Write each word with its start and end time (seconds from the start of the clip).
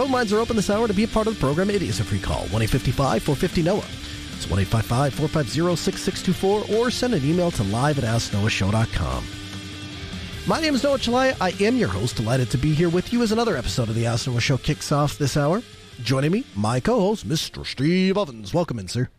Phone 0.00 0.12
lines 0.12 0.32
are 0.32 0.38
open 0.38 0.56
this 0.56 0.70
hour 0.70 0.88
to 0.88 0.94
be 0.94 1.04
a 1.04 1.08
part 1.08 1.26
of 1.26 1.34
the 1.34 1.40
program. 1.40 1.68
It 1.68 1.82
is 1.82 2.00
a 2.00 2.04
free 2.04 2.18
call 2.18 2.44
1 2.44 2.62
855 2.62 3.22
450 3.22 3.62
Noah. 3.62 3.84
It's 4.34 4.48
1 4.48 4.60
855 4.60 5.12
450 5.12 5.76
6624 5.76 6.78
or 6.78 6.90
send 6.90 7.12
an 7.12 7.22
email 7.22 7.50
to 7.50 7.62
live 7.64 7.98
at 7.98 8.04
AskNoahShow.com. 8.04 9.26
My 10.46 10.58
name 10.58 10.74
is 10.74 10.84
Noah 10.84 10.96
Chelliah. 10.96 11.36
I 11.38 11.50
am 11.62 11.76
your 11.76 11.90
host. 11.90 12.16
Delighted 12.16 12.50
to 12.50 12.56
be 12.56 12.72
here 12.72 12.88
with 12.88 13.12
you 13.12 13.20
as 13.20 13.30
another 13.30 13.58
episode 13.58 13.90
of 13.90 13.94
the 13.94 14.06
Ask 14.06 14.26
Noah 14.26 14.40
Show 14.40 14.56
kicks 14.56 14.90
off 14.90 15.18
this 15.18 15.36
hour. 15.36 15.62
Joining 16.02 16.32
me, 16.32 16.44
my 16.56 16.80
co 16.80 16.98
host, 16.98 17.28
Mr. 17.28 17.66
Steve 17.66 18.16
Ovens. 18.16 18.54
Welcome 18.54 18.78
in, 18.78 18.88
sir. 18.88 19.10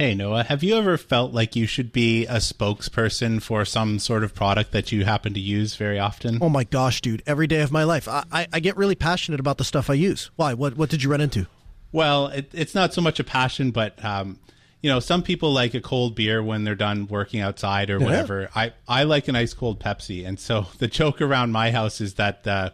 Hey, 0.00 0.14
Noah, 0.14 0.44
have 0.44 0.62
you 0.62 0.78
ever 0.78 0.96
felt 0.96 1.34
like 1.34 1.54
you 1.54 1.66
should 1.66 1.92
be 1.92 2.24
a 2.24 2.36
spokesperson 2.36 3.42
for 3.42 3.66
some 3.66 3.98
sort 3.98 4.24
of 4.24 4.34
product 4.34 4.72
that 4.72 4.90
you 4.90 5.04
happen 5.04 5.34
to 5.34 5.40
use 5.40 5.76
very 5.76 5.98
often? 5.98 6.38
Oh 6.40 6.48
my 6.48 6.64
gosh, 6.64 7.02
dude! 7.02 7.22
Every 7.26 7.46
day 7.46 7.60
of 7.60 7.70
my 7.70 7.84
life, 7.84 8.08
I, 8.08 8.24
I, 8.32 8.46
I 8.50 8.60
get 8.60 8.78
really 8.78 8.94
passionate 8.94 9.40
about 9.40 9.58
the 9.58 9.64
stuff 9.64 9.90
I 9.90 9.92
use. 9.92 10.30
Why? 10.36 10.54
What 10.54 10.78
what 10.78 10.88
did 10.88 11.02
you 11.02 11.10
run 11.10 11.20
into? 11.20 11.48
Well, 11.92 12.28
it, 12.28 12.48
it's 12.54 12.74
not 12.74 12.94
so 12.94 13.02
much 13.02 13.20
a 13.20 13.24
passion, 13.24 13.72
but 13.72 14.02
um, 14.02 14.38
you 14.80 14.88
know, 14.88 15.00
some 15.00 15.22
people 15.22 15.52
like 15.52 15.74
a 15.74 15.82
cold 15.82 16.14
beer 16.14 16.42
when 16.42 16.64
they're 16.64 16.74
done 16.74 17.06
working 17.06 17.42
outside 17.42 17.90
or 17.90 17.98
Yeah. 17.98 18.06
whatever. 18.06 18.48
I 18.56 18.72
I 18.88 19.02
like 19.02 19.28
an 19.28 19.36
ice 19.36 19.52
cold 19.52 19.80
Pepsi, 19.80 20.26
and 20.26 20.40
so 20.40 20.68
the 20.78 20.88
joke 20.88 21.20
around 21.20 21.52
my 21.52 21.72
house 21.72 22.00
is 22.00 22.14
that. 22.14 22.46
Uh, 22.46 22.70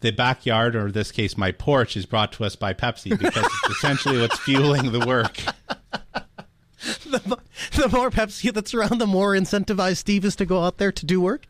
the 0.00 0.12
backyard, 0.12 0.76
or 0.76 0.86
in 0.86 0.92
this 0.92 1.10
case, 1.10 1.36
my 1.36 1.50
porch, 1.50 1.96
is 1.96 2.06
brought 2.06 2.30
to 2.34 2.44
us 2.44 2.54
by 2.54 2.72
Pepsi 2.72 3.18
because 3.18 3.44
it's 3.44 3.70
essentially 3.78 4.20
what's 4.20 4.38
fueling 4.38 4.92
the 4.92 5.04
work. 5.04 5.40
the, 7.04 7.22
mo- 7.26 7.40
the 7.76 7.88
more 7.88 8.10
Pepsi 8.10 8.52
that's 8.52 8.74
around, 8.74 8.98
the 8.98 9.06
more 9.06 9.32
incentivized 9.32 9.96
Steve 9.98 10.24
is 10.24 10.36
to 10.36 10.46
go 10.46 10.62
out 10.62 10.78
there 10.78 10.92
to 10.92 11.06
do 11.06 11.20
work. 11.20 11.46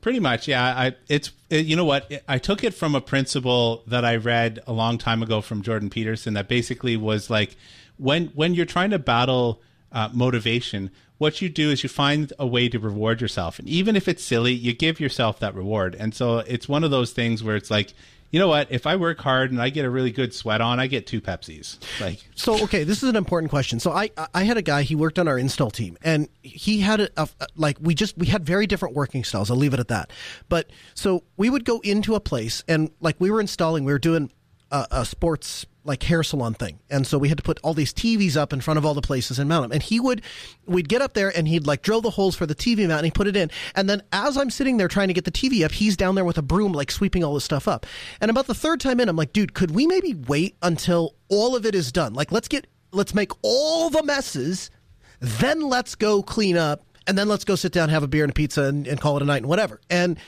Pretty 0.00 0.18
much, 0.18 0.48
yeah. 0.48 0.64
I 0.64 0.96
it's 1.08 1.30
it, 1.48 1.64
you 1.64 1.76
know 1.76 1.84
what 1.84 2.10
I 2.26 2.38
took 2.38 2.64
it 2.64 2.74
from 2.74 2.96
a 2.96 3.00
principle 3.00 3.84
that 3.86 4.04
I 4.04 4.16
read 4.16 4.58
a 4.66 4.72
long 4.72 4.98
time 4.98 5.22
ago 5.22 5.40
from 5.40 5.62
Jordan 5.62 5.90
Peterson 5.90 6.34
that 6.34 6.48
basically 6.48 6.96
was 6.96 7.30
like 7.30 7.56
when 7.98 8.26
when 8.34 8.52
you're 8.52 8.66
trying 8.66 8.90
to 8.90 8.98
battle 8.98 9.62
uh, 9.92 10.08
motivation, 10.12 10.90
what 11.22 11.40
you 11.40 11.48
do 11.48 11.70
is 11.70 11.84
you 11.84 11.88
find 11.88 12.32
a 12.40 12.46
way 12.46 12.68
to 12.68 12.80
reward 12.80 13.20
yourself, 13.20 13.60
and 13.60 13.68
even 13.68 13.94
if 13.94 14.08
it's 14.08 14.24
silly, 14.24 14.52
you 14.52 14.74
give 14.74 14.98
yourself 14.98 15.38
that 15.38 15.54
reward. 15.54 15.94
And 15.94 16.12
so 16.12 16.38
it's 16.38 16.68
one 16.68 16.82
of 16.82 16.90
those 16.90 17.12
things 17.12 17.42
where 17.42 17.56
it's 17.56 17.70
like. 17.70 17.94
You 18.34 18.38
know 18.38 18.48
what? 18.48 18.68
If 18.72 18.86
I 18.86 18.96
work 18.96 19.20
hard 19.20 19.50
and 19.52 19.60
I 19.60 19.68
get 19.68 19.84
a 19.84 19.90
really 19.90 20.10
good 20.10 20.32
sweat 20.32 20.62
on, 20.62 20.80
I 20.80 20.86
get 20.86 21.06
two 21.06 21.20
Pepsis. 21.20 21.76
Like, 22.00 22.18
So 22.34 22.62
okay, 22.62 22.82
this 22.82 23.02
is 23.02 23.10
an 23.10 23.16
important 23.16 23.50
question. 23.50 23.78
So 23.78 23.92
I 23.92 24.08
I 24.32 24.44
had 24.44 24.56
a 24.56 24.62
guy 24.62 24.84
he 24.84 24.94
worked 24.94 25.18
on 25.18 25.28
our 25.28 25.38
install 25.38 25.70
team 25.70 25.98
and 26.02 26.30
he 26.40 26.80
had 26.80 27.00
a, 27.00 27.10
a 27.18 27.28
like 27.56 27.76
we 27.78 27.94
just 27.94 28.16
we 28.16 28.28
had 28.28 28.46
very 28.46 28.66
different 28.66 28.94
working 28.94 29.22
styles. 29.22 29.50
I'll 29.50 29.58
leave 29.58 29.74
it 29.74 29.80
at 29.80 29.88
that. 29.88 30.14
But 30.48 30.70
so 30.94 31.24
we 31.36 31.50
would 31.50 31.66
go 31.66 31.80
into 31.80 32.14
a 32.14 32.20
place 32.20 32.64
and 32.66 32.90
like 33.02 33.16
we 33.18 33.30
were 33.30 33.38
installing, 33.38 33.84
we 33.84 33.92
were 33.92 33.98
doing 33.98 34.32
a, 34.70 34.86
a 34.90 35.04
sports 35.04 35.66
like 35.84 36.02
hair 36.04 36.22
salon 36.22 36.54
thing, 36.54 36.78
and 36.90 37.06
so 37.06 37.18
we 37.18 37.28
had 37.28 37.38
to 37.38 37.42
put 37.42 37.58
all 37.62 37.74
these 37.74 37.92
TVs 37.92 38.36
up 38.36 38.52
in 38.52 38.60
front 38.60 38.78
of 38.78 38.86
all 38.86 38.94
the 38.94 39.02
places 39.02 39.38
and 39.38 39.48
mount 39.48 39.64
them. 39.64 39.72
And 39.72 39.82
he 39.82 39.98
would 39.98 40.22
we'd 40.66 40.88
get 40.88 41.02
up 41.02 41.14
there 41.14 41.36
and 41.36 41.48
he'd 41.48 41.66
like 41.66 41.82
drill 41.82 42.00
the 42.00 42.10
holes 42.10 42.36
for 42.36 42.46
the 42.46 42.54
TV 42.54 42.86
mount 42.86 42.98
and 42.98 43.04
he 43.06 43.10
put 43.10 43.26
it 43.26 43.36
in. 43.36 43.50
And 43.74 43.88
then 43.88 44.02
as 44.12 44.36
I'm 44.36 44.50
sitting 44.50 44.76
there 44.76 44.88
trying 44.88 45.08
to 45.08 45.14
get 45.14 45.24
the 45.24 45.32
TV 45.32 45.64
up, 45.64 45.72
he's 45.72 45.96
down 45.96 46.14
there 46.14 46.24
with 46.24 46.38
a 46.38 46.42
broom 46.42 46.72
like 46.72 46.90
sweeping 46.90 47.24
all 47.24 47.34
this 47.34 47.44
stuff 47.44 47.66
up. 47.66 47.86
And 48.20 48.30
about 48.30 48.46
the 48.46 48.54
third 48.54 48.80
time 48.80 49.00
in, 49.00 49.08
I'm 49.08 49.16
like, 49.16 49.32
dude, 49.32 49.54
could 49.54 49.72
we 49.72 49.86
maybe 49.86 50.14
wait 50.14 50.56
until 50.62 51.14
all 51.28 51.56
of 51.56 51.66
it 51.66 51.74
is 51.74 51.90
done? 51.90 52.14
Like 52.14 52.30
let's 52.30 52.48
get 52.48 52.66
let's 52.92 53.14
make 53.14 53.32
all 53.42 53.90
the 53.90 54.02
messes, 54.02 54.70
then 55.20 55.60
let's 55.62 55.94
go 55.94 56.22
clean 56.22 56.56
up, 56.56 56.84
and 57.06 57.18
then 57.18 57.28
let's 57.28 57.44
go 57.44 57.54
sit 57.54 57.72
down, 57.72 57.88
have 57.88 58.02
a 58.02 58.08
beer 58.08 58.24
and 58.24 58.30
a 58.30 58.34
pizza, 58.34 58.64
and, 58.64 58.86
and 58.86 59.00
call 59.00 59.16
it 59.16 59.22
a 59.22 59.26
night 59.26 59.38
and 59.38 59.46
whatever. 59.46 59.80
And 59.90 60.18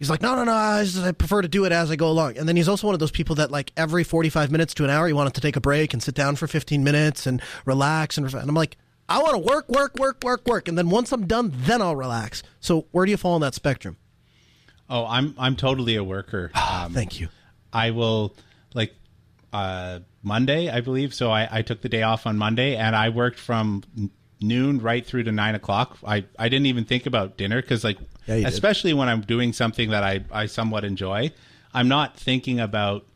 he's 0.00 0.10
like, 0.10 0.20
no, 0.20 0.34
no, 0.34 0.42
no, 0.42 0.52
I, 0.52 0.82
just, 0.82 0.98
I 0.98 1.12
prefer 1.12 1.42
to 1.42 1.48
do 1.48 1.64
it 1.64 1.70
as 1.70 1.92
I 1.92 1.94
go 1.94 2.08
along. 2.08 2.36
And 2.36 2.48
then 2.48 2.56
he's 2.56 2.68
also 2.68 2.88
one 2.88 2.94
of 2.94 2.98
those 2.98 3.12
people 3.12 3.36
that 3.36 3.52
like 3.52 3.70
every 3.76 4.02
forty 4.02 4.28
five 4.28 4.50
minutes 4.50 4.74
to 4.74 4.84
an 4.84 4.90
hour, 4.90 5.06
he 5.06 5.12
wanted 5.12 5.34
to 5.34 5.40
take 5.40 5.54
a 5.54 5.60
break 5.60 5.92
and 5.92 6.02
sit 6.02 6.16
down 6.16 6.34
for 6.34 6.48
fifteen 6.48 6.82
minutes 6.82 7.24
and 7.24 7.40
relax 7.64 8.18
and, 8.18 8.26
and 8.34 8.48
I'm 8.48 8.56
like. 8.56 8.76
I 9.12 9.18
want 9.18 9.32
to 9.32 9.38
work, 9.38 9.68
work, 9.68 9.96
work, 9.98 10.22
work, 10.22 10.46
work, 10.46 10.68
and 10.68 10.78
then 10.78 10.88
once 10.88 11.10
I'm 11.10 11.26
done, 11.26 11.52
then 11.52 11.82
I'll 11.82 11.96
relax. 11.96 12.44
So 12.60 12.86
where 12.92 13.04
do 13.04 13.10
you 13.10 13.16
fall 13.16 13.34
on 13.34 13.40
that 13.40 13.54
spectrum? 13.54 13.96
oh, 14.90 15.06
I'm 15.06 15.34
I'm 15.38 15.56
totally 15.56 15.96
a 15.96 16.04
worker. 16.04 16.50
Um, 16.70 16.92
Thank 16.94 17.20
you. 17.20 17.28
I 17.72 17.90
will 17.90 18.34
like 18.72 18.94
uh, 19.52 20.00
Monday, 20.22 20.70
I 20.70 20.80
believe. 20.80 21.12
So 21.12 21.30
I, 21.30 21.48
I 21.50 21.62
took 21.62 21.82
the 21.82 21.88
day 21.88 22.02
off 22.02 22.26
on 22.26 22.38
Monday, 22.38 22.76
and 22.76 22.94
I 22.96 23.08
worked 23.10 23.38
from 23.38 23.82
noon 24.40 24.80
right 24.80 25.04
through 25.04 25.24
to 25.24 25.32
nine 25.32 25.54
o'clock. 25.54 25.98
I, 26.06 26.24
I 26.38 26.48
didn't 26.48 26.66
even 26.66 26.84
think 26.84 27.06
about 27.06 27.36
dinner 27.36 27.60
because 27.60 27.84
like 27.84 27.98
Yeah, 28.26 28.36
you 28.36 28.44
did. 28.44 28.52
especially 28.52 28.92
when 28.94 29.08
I'm 29.08 29.20
doing 29.20 29.52
something 29.52 29.90
that 29.90 30.02
I 30.02 30.24
I 30.32 30.46
somewhat 30.46 30.84
enjoy, 30.84 31.32
I'm 31.74 31.88
not 31.88 32.16
thinking 32.16 32.58
about 32.60 33.06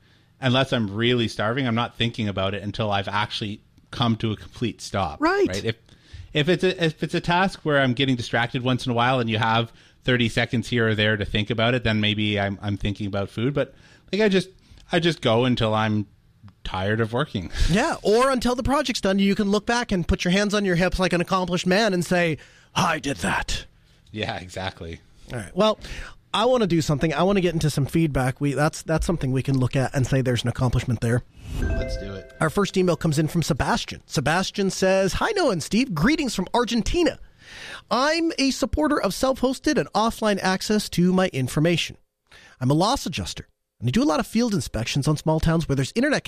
unless 0.41 0.73
I'm 0.73 0.91
really 0.95 1.29
starving. 1.29 1.67
I'm 1.67 1.75
not 1.75 1.97
thinking 1.97 2.29
about 2.29 2.55
it 2.55 2.63
until 2.63 2.91
I've 2.91 3.09
actually 3.09 3.63
come 3.91 4.17
to 4.17 4.33
a 4.33 4.37
complete 4.37 4.81
stop. 4.81 5.21
Right. 5.21 5.49
Right. 5.49 5.65
If 5.65 5.77
if 6.33 6.49
it's 6.49 6.65
a 6.65 6.85
if 6.85 7.03
it's 7.03 7.15
a 7.15 7.21
task 7.21 7.61
where 7.63 7.81
I'm 7.81 7.95
getting 7.95 8.17
distracted 8.17 8.63
once 8.63 8.85
in 8.87 8.93
a 8.93 8.95
while 8.95 9.21
and 9.21 9.31
you 9.31 9.39
have 9.39 9.73
30 10.03 10.29
seconds 10.29 10.69
here 10.69 10.89
or 10.89 10.95
there 10.95 11.17
to 11.17 11.25
think 11.25 11.49
about 11.49 11.75
it, 11.75 11.85
then 11.85 12.01
maybe 12.01 12.39
I'm 12.39 12.59
I'm 12.61 12.77
thinking 12.77 13.07
about 13.07 13.31
food. 13.31 13.55
But 13.55 13.75
like 14.13 14.21
I 14.21 14.29
just 14.29 14.49
I 14.93 14.99
just 15.01 15.23
go 15.23 15.45
until 15.45 15.73
I'm 15.75 16.07
tired 16.65 17.01
of 17.01 17.13
working. 17.13 17.51
Yeah, 17.71 17.97
or 18.03 18.31
until 18.31 18.55
the 18.55 18.63
project's 18.63 19.01
done, 19.01 19.19
you 19.19 19.35
can 19.35 19.51
look 19.51 19.67
back 19.67 19.93
and 19.93 20.07
put 20.07 20.25
your 20.25 20.33
hands 20.33 20.55
on 20.55 20.65
your 20.65 20.77
hips 20.77 20.99
like 20.99 21.13
an 21.13 21.21
accomplished 21.21 21.67
man 21.67 21.93
and 21.95 22.05
say, 22.05 22.39
I 22.75 22.99
did 22.99 23.19
that. 23.19 23.67
yeah, 24.11 24.37
exactly. 24.39 25.01
All 25.33 25.39
right. 25.39 25.55
Well, 25.57 25.79
I 26.33 26.45
want 26.47 26.63
to 26.63 26.67
do 26.67 26.83
something. 26.83 27.15
I 27.15 27.23
want 27.23 27.37
to 27.37 27.41
get 27.41 27.55
into 27.55 27.71
some 27.71 27.87
feedback. 27.87 28.41
We 28.41 28.55
that's 28.55 28.83
that's 28.83 29.07
something 29.07 29.31
we 29.31 29.43
can 29.43 29.57
look 29.59 29.77
at 29.77 29.95
and 29.95 30.05
say 30.07 30.21
there's 30.21 30.43
an 30.43 30.49
accomplishment 30.49 31.01
there. 31.01 31.23
Let's 31.61 31.97
do 31.99 32.13
it. 32.15 32.33
Our 32.41 32.51
first 32.51 32.77
email 32.77 32.97
comes 32.97 33.19
in 33.21 33.29
from 33.29 33.43
Sebastian. 33.45 34.03
Sebastian 34.07 34.71
says, 34.71 35.15
"Hi 35.15 35.31
Noah 35.37 35.51
and 35.53 35.63
Steve, 35.63 35.95
greetings 35.95 36.35
from 36.35 36.49
Argentina. 36.53 37.21
I'm 37.91 38.33
a 38.39 38.51
supporter 38.51 39.01
of 39.01 39.15
self-hosted 39.15 39.79
and 39.79 39.91
offline 39.93 40.41
access 40.43 40.89
to 40.91 41.13
my 41.13 41.29
information. 41.29 41.97
I'm 42.61 42.71
a 42.71 42.75
loss 42.75 43.07
adjuster, 43.07 43.47
and 43.85 43.93
do 43.93 44.03
a 44.03 44.05
lot 44.05 44.19
of 44.19 44.27
field 44.27 44.55
inspections 44.55 45.07
on 45.07 45.19
small 45.19 45.39
towns 45.39 45.69
where 45.69 45.77
there's 45.77 45.93
internet 45.95 46.27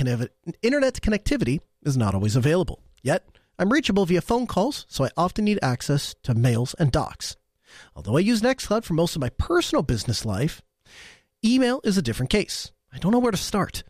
internet 0.62 1.00
connectivity 1.00 1.60
is 1.84 1.96
not 1.96 2.14
always 2.14 2.36
available. 2.36 2.82
Yet, 3.02 3.26
I'm 3.58 3.72
reachable 3.72 4.04
via 4.04 4.20
phone 4.20 4.46
calls, 4.46 4.84
so 4.90 5.04
I 5.04 5.10
often 5.16 5.46
need 5.46 5.58
access 5.62 6.14
to 6.24 6.34
mails 6.34 6.74
and 6.78 6.92
docs. 6.92 7.36
Although 7.94 8.18
I 8.18 8.20
use 8.20 8.42
Nextcloud 8.42 8.84
for 8.84 8.92
most 8.92 9.16
of 9.16 9.22
my 9.22 9.30
personal 9.30 9.82
business 9.82 10.26
life, 10.26 10.60
email 11.42 11.80
is 11.82 11.96
a 11.96 12.02
different 12.02 12.28
case. 12.28 12.72
I 12.92 12.98
don't 12.98 13.12
know 13.12 13.18
where 13.18 13.32
to 13.32 13.38
start. 13.38 13.84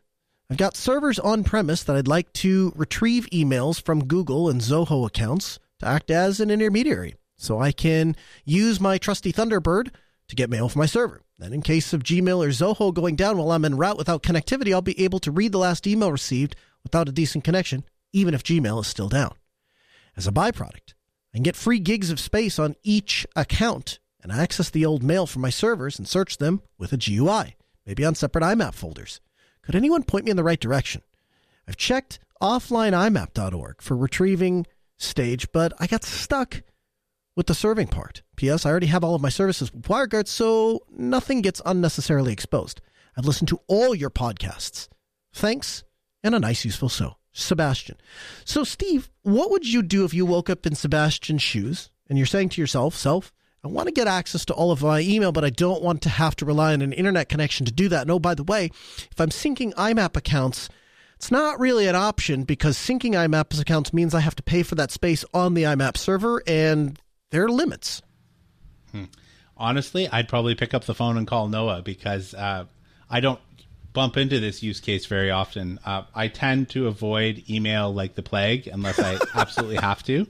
I've 0.49 0.59
got 0.59 0.77
servers 0.77 1.19
on 1.19 1.43
premise 1.43 1.83
that 1.83 1.97
I'd 1.97 2.07
like 2.07 2.33
to 2.35 2.73
retrieve 2.77 3.29
emails 3.33 3.83
from 3.83 4.07
Google 4.07 4.49
and 4.49 4.61
Zoho 4.61 5.05
accounts 5.05 5.59
to 5.81 5.89
act 5.89 6.13
as 6.13 6.39
an 6.39 6.53
intermediary 6.53 7.17
so 7.37 7.61
I 7.61 7.73
can 7.73 8.15
use 8.45 8.81
my 8.81 8.97
trusty 8.97 9.33
Thunderbird 9.33 9.91
to 10.29 10.37
get 10.37 10.51
mail 10.51 10.69
from 10.69 10.79
my 10.79 10.87
server. 10.87 11.23
Then, 11.39 11.53
in 11.53 11.63
case 11.63 11.93
of 11.93 12.03
Gmail 12.03 12.45
or 12.45 12.49
Zoho 12.49 12.95
going 12.95 13.15
down 13.15 13.37
while 13.37 13.53
I'm 13.53 13.65
en 13.65 13.77
route 13.77 13.99
without 13.99 14.23
connectivity, 14.23 14.73
I'll 14.73 14.81
be 14.81 14.99
able 15.03 15.19
to 15.21 15.31
read 15.31 15.53
the 15.53 15.59
last 15.59 15.87
email 15.87 16.11
received 16.11 16.57
without 16.83 17.09
a 17.09 17.13
decent 17.13 17.45
connection, 17.45 17.85
even 18.13 18.33
if 18.33 18.43
Gmail 18.43 18.81
is 18.81 18.87
still 18.87 19.09
down. 19.09 19.35
As 20.17 20.27
a 20.27 20.33
byproduct, 20.33 20.95
I 21.33 21.37
can 21.37 21.43
get 21.43 21.57
free 21.57 21.79
gigs 21.79 22.11
of 22.11 22.19
space 22.19 22.59
on 22.59 22.77
each 22.83 23.27
account 23.37 23.99
and 24.23 24.33
access 24.33 24.71
the 24.71 24.87
old 24.87 25.03
mail 25.03 25.27
from 25.27 25.43
my 25.43 25.51
servers 25.51 25.99
and 25.99 26.09
search 26.09 26.39
them 26.39 26.63
with 26.79 26.93
a 26.93 26.97
GUI, 26.97 27.57
maybe 27.85 28.05
on 28.05 28.15
separate 28.15 28.43
IMAP 28.43 28.75
folders. 28.75 29.21
Could 29.61 29.75
anyone 29.75 30.05
point 30.05 30.25
me 30.25 30.31
in 30.31 30.37
the 30.37 30.45
right 30.45 30.59
direction? 30.59 31.03
I've 31.69 31.77
checked 31.77 32.19
offlineimap.org 32.41 33.83
for 33.83 33.97
retrieving 33.97 34.67
stage, 34.97 35.53
but 35.53 35.73
I 35.79 35.87
got 35.87 36.03
stuck 36.03 36.63
with 37.37 37.47
the 37.47 37.55
serving 37.55 37.89
part. 37.89 38.23
P.S. 38.35 38.67
I 38.67 38.71
already 38.71 38.87
have 38.87 39.05
all 39.05 39.15
of 39.15 39.23
my 39.23 39.29
services 39.29 39.73
with 39.73 39.83
WireGuard, 39.83 40.27
so 40.27 40.81
nothing 40.91 41.43
gets 41.43 41.63
unnecessarily 41.65 42.33
exposed. 42.33 42.81
I've 43.17 43.27
listened 43.27 43.49
to 43.49 43.61
all 43.69 43.95
your 43.95 44.11
podcasts. 44.11 44.89
Thanks, 45.33 45.85
and 46.25 46.35
a 46.35 46.41
nice, 46.41 46.65
useful 46.65 46.89
so. 46.89 47.17
Sebastian. 47.33 47.99
So, 48.47 48.65
Steve, 48.65 49.11
what 49.23 49.51
would 49.51 49.71
you 49.71 49.83
do 49.83 50.07
if 50.07 50.15
you 50.15 50.25
woke 50.25 50.49
up 50.49 50.67
in 50.67 50.75
Sebastian's 50.75 51.43
shoes 51.43 51.91
and 52.09 52.17
you're 52.17 52.27
saying 52.27 52.49
to 52.51 52.61
yourself, 52.63 52.95
self, 52.95 53.31
I 53.63 53.69
want 53.69 53.89
to 53.89 53.93
get 53.93 54.07
access 54.07 54.47
to 54.47 54.55
all 54.55 54.71
of 54.71 54.83
my 54.83 55.01
email, 55.01 55.33
but 55.33 55.45
I 55.45 55.51
don't 55.51 55.83
want 55.83 56.01
to 56.03 56.09
have 56.09 56.35
to 56.37 56.47
rely 56.47 56.73
on 56.73 56.81
an 56.81 56.95
internet 56.95 57.29
connection 57.29 57.67
to 57.67 57.73
do 57.73 57.91
that. 57.91 58.07
No, 58.07 58.15
oh, 58.15 58.19
by 58.19 58.35
the 58.35 58.45
way, 58.45 58.71
if 59.11 59.21
I'm 59.21 59.29
syncing 59.29 59.75
IMAP 59.75 60.17
accounts, 60.17 60.71
It's 61.17 61.31
not 61.31 61.59
really 61.59 61.89
an 61.89 61.97
option 61.97 62.45
because 62.45 62.77
syncing 62.77 63.13
IMAP 63.13 63.59
accounts 63.59 63.93
means 63.93 64.15
I 64.15 64.21
have 64.21 64.37
to 64.37 64.43
pay 64.43 64.63
for 64.63 64.75
that 64.75 64.91
space 64.91 65.25
on 65.33 65.55
the 65.55 65.63
IMAP 65.63 65.97
server, 65.97 66.43
and 66.47 66.99
there 67.31 67.45
are 67.45 67.49
limits. 67.49 68.03
Hmm. 68.93 69.05
Honestly, 69.57 70.09
I'd 70.09 70.29
probably 70.29 70.55
pick 70.55 70.75
up 70.75 70.85
the 70.85 70.95
phone 70.95 71.17
and 71.17 71.27
call 71.27 71.49
Noah 71.49 71.83
because 71.83 72.35
uh, 72.35 72.67
I 73.09 73.21
don't 73.21 73.41
bump 73.93 74.19
into 74.19 74.39
this 74.39 74.63
use 74.63 74.81
case 74.81 75.07
very 75.07 75.31
often. 75.31 75.79
Uh, 75.85 76.03
I 76.15 76.29
tend 76.29 76.69
to 76.71 76.87
avoid 76.87 77.45
email 77.49 77.93
like 77.93 78.15
the 78.15 78.23
plague 78.23 78.67
unless 78.67 78.99
I 78.99 79.19
absolutely 79.35 79.77
have 79.77 80.03
to, 80.05 80.27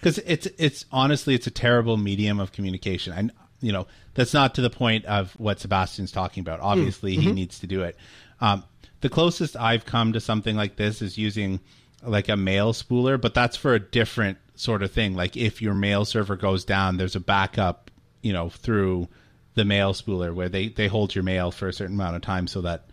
because 0.00 0.18
it's 0.18 0.46
it's 0.58 0.84
honestly 0.92 1.34
it's 1.34 1.48
a 1.48 1.50
terrible 1.50 1.96
medium 1.96 2.38
of 2.38 2.52
communication. 2.52 3.12
And 3.12 3.32
you 3.60 3.72
know 3.72 3.88
that's 4.14 4.32
not 4.32 4.54
to 4.54 4.60
the 4.60 4.70
point 4.70 5.04
of 5.06 5.32
what 5.32 5.58
Sebastian's 5.58 6.12
talking 6.12 6.42
about. 6.42 6.60
Obviously, 6.60 7.14
mm-hmm. 7.14 7.22
he 7.22 7.32
needs 7.32 7.58
to 7.60 7.66
do 7.66 7.82
it. 7.82 7.96
Um, 8.40 8.62
the 9.00 9.08
closest 9.08 9.56
I've 9.56 9.84
come 9.84 10.12
to 10.12 10.20
something 10.20 10.56
like 10.56 10.76
this 10.76 11.02
is 11.02 11.18
using 11.18 11.58
like 12.04 12.28
a 12.28 12.36
mail 12.36 12.72
spooler, 12.72 13.20
but 13.20 13.34
that's 13.34 13.56
for 13.56 13.74
a 13.74 13.80
different 13.80 14.38
sort 14.62 14.82
of 14.82 14.92
thing. 14.92 15.16
Like 15.16 15.36
if 15.36 15.60
your 15.60 15.74
mail 15.74 16.04
server 16.04 16.36
goes 16.36 16.64
down, 16.64 16.96
there's 16.96 17.16
a 17.16 17.20
backup, 17.20 17.90
you 18.22 18.32
know, 18.32 18.48
through 18.48 19.08
the 19.54 19.64
mail 19.64 19.92
spooler 19.92 20.32
where 20.32 20.48
they, 20.48 20.68
they 20.68 20.86
hold 20.86 21.14
your 21.14 21.24
mail 21.24 21.50
for 21.50 21.68
a 21.68 21.72
certain 21.72 21.96
amount 21.96 22.16
of 22.16 22.22
time 22.22 22.46
so 22.46 22.60
that 22.62 22.86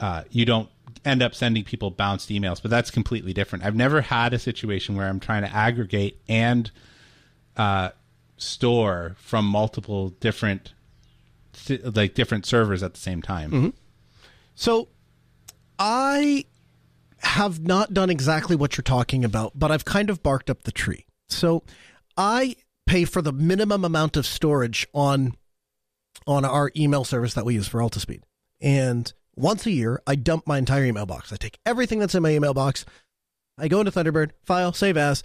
uh, 0.00 0.24
you 0.30 0.44
don't 0.44 0.68
end 1.04 1.22
up 1.22 1.34
sending 1.34 1.64
people 1.64 1.90
bounced 1.90 2.28
emails, 2.28 2.60
but 2.60 2.70
that's 2.70 2.90
completely 2.90 3.32
different. 3.32 3.64
I've 3.64 3.76
never 3.76 4.00
had 4.00 4.34
a 4.34 4.38
situation 4.38 4.96
where 4.96 5.06
I'm 5.06 5.20
trying 5.20 5.42
to 5.42 5.54
aggregate 5.54 6.20
and 6.28 6.70
uh, 7.56 7.90
store 8.36 9.14
from 9.18 9.46
multiple 9.46 10.10
different 10.10 10.74
like 11.94 12.14
different 12.14 12.44
servers 12.44 12.82
at 12.82 12.92
the 12.92 13.00
same 13.00 13.22
time. 13.22 13.50
Mm-hmm. 13.50 13.68
So 14.54 14.88
I 15.78 16.44
have 17.26 17.60
not 17.60 17.92
done 17.92 18.10
exactly 18.10 18.56
what 18.56 18.76
you're 18.76 18.82
talking 18.82 19.24
about, 19.24 19.52
but 19.58 19.70
I've 19.70 19.84
kind 19.84 20.10
of 20.10 20.22
barked 20.22 20.50
up 20.50 20.62
the 20.62 20.72
tree. 20.72 21.06
So 21.28 21.62
I 22.16 22.56
pay 22.86 23.04
for 23.04 23.20
the 23.20 23.32
minimum 23.32 23.84
amount 23.84 24.16
of 24.16 24.26
storage 24.26 24.86
on 24.94 25.34
on 26.26 26.44
our 26.44 26.72
email 26.76 27.04
service 27.04 27.34
that 27.34 27.44
we 27.44 27.54
use 27.54 27.68
for 27.68 27.80
Altispeed. 27.80 28.22
And 28.60 29.12
once 29.36 29.66
a 29.66 29.70
year, 29.70 30.00
I 30.06 30.16
dump 30.16 30.46
my 30.46 30.58
entire 30.58 30.84
email 30.84 31.06
box. 31.06 31.32
I 31.32 31.36
take 31.36 31.58
everything 31.66 31.98
that's 31.98 32.14
in 32.14 32.22
my 32.22 32.30
email 32.30 32.54
box, 32.54 32.84
I 33.58 33.68
go 33.68 33.80
into 33.80 33.92
Thunderbird, 33.92 34.32
file, 34.44 34.72
save 34.72 34.96
as, 34.96 35.22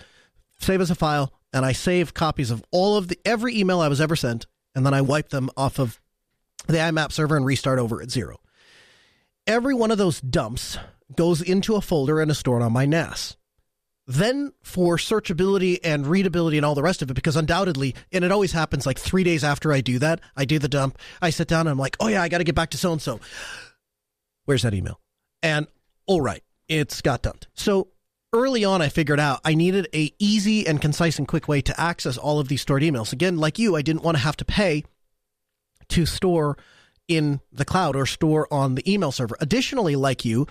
save 0.60 0.82
as 0.82 0.92
a 0.92 0.96
file, 0.96 1.34
and 1.52 1.66
I 1.66 1.74
save 1.74 2.14
copies 2.14 2.50
of 2.50 2.64
all 2.72 2.96
of 2.96 3.10
the 3.10 3.20
every 3.26 3.58
email 3.58 3.82
I 3.82 3.90
was 3.90 4.00
ever 4.00 4.16
sent, 4.16 4.48
and 4.74 4.86
then 4.86 4.94
I 4.94 5.02
wipe 5.02 5.30
them 5.30 5.50
off 5.58 5.80
of 5.80 6.00
the 6.68 6.78
IMAP 6.78 7.12
server 7.12 7.36
and 7.36 7.46
restart 7.46 7.80
over 7.80 8.02
at 8.02 8.10
zero. 8.12 8.40
Every 9.48 9.74
one 9.74 9.92
of 9.92 9.98
those 9.98 10.22
dumps 10.22 10.78
goes 11.16 11.42
into 11.42 11.76
a 11.76 11.82
folder 11.82 12.20
and 12.20 12.32
is 12.32 12.38
stored 12.38 12.62
on 12.62 12.74
my 12.74 12.86
NAS. 12.86 13.38
Then 14.08 14.52
for 14.64 14.98
searchability 14.98 15.80
and 15.84 16.08
readability 16.08 16.58
and 16.58 16.66
all 16.66 16.76
the 16.76 16.84
rest 16.84 17.02
of 17.02 17.10
it, 17.10 17.14
because 17.14 17.36
undoubtedly, 17.36 17.96
and 18.12 18.26
it 18.26 18.32
always 18.32 18.52
happens 18.52 18.86
like 18.86 19.00
three 19.00 19.24
days 19.24 19.44
after 19.44 19.72
I 19.72 19.82
do 19.82 20.00
that, 20.00 20.22
I 20.36 20.46
do 20.46 20.60
the 20.60 20.68
dump, 20.68 20.98
I 21.22 21.30
sit 21.30 21.48
down 21.48 21.62
and 21.62 21.70
I'm 21.70 21.78
like, 21.78 21.96
oh 22.00 22.08
yeah, 22.08 22.22
I 22.22 22.28
got 22.28 22.40
to 22.40 22.44
get 22.44 22.56
back 22.56 22.72
to 22.72 22.78
so 22.78 22.92
and 22.92 23.02
so 23.02 23.20
where's 24.46 24.64
that 24.64 24.74
email? 24.74 25.00
And 25.44 25.68
all 26.08 26.22
right, 26.22 26.44
it's 26.68 27.02
got 27.02 27.22
dumped. 27.22 27.48
So 27.54 27.90
early 28.34 28.66
on, 28.66 28.82
I 28.82 28.90
figured 28.90 29.20
out 29.20 29.40
I 29.46 29.54
needed 29.54 29.88
a 29.94 30.14
easy 30.20 30.68
and 30.68 30.82
concise 30.82 31.20
and 31.20 31.28
quick 31.28 31.48
way 31.48 31.62
to 31.62 31.80
access 31.80 32.18
all 32.18 32.40
of 32.40 32.48
these 32.48 32.62
stored 32.62 32.82
emails. 32.84 33.14
Again, 33.14 33.38
like 33.38 33.60
you, 33.60 33.76
I 33.76 33.82
didn't 33.82 34.04
want 34.04 34.18
to 34.18 34.24
have 34.24 34.38
to 34.38 34.46
pay 34.46 34.84
to 35.90 36.06
store 36.06 36.58
in 37.08 37.42
the 37.52 37.66
cloud 37.66 37.96
or 37.96 38.06
store 38.06 38.48
on 38.52 38.76
the 38.76 38.92
email 38.92 39.12
server. 39.12 39.38
Additionally, 39.40 39.96
like 39.96 40.26
you, 40.26 40.48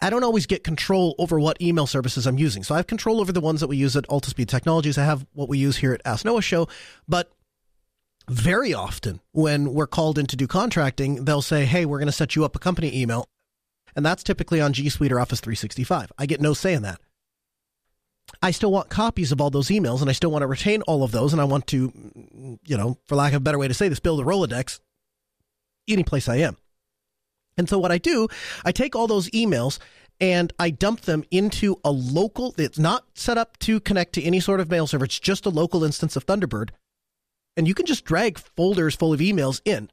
I 0.00 0.10
don't 0.10 0.24
always 0.24 0.46
get 0.46 0.64
control 0.64 1.14
over 1.18 1.38
what 1.38 1.60
email 1.60 1.86
services 1.86 2.26
I'm 2.26 2.38
using. 2.38 2.62
So 2.62 2.74
I 2.74 2.78
have 2.78 2.86
control 2.86 3.20
over 3.20 3.32
the 3.32 3.40
ones 3.40 3.60
that 3.60 3.68
we 3.68 3.76
use 3.76 3.96
at 3.96 4.08
Altispeed 4.08 4.48
Technologies. 4.48 4.98
I 4.98 5.04
have 5.04 5.26
what 5.32 5.48
we 5.48 5.58
use 5.58 5.76
here 5.76 5.92
at 5.92 6.00
Ask 6.04 6.24
Noah 6.24 6.42
Show, 6.42 6.68
but 7.06 7.30
very 8.28 8.72
often 8.72 9.20
when 9.32 9.74
we're 9.74 9.86
called 9.86 10.18
in 10.18 10.26
to 10.26 10.36
do 10.36 10.46
contracting, 10.46 11.24
they'll 11.24 11.42
say, 11.42 11.64
Hey, 11.64 11.84
we're 11.84 11.98
going 11.98 12.06
to 12.06 12.12
set 12.12 12.34
you 12.34 12.44
up 12.44 12.56
a 12.56 12.60
company 12.60 12.96
email. 13.00 13.28
And 13.94 14.06
that's 14.06 14.22
typically 14.22 14.60
on 14.60 14.72
G 14.72 14.88
Suite 14.88 15.12
or 15.12 15.20
Office 15.20 15.40
365. 15.40 16.12
I 16.18 16.26
get 16.26 16.40
no 16.40 16.54
say 16.54 16.72
in 16.72 16.82
that. 16.82 17.00
I 18.40 18.50
still 18.50 18.72
want 18.72 18.88
copies 18.88 19.30
of 19.30 19.40
all 19.40 19.50
those 19.50 19.68
emails 19.68 20.00
and 20.00 20.08
I 20.08 20.14
still 20.14 20.30
want 20.30 20.42
to 20.42 20.46
retain 20.46 20.82
all 20.82 21.02
of 21.02 21.12
those. 21.12 21.32
And 21.32 21.42
I 21.42 21.44
want 21.44 21.66
to, 21.68 21.92
you 22.64 22.76
know, 22.76 22.96
for 23.04 23.16
lack 23.16 23.32
of 23.32 23.38
a 23.38 23.40
better 23.40 23.58
way 23.58 23.68
to 23.68 23.74
say 23.74 23.88
this, 23.88 24.00
build 24.00 24.20
a 24.20 24.24
Rolodex 24.24 24.80
any 25.88 26.04
place 26.04 26.28
I 26.28 26.36
am. 26.36 26.56
And 27.56 27.68
so 27.68 27.78
what 27.78 27.92
I 27.92 27.98
do, 27.98 28.28
I 28.64 28.72
take 28.72 28.96
all 28.96 29.06
those 29.06 29.30
emails 29.30 29.78
and 30.20 30.52
I 30.58 30.70
dump 30.70 31.02
them 31.02 31.24
into 31.30 31.80
a 31.84 31.90
local, 31.90 32.54
it's 32.56 32.78
not 32.78 33.04
set 33.14 33.38
up 33.38 33.58
to 33.60 33.80
connect 33.80 34.14
to 34.14 34.22
any 34.22 34.40
sort 34.40 34.60
of 34.60 34.70
mail 34.70 34.86
server. 34.86 35.04
It's 35.04 35.18
just 35.18 35.46
a 35.46 35.50
local 35.50 35.84
instance 35.84 36.16
of 36.16 36.26
Thunderbird 36.26 36.70
and 37.56 37.68
you 37.68 37.74
can 37.74 37.86
just 37.86 38.04
drag 38.04 38.38
folders 38.38 38.94
full 38.94 39.12
of 39.12 39.20
emails 39.20 39.60
in. 39.64 39.90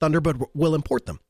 Thunderbird 0.00 0.46
will 0.54 0.74
import 0.74 1.06
them. 1.06 1.20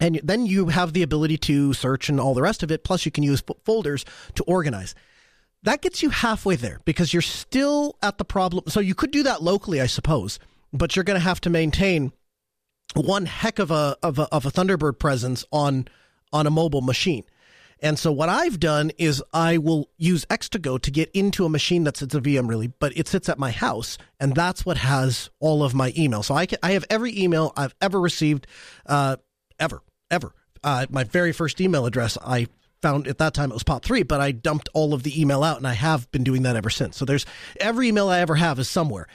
And 0.00 0.20
then 0.24 0.46
you 0.46 0.68
have 0.68 0.92
the 0.92 1.02
ability 1.02 1.36
to 1.38 1.72
search 1.72 2.08
and 2.08 2.18
all 2.18 2.34
the 2.34 2.42
rest 2.42 2.62
of 2.62 2.72
it. 2.72 2.82
Plus, 2.82 3.04
you 3.04 3.12
can 3.12 3.22
use 3.22 3.42
folders 3.64 4.04
to 4.34 4.42
organize. 4.44 4.94
That 5.62 5.82
gets 5.82 6.02
you 6.02 6.10
halfway 6.10 6.56
there 6.56 6.80
because 6.84 7.12
you're 7.12 7.22
still 7.22 7.96
at 8.02 8.18
the 8.18 8.24
problem. 8.24 8.64
So 8.68 8.80
you 8.80 8.94
could 8.94 9.10
do 9.10 9.22
that 9.22 9.42
locally, 9.42 9.80
I 9.80 9.86
suppose, 9.86 10.38
but 10.72 10.96
you're 10.96 11.04
going 11.04 11.18
to 11.18 11.24
have 11.24 11.40
to 11.42 11.50
maintain 11.50 12.12
one 13.02 13.26
heck 13.26 13.58
of 13.58 13.70
a, 13.70 13.96
of 14.02 14.18
a 14.18 14.22
of 14.32 14.46
a 14.46 14.50
Thunderbird 14.50 14.98
presence 14.98 15.44
on 15.52 15.88
on 16.32 16.46
a 16.46 16.50
mobile 16.50 16.80
machine. 16.80 17.24
And 17.80 17.98
so 17.98 18.10
what 18.12 18.28
I've 18.28 18.58
done 18.58 18.92
is 18.98 19.22
I 19.32 19.58
will 19.58 19.90
use 19.98 20.24
X2Go 20.26 20.80
to 20.80 20.90
get 20.90 21.10
into 21.10 21.44
a 21.44 21.48
machine 21.48 21.84
that 21.84 21.96
sits 21.96 22.14
a 22.14 22.20
VM 22.20 22.48
really, 22.48 22.68
but 22.68 22.96
it 22.96 23.08
sits 23.08 23.28
at 23.28 23.38
my 23.38 23.50
house, 23.50 23.98
and 24.18 24.34
that's 24.34 24.64
what 24.64 24.78
has 24.78 25.28
all 25.38 25.62
of 25.62 25.74
my 25.74 25.92
email. 25.96 26.22
So 26.22 26.34
I 26.34 26.46
can, 26.46 26.58
I 26.62 26.72
have 26.72 26.86
every 26.88 27.18
email 27.18 27.52
I've 27.56 27.74
ever 27.82 28.00
received, 28.00 28.46
uh, 28.86 29.16
ever, 29.58 29.82
ever. 30.10 30.32
Uh, 30.62 30.86
my 30.88 31.04
very 31.04 31.32
first 31.32 31.60
email 31.60 31.84
address 31.84 32.16
I 32.24 32.46
found 32.80 33.06
at 33.06 33.18
that 33.18 33.34
time 33.34 33.50
it 33.50 33.54
was 33.54 33.64
POP3, 33.64 34.06
but 34.08 34.20
I 34.20 34.32
dumped 34.32 34.68
all 34.72 34.94
of 34.94 35.02
the 35.02 35.20
email 35.20 35.42
out, 35.42 35.58
and 35.58 35.66
I 35.66 35.74
have 35.74 36.10
been 36.10 36.24
doing 36.24 36.42
that 36.44 36.56
ever 36.56 36.70
since. 36.70 36.96
So 36.96 37.04
there's 37.04 37.26
every 37.60 37.88
email 37.88 38.08
I 38.08 38.20
ever 38.20 38.34
have 38.34 38.58
is 38.58 38.68
somewhere. 38.68 39.08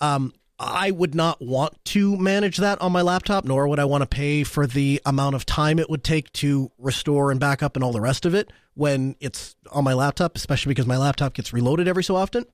Um, 0.00 0.32
I 0.58 0.90
would 0.90 1.14
not 1.14 1.40
want 1.40 1.84
to 1.86 2.16
manage 2.16 2.58
that 2.58 2.80
on 2.80 2.92
my 2.92 3.02
laptop, 3.02 3.44
nor 3.44 3.66
would 3.66 3.80
I 3.80 3.84
want 3.84 4.02
to 4.02 4.06
pay 4.06 4.44
for 4.44 4.66
the 4.66 5.00
amount 5.04 5.34
of 5.34 5.44
time 5.44 5.78
it 5.78 5.90
would 5.90 6.04
take 6.04 6.32
to 6.34 6.70
restore 6.78 7.30
and 7.30 7.40
back 7.40 7.62
up 7.62 7.74
and 7.74 7.84
all 7.84 7.92
the 7.92 8.00
rest 8.00 8.24
of 8.26 8.34
it 8.34 8.52
when 8.74 9.16
it's 9.20 9.56
on 9.70 9.84
my 9.84 9.92
laptop, 9.92 10.36
especially 10.36 10.70
because 10.70 10.86
my 10.86 10.96
laptop 10.96 11.34
gets 11.34 11.52
reloaded 11.52 11.88
every 11.88 12.04
so 12.04 12.16
often. 12.16 12.44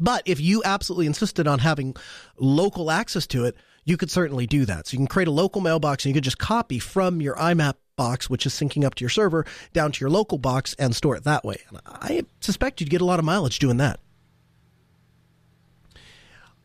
But 0.00 0.22
if 0.24 0.40
you 0.40 0.62
absolutely 0.64 1.06
insisted 1.06 1.46
on 1.46 1.60
having 1.60 1.94
local 2.38 2.90
access 2.90 3.26
to 3.28 3.44
it, 3.44 3.56
you 3.84 3.96
could 3.96 4.10
certainly 4.10 4.46
do 4.46 4.64
that. 4.64 4.86
So 4.86 4.94
you 4.94 4.98
can 4.98 5.06
create 5.06 5.28
a 5.28 5.32
local 5.32 5.60
mailbox 5.60 6.04
and 6.04 6.10
you 6.10 6.14
could 6.14 6.24
just 6.24 6.38
copy 6.38 6.78
from 6.78 7.20
your 7.20 7.36
IMAP 7.36 7.74
box, 7.96 8.28
which 8.28 8.46
is 8.46 8.54
syncing 8.54 8.84
up 8.84 8.94
to 8.96 9.04
your 9.04 9.10
server, 9.10 9.44
down 9.72 9.92
to 9.92 10.00
your 10.00 10.10
local 10.10 10.38
box 10.38 10.74
and 10.78 10.96
store 10.96 11.16
it 11.16 11.24
that 11.24 11.44
way. 11.44 11.58
And 11.68 11.80
I 11.86 12.24
suspect 12.40 12.80
you'd 12.80 12.90
get 12.90 13.02
a 13.02 13.04
lot 13.04 13.18
of 13.18 13.24
mileage 13.24 13.58
doing 13.58 13.76
that. 13.76 14.00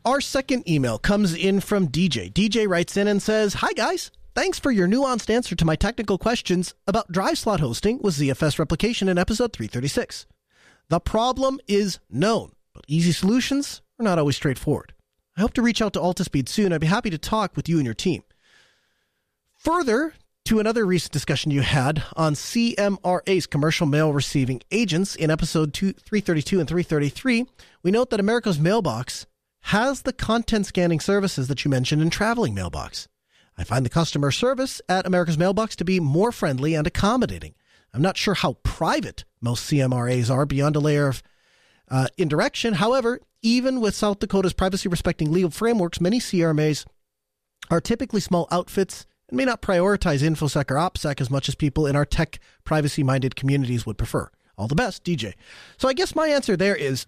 Our 0.02 0.22
second 0.22 0.66
email 0.66 0.98
comes 0.98 1.34
in 1.34 1.60
from 1.60 1.88
DJ. 1.88 2.32
DJ 2.32 2.66
writes 2.66 2.96
in 2.96 3.06
and 3.06 3.20
says, 3.20 3.52
Hi 3.54 3.74
guys, 3.74 4.10
thanks 4.34 4.58
for 4.58 4.70
your 4.70 4.88
nuanced 4.88 5.28
answer 5.28 5.54
to 5.54 5.64
my 5.66 5.76
technical 5.76 6.16
questions 6.16 6.72
about 6.86 7.12
drive 7.12 7.36
slot 7.36 7.60
hosting 7.60 8.00
with 8.00 8.14
ZFS 8.14 8.58
replication 8.58 9.10
in 9.10 9.18
episode 9.18 9.52
336. 9.52 10.26
The 10.88 11.00
problem 11.00 11.60
is 11.68 11.98
known, 12.08 12.52
but 12.72 12.86
easy 12.88 13.12
solutions 13.12 13.82
are 13.98 14.04
not 14.04 14.18
always 14.18 14.36
straightforward. 14.36 14.94
I 15.36 15.42
hope 15.42 15.52
to 15.52 15.62
reach 15.62 15.82
out 15.82 15.92
to 15.92 16.00
Altispeed 16.00 16.48
soon. 16.48 16.72
I'd 16.72 16.80
be 16.80 16.86
happy 16.86 17.10
to 17.10 17.18
talk 17.18 17.54
with 17.54 17.68
you 17.68 17.76
and 17.76 17.84
your 17.84 17.94
team. 17.94 18.22
Further 19.58 20.14
to 20.46 20.60
another 20.60 20.86
recent 20.86 21.12
discussion 21.12 21.50
you 21.50 21.60
had 21.60 22.02
on 22.16 22.32
CMRA's 22.32 23.46
commercial 23.46 23.86
mail 23.86 24.14
receiving 24.14 24.62
agents 24.70 25.14
in 25.14 25.30
episode 25.30 25.74
332 25.74 26.58
and 26.58 26.66
333, 26.66 27.44
we 27.82 27.90
note 27.90 28.08
that 28.08 28.18
America's 28.18 28.58
mailbox 28.58 29.26
has 29.62 30.02
the 30.02 30.12
content 30.12 30.66
scanning 30.66 31.00
services 31.00 31.48
that 31.48 31.64
you 31.64 31.70
mentioned 31.70 32.02
in 32.02 32.10
Traveling 32.10 32.54
Mailbox. 32.54 33.08
I 33.56 33.64
find 33.64 33.84
the 33.84 33.90
customer 33.90 34.30
service 34.30 34.80
at 34.88 35.06
America's 35.06 35.38
Mailbox 35.38 35.76
to 35.76 35.84
be 35.84 36.00
more 36.00 36.32
friendly 36.32 36.74
and 36.74 36.86
accommodating. 36.86 37.54
I'm 37.92 38.02
not 38.02 38.16
sure 38.16 38.34
how 38.34 38.54
private 38.62 39.24
most 39.40 39.70
CMRAs 39.70 40.30
are 40.30 40.46
beyond 40.46 40.76
a 40.76 40.80
layer 40.80 41.08
of 41.08 41.22
uh, 41.90 42.06
indirection. 42.16 42.74
However, 42.74 43.20
even 43.42 43.80
with 43.80 43.94
South 43.94 44.18
Dakota's 44.18 44.52
privacy 44.52 44.88
respecting 44.88 45.32
legal 45.32 45.50
frameworks, 45.50 46.00
many 46.00 46.20
CMRAs 46.20 46.86
are 47.70 47.80
typically 47.80 48.20
small 48.20 48.48
outfits 48.50 49.06
and 49.28 49.36
may 49.36 49.44
not 49.44 49.62
prioritize 49.62 50.22
InfoSec 50.22 50.70
or 50.70 50.76
OPSEC 50.76 51.20
as 51.20 51.30
much 51.30 51.48
as 51.48 51.54
people 51.54 51.86
in 51.86 51.96
our 51.96 52.04
tech 52.04 52.38
privacy 52.64 53.02
minded 53.02 53.36
communities 53.36 53.86
would 53.86 53.98
prefer. 53.98 54.30
All 54.56 54.68
the 54.68 54.74
best, 54.74 55.04
DJ. 55.04 55.34
So 55.78 55.88
I 55.88 55.94
guess 55.94 56.14
my 56.14 56.28
answer 56.28 56.56
there 56.56 56.76
is 56.76 57.06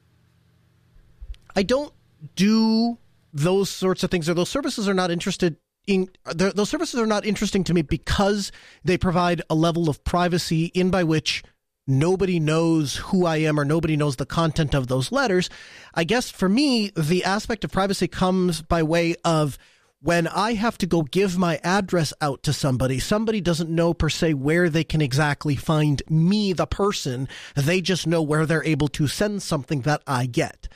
I 1.54 1.62
don't 1.62 1.92
do 2.35 2.99
those 3.33 3.71
sorts 3.71 4.02
of 4.02 4.11
things 4.11 4.29
or 4.29 4.35
those 4.35 4.49
services 4.49 4.88
are 4.88 4.95
not 4.95 5.11
interested 5.11 5.57
in, 5.87 6.09
those 6.35 6.69
services 6.69 7.00
are 7.00 7.07
not 7.07 7.26
interesting 7.26 7.64
to 7.64 7.75
me 7.75 7.83
because 7.83 8.52
they 8.85 8.97
provide 8.97 9.43
a 9.50 9.55
level 9.55 9.88
of 9.88 10.05
privacy 10.05 10.67
in 10.67 10.91
by 10.91 11.02
which 11.02 11.43
nobody 11.87 12.38
knows 12.38 12.97
who 12.97 13.26
I 13.26 13.38
am 13.38 13.59
or 13.59 13.64
nobody 13.64 13.97
knows 13.97 14.17
the 14.17 14.26
content 14.26 14.75
of 14.75 14.87
those 14.87 15.11
letters. 15.11 15.50
I 15.95 16.05
guess 16.05 16.31
for 16.31 16.49
me, 16.49 16.93
the 16.97 17.25
aspect 17.25 17.64
of 17.64 17.73
privacy 17.73 18.07
comes 18.07 18.62
by 18.62 18.83
way 18.83 19.17
of 19.25 19.59
when 20.00 20.26
I 20.26 20.55
have 20.55 20.79
to 20.79 20.87
go 20.87 21.02
give 21.02 21.38
my 21.38 21.61
address 21.62 22.12
out 22.21 22.43
to 22.43 22.52
somebody, 22.52 22.99
somebody 22.99 23.41
doesn't 23.41 23.71
know 23.71 23.95
per 23.95 24.09
se 24.09 24.35
where 24.35 24.69
they 24.69 24.83
can 24.83 25.00
exactly 25.00 25.55
find 25.55 26.02
me, 26.09 26.52
the 26.52 26.67
person. 26.67 27.29
They 27.55 27.81
just 27.81 28.07
know 28.07 28.21
where 28.21 28.45
they're 28.45 28.64
able 28.64 28.88
to 28.88 29.07
send 29.07 29.43
something 29.43 29.83
that 29.83 30.02
I 30.07 30.26
get. 30.26 30.69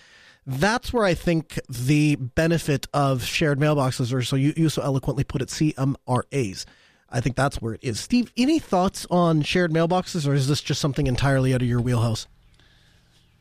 That's 0.47 0.93
where 0.93 1.05
I 1.05 1.15
think 1.15 1.59
the 1.69 2.15
benefit 2.17 2.87
of 2.95 3.25
shared 3.25 3.59
mailboxes, 3.59 4.12
or 4.12 4.23
so 4.23 4.37
you, 4.37 4.55
you 4.57 4.69
so 4.69 4.83
eloquently 4.83 5.25
put 5.25 5.43
it, 5.43 5.49
CMRAs. 5.49 6.65
I 7.11 7.21
think 7.21 7.35
that's 7.37 7.61
where 7.61 7.75
it 7.75 7.81
is. 7.83 7.99
Steve, 7.99 8.33
any 8.37 8.59
thoughts 8.59 9.07
on 9.11 9.43
shared 9.43 9.73
mailboxes, 9.73 10.26
or 10.26 10.35
is 10.35 10.49
this 10.49 10.61
just 10.61 10.81
something 10.81 11.07
entirely 11.07 11.53
out 11.53 11.62
of 11.62 11.69
your 11.69 11.81
wheelhouse? 11.81 12.26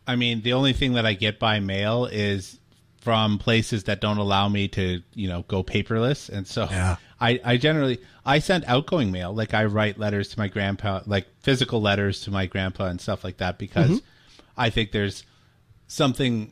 I 0.08 0.16
mean, 0.16 0.42
the 0.42 0.54
only 0.54 0.74
thing 0.74 0.94
that 0.94 1.06
I 1.06 1.14
get 1.14 1.40
by 1.40 1.60
mail 1.60 2.06
is 2.06 2.60
from 3.02 3.38
places 3.38 3.84
that 3.84 4.02
don't 4.02 4.18
allow 4.18 4.50
me 4.50 4.68
to, 4.70 5.02
you 5.14 5.28
know, 5.28 5.44
go 5.44 5.64
paperless. 5.64 6.28
And 6.28 6.48
so 6.48 6.68
yeah. 6.72 6.96
I, 7.22 7.40
I 7.44 7.58
generally 7.58 8.00
I 8.26 8.40
send 8.40 8.66
outgoing 8.66 9.12
mail. 9.12 9.32
Like 9.32 9.54
I 9.54 9.66
write 9.66 10.00
letters 10.00 10.30
to 10.30 10.40
my 10.40 10.48
grandpa, 10.48 11.02
like 11.06 11.28
physical 11.42 11.82
letters 11.82 12.22
to 12.22 12.32
my 12.32 12.48
grandpa 12.48 12.86
and 12.86 13.00
stuff 13.00 13.24
like 13.24 13.38
that, 13.38 13.60
because 13.60 13.90
mm-hmm. 13.90 14.50
I 14.58 14.72
think 14.72 14.92
there's 14.92 15.24
something 15.88 16.52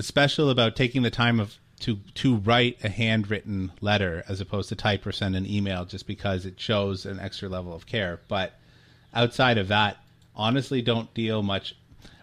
special 0.00 0.50
about 0.50 0.76
taking 0.76 1.02
the 1.02 1.10
time 1.10 1.40
of 1.40 1.56
to 1.80 1.98
to 2.14 2.36
write 2.36 2.78
a 2.82 2.88
handwritten 2.88 3.72
letter 3.80 4.24
as 4.28 4.40
opposed 4.40 4.68
to 4.70 4.74
type 4.74 5.06
or 5.06 5.12
send 5.12 5.36
an 5.36 5.46
email 5.46 5.84
just 5.84 6.06
because 6.06 6.44
it 6.44 6.58
shows 6.58 7.06
an 7.06 7.20
extra 7.20 7.48
level 7.48 7.72
of 7.72 7.86
care. 7.86 8.20
But 8.28 8.54
outside 9.14 9.58
of 9.58 9.68
that, 9.68 9.96
honestly 10.34 10.82
don't 10.82 11.12
deal 11.14 11.42
much 11.42 11.74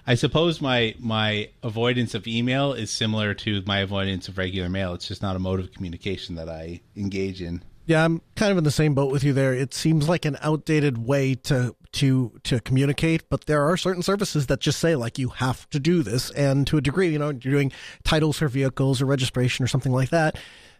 I 0.08 0.15
suppose 0.15 0.62
my 0.62 0.96
my 1.00 1.50
avoidance 1.63 2.13
of 2.13 2.27
email 2.27 2.74
is 2.74 2.91
similar 2.91 3.34
to 3.36 3.63
my 3.65 3.79
avoidance 3.79 4.27
of 4.27 4.38
regular 4.38 4.70
mail. 4.70 4.94
It's 4.94 5.08
just 5.08 5.22
not 5.22 5.36
a 5.36 5.39
mode 5.39 5.60
of 5.60 5.74
communication 5.74 6.36
that 6.36 6.48
I 6.48 6.82
engage 6.96 7.41
in. 7.41 7.63
Yeah, 7.88 8.03
I'm 8.03 8.22
kind 8.36 8.51
of 8.51 8.58
in 8.58 8.63
the 8.63 8.72
same 8.72 8.94
boat 8.94 9.12
with 9.12 9.24
you 9.24 9.34
there. 9.34 9.53
It 9.53 9.74
seems 9.74 10.10
like 10.10 10.25
an 10.25 10.38
outdated 10.41 10.98
way 10.98 11.36
to 11.36 11.75
to 11.96 12.32
to 12.44 12.60
communicate, 12.60 13.30
but 13.30 13.46
there 13.46 13.64
are 13.64 13.78
certain 13.78 14.04
services 14.04 14.48
that 14.48 14.60
just 14.60 14.80
say 14.80 14.96
like 14.96 15.18
you 15.18 15.30
have 15.30 15.70
to 15.72 15.80
do 15.80 16.04
this, 16.04 16.32
and 16.32 16.68
to 16.68 16.78
a 16.78 16.82
degree, 16.82 17.10
you 17.10 17.20
know, 17.20 17.30
you're 17.30 17.54
doing 17.54 17.72
titles 18.04 18.38
for 18.38 18.48
vehicles 18.48 19.02
or 19.02 19.06
registration 19.06 19.64
or 19.64 19.68
something 19.68 19.92
like 19.92 20.10
that. 20.10 20.38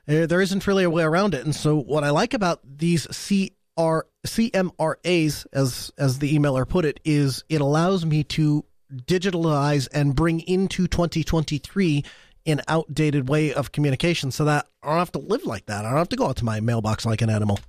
Eh, 0.08 0.26
there 0.26 0.42
isn't 0.42 0.68
really 0.68 0.84
a 0.84 0.90
way 0.90 1.04
around 1.04 1.34
it, 1.34 1.44
and 1.44 1.56
so 1.56 1.76
what 1.76 2.04
I 2.04 2.12
like 2.12 2.34
about 2.34 2.60
these 2.64 3.08
CR 3.08 4.02
CMRAs, 4.26 5.46
as 5.54 5.92
as 5.98 6.20
the 6.20 6.38
emailer 6.38 6.68
put 6.68 6.86
it, 6.86 7.00
is 7.04 7.44
it 7.50 7.62
allows 7.62 8.06
me 8.06 8.24
to 8.24 8.66
digitalize 8.94 9.88
and 9.94 10.16
bring 10.16 10.42
into 10.42 10.88
2023 10.88 12.04
an 12.46 12.62
outdated 12.68 13.28
way 13.28 13.54
of 13.54 13.72
communication 13.72 14.32
so 14.32 14.46
that 14.46 14.68
I 14.84 14.90
don't 14.90 15.00
have 15.00 15.12
to 15.14 15.20
live 15.20 15.46
like 15.46 15.66
that. 15.66 15.86
I 15.86 15.90
don't 15.90 15.98
have 15.98 16.10
to 16.10 16.16
go 16.16 16.28
out 16.28 16.38
to 16.38 16.46
my 16.46 16.60
mailbox 16.60 17.06
like 17.06 17.22
an 17.22 17.30
animal. 17.30 17.60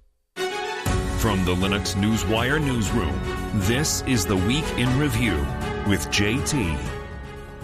From 1.18 1.46
the 1.46 1.54
Linux 1.54 1.94
Newswire 1.94 2.62
newsroom, 2.62 3.18
this 3.54 4.02
is 4.02 4.26
the 4.26 4.36
Week 4.36 4.66
in 4.76 4.98
Review 4.98 5.36
with 5.88 6.06
JT. 6.08 6.78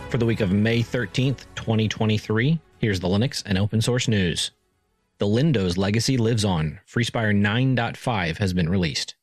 For 0.09 0.16
the 0.16 0.25
week 0.25 0.40
of 0.40 0.52
May 0.52 0.80
13th, 0.80 1.44
2023, 1.54 2.59
here's 2.78 2.99
the 2.99 3.09
Linux 3.09 3.42
and 3.44 3.59
open 3.59 3.82
source 3.82 4.09
news. 4.09 4.52
The 5.18 5.26
Lindows 5.26 5.76
legacy 5.76 6.16
lives 6.16 6.47
on. 6.47 6.80
FreeSpire 6.88 7.38
9.5 7.38 8.38
has 8.38 8.54
been 8.54 8.71
released. 8.71 9.16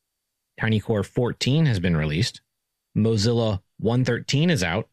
TinyCore 0.61 1.07
14 1.07 1.65
has 1.65 1.79
been 1.79 1.97
released. 1.97 2.41
Mozilla 2.95 3.61
113 3.79 4.51
is 4.51 4.63
out. 4.63 4.87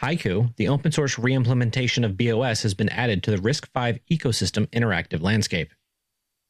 Haiku, 0.00 0.56
the 0.56 0.68
open 0.68 0.90
source 0.90 1.16
reimplementation 1.16 2.02
of 2.02 2.12
BeOS, 2.12 2.62
has 2.62 2.72
been 2.72 2.88
added 2.88 3.22
to 3.24 3.30
the 3.30 3.36
RISC-V 3.36 4.00
ecosystem 4.10 4.66
interactive 4.68 5.20
landscape. 5.20 5.70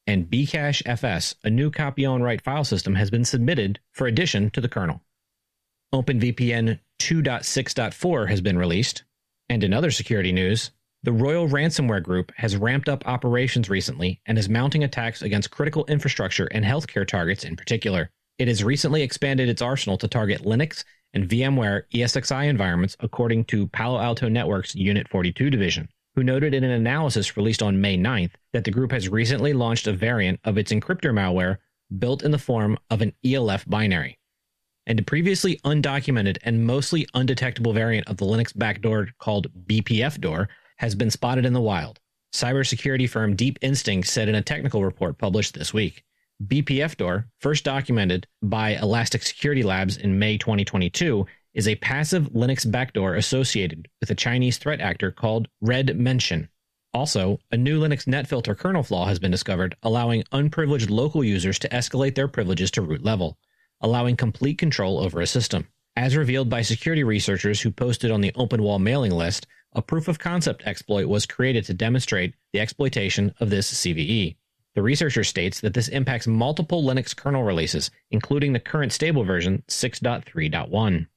And 0.09 0.25
BcacheFS, 0.25 1.35
a 1.43 1.51
new 1.51 1.69
copy 1.69 2.03
on 2.03 2.23
write 2.23 2.41
file 2.41 2.63
system, 2.63 2.95
has 2.95 3.11
been 3.11 3.23
submitted 3.23 3.79
for 3.91 4.07
addition 4.07 4.49
to 4.49 4.59
the 4.59 4.67
kernel. 4.67 5.03
OpenVPN 5.93 6.79
2.6.4 6.97 8.27
has 8.27 8.41
been 8.41 8.57
released. 8.57 9.03
And 9.49 9.63
in 9.63 9.71
other 9.71 9.91
security 9.91 10.31
news, 10.31 10.71
the 11.03 11.11
Royal 11.11 11.47
Ransomware 11.47 12.01
Group 12.01 12.31
has 12.37 12.57
ramped 12.57 12.89
up 12.89 13.07
operations 13.07 13.69
recently 13.69 14.19
and 14.25 14.39
is 14.39 14.49
mounting 14.49 14.83
attacks 14.83 15.21
against 15.21 15.51
critical 15.51 15.85
infrastructure 15.85 16.47
and 16.47 16.65
healthcare 16.65 17.07
targets 17.07 17.43
in 17.43 17.55
particular. 17.55 18.09
It 18.39 18.47
has 18.47 18.63
recently 18.63 19.03
expanded 19.03 19.47
its 19.47 19.61
arsenal 19.61 19.99
to 19.99 20.07
target 20.07 20.41
Linux 20.41 20.85
and 21.13 21.29
VMware 21.29 21.83
ESXi 21.93 22.47
environments, 22.47 22.97
according 22.99 23.45
to 23.45 23.67
Palo 23.67 23.99
Alto 23.99 24.27
Networks 24.27 24.73
Unit 24.73 25.07
42 25.07 25.51
division, 25.51 25.87
who 26.15 26.23
noted 26.23 26.53
in 26.53 26.63
an 26.63 26.71
analysis 26.71 27.37
released 27.37 27.61
on 27.61 27.81
May 27.81 27.97
9th 27.97 28.31
that 28.53 28.63
the 28.63 28.71
group 28.71 28.91
has 28.91 29.09
recently 29.09 29.53
launched 29.53 29.87
a 29.87 29.93
variant 29.93 30.39
of 30.43 30.57
its 30.57 30.71
encryptor 30.71 31.13
malware 31.13 31.57
built 31.97 32.23
in 32.23 32.31
the 32.31 32.37
form 32.37 32.77
of 32.89 33.01
an 33.01 33.13
ELF 33.25 33.65
binary. 33.67 34.17
And 34.85 34.99
a 34.99 35.03
previously 35.03 35.57
undocumented 35.65 36.37
and 36.43 36.65
mostly 36.65 37.07
undetectable 37.13 37.73
variant 37.73 38.07
of 38.07 38.17
the 38.17 38.25
Linux 38.25 38.57
backdoor 38.57 39.09
called 39.19 39.47
BPFDoor 39.67 40.47
has 40.77 40.95
been 40.95 41.11
spotted 41.11 41.45
in 41.45 41.53
the 41.53 41.61
wild. 41.61 41.99
Cybersecurity 42.33 43.09
firm 43.09 43.35
Deep 43.35 43.59
Instinct 43.61 44.07
said 44.07 44.29
in 44.29 44.35
a 44.35 44.41
technical 44.41 44.83
report 44.83 45.17
published 45.17 45.55
this 45.55 45.73
week. 45.73 46.03
BPFDoor, 46.45 47.25
first 47.39 47.65
documented 47.65 48.25
by 48.41 48.77
Elastic 48.77 49.23
Security 49.23 49.61
Labs 49.61 49.97
in 49.97 50.17
May 50.17 50.37
2022, 50.37 51.25
is 51.59 51.67
a 51.67 51.75
passive 51.75 52.29
Linux 52.29 52.71
backdoor 52.71 53.15
associated 53.15 53.89
with 53.99 54.09
a 54.09 54.15
Chinese 54.15 54.57
threat 54.57 54.79
actor 54.79 55.11
called 55.11 55.49
Red 55.59 55.87
Menshen. 55.87 56.47
Also, 56.93 57.37
a 57.51 57.57
new 57.57 57.81
Linux 57.81 58.07
netfilter 58.07 58.57
kernel 58.57 58.81
flaw 58.81 59.07
has 59.07 59.19
been 59.19 59.29
discovered, 59.29 59.75
allowing 59.83 60.23
unprivileged 60.31 60.89
local 60.89 61.21
users 61.21 61.59
to 61.59 61.67
escalate 61.67 62.15
their 62.15 62.29
privileges 62.29 62.71
to 62.71 62.81
root 62.81 63.03
level, 63.03 63.37
allowing 63.81 64.15
complete 64.15 64.57
control 64.57 65.01
over 65.01 65.19
a 65.19 65.27
system. 65.27 65.67
As 65.97 66.15
revealed 66.15 66.49
by 66.49 66.61
security 66.61 67.03
researchers 67.03 67.59
who 67.59 67.71
posted 67.71 68.09
on 68.09 68.21
the 68.21 68.31
OpenWall 68.31 68.81
mailing 68.81 69.11
list, 69.11 69.45
a 69.73 69.81
proof 69.81 70.07
of 70.07 70.17
concept 70.17 70.63
exploit 70.65 71.07
was 71.07 71.25
created 71.25 71.65
to 71.65 71.73
demonstrate 71.73 72.35
the 72.53 72.61
exploitation 72.61 73.33
of 73.41 73.49
this 73.49 73.69
CVE. 73.69 74.37
The 74.75 74.81
researcher 74.81 75.25
states 75.25 75.59
that 75.59 75.73
this 75.73 75.89
impacts 75.89 76.25
multiple 76.25 76.81
Linux 76.81 77.13
kernel 77.13 77.43
releases, 77.43 77.91
including 78.11 78.53
the 78.53 78.61
current 78.61 78.93
stable 78.93 79.25
version 79.25 79.61
6.3.1. 79.67 81.07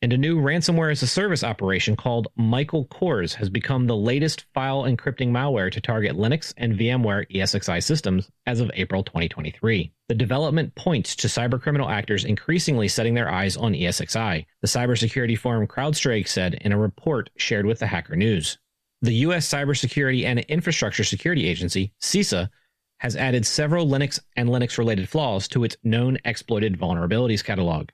And 0.00 0.12
a 0.12 0.16
new 0.16 0.40
ransomware 0.40 0.92
as 0.92 1.02
a 1.02 1.08
service 1.08 1.42
operation 1.42 1.96
called 1.96 2.28
Michael 2.36 2.86
Kors 2.86 3.34
has 3.34 3.50
become 3.50 3.86
the 3.88 3.96
latest 3.96 4.46
file 4.54 4.84
encrypting 4.84 5.30
malware 5.30 5.72
to 5.72 5.80
target 5.80 6.16
Linux 6.16 6.54
and 6.56 6.78
VMware 6.78 7.28
ESXi 7.34 7.82
systems 7.82 8.30
as 8.46 8.60
of 8.60 8.70
April 8.74 9.02
2023. 9.02 9.92
The 10.06 10.14
development 10.14 10.76
points 10.76 11.16
to 11.16 11.26
cybercriminal 11.26 11.90
actors 11.90 12.24
increasingly 12.24 12.86
setting 12.86 13.14
their 13.14 13.28
eyes 13.28 13.56
on 13.56 13.72
ESXi, 13.72 14.46
the 14.60 14.68
cybersecurity 14.68 15.36
forum 15.36 15.66
CrowdStrike 15.66 16.28
said 16.28 16.54
in 16.60 16.70
a 16.70 16.78
report 16.78 17.30
shared 17.36 17.66
with 17.66 17.80
the 17.80 17.88
Hacker 17.88 18.14
News. 18.14 18.56
The 19.02 19.14
U.S. 19.14 19.48
Cybersecurity 19.48 20.24
and 20.24 20.38
Infrastructure 20.40 21.02
Security 21.04 21.48
Agency, 21.48 21.92
CISA, 22.00 22.50
has 22.98 23.16
added 23.16 23.44
several 23.44 23.88
Linux 23.88 24.20
and 24.36 24.48
Linux 24.48 24.78
related 24.78 25.08
flaws 25.08 25.48
to 25.48 25.64
its 25.64 25.76
known 25.82 26.18
exploited 26.24 26.78
vulnerabilities 26.78 27.42
catalog. 27.42 27.88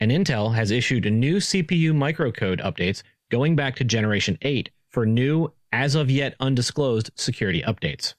And 0.00 0.10
Intel 0.10 0.54
has 0.54 0.70
issued 0.70 1.04
new 1.04 1.36
CPU 1.36 1.92
microcode 1.92 2.60
updates 2.60 3.02
going 3.30 3.56
back 3.56 3.76
to 3.76 3.84
Generation 3.84 4.38
8 4.42 4.70
for 4.90 5.06
new, 5.06 5.52
as 5.72 5.94
of 5.94 6.10
yet 6.10 6.34
undisclosed, 6.40 7.10
security 7.16 7.62
updates. 7.62 8.14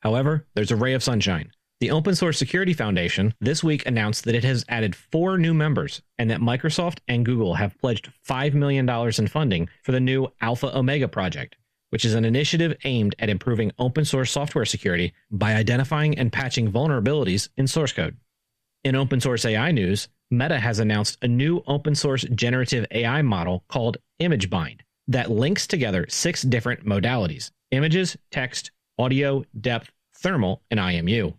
However, 0.00 0.46
there's 0.54 0.70
a 0.70 0.76
ray 0.76 0.92
of 0.92 1.02
sunshine. 1.02 1.50
The 1.78 1.90
Open 1.90 2.14
Source 2.14 2.38
Security 2.38 2.72
Foundation 2.72 3.34
this 3.38 3.62
week 3.62 3.84
announced 3.86 4.24
that 4.24 4.34
it 4.34 4.44
has 4.44 4.64
added 4.68 4.96
four 4.96 5.36
new 5.36 5.52
members 5.52 6.00
and 6.16 6.30
that 6.30 6.40
Microsoft 6.40 7.00
and 7.06 7.24
Google 7.24 7.54
have 7.54 7.78
pledged 7.78 8.10
$5 8.26 8.54
million 8.54 8.88
in 8.88 9.26
funding 9.26 9.68
for 9.82 9.92
the 9.92 10.00
new 10.00 10.28
Alpha 10.40 10.74
Omega 10.76 11.06
project, 11.06 11.56
which 11.90 12.06
is 12.06 12.14
an 12.14 12.24
initiative 12.24 12.76
aimed 12.84 13.14
at 13.18 13.28
improving 13.28 13.72
open 13.78 14.06
source 14.06 14.30
software 14.30 14.64
security 14.64 15.12
by 15.30 15.54
identifying 15.54 16.18
and 16.18 16.32
patching 16.32 16.72
vulnerabilities 16.72 17.50
in 17.58 17.66
source 17.66 17.92
code. 17.92 18.16
In 18.86 18.94
open 18.94 19.20
source 19.20 19.44
AI 19.44 19.72
news, 19.72 20.06
Meta 20.30 20.60
has 20.60 20.78
announced 20.78 21.18
a 21.20 21.26
new 21.26 21.60
open 21.66 21.96
source 21.96 22.24
generative 22.32 22.86
AI 22.92 23.20
model 23.20 23.64
called 23.66 23.96
ImageBind 24.20 24.78
that 25.08 25.28
links 25.28 25.66
together 25.66 26.06
six 26.08 26.42
different 26.42 26.86
modalities 26.86 27.50
images, 27.72 28.16
text, 28.30 28.70
audio, 28.96 29.42
depth, 29.60 29.90
thermal, 30.14 30.62
and 30.70 30.78
IMU. 30.78 31.34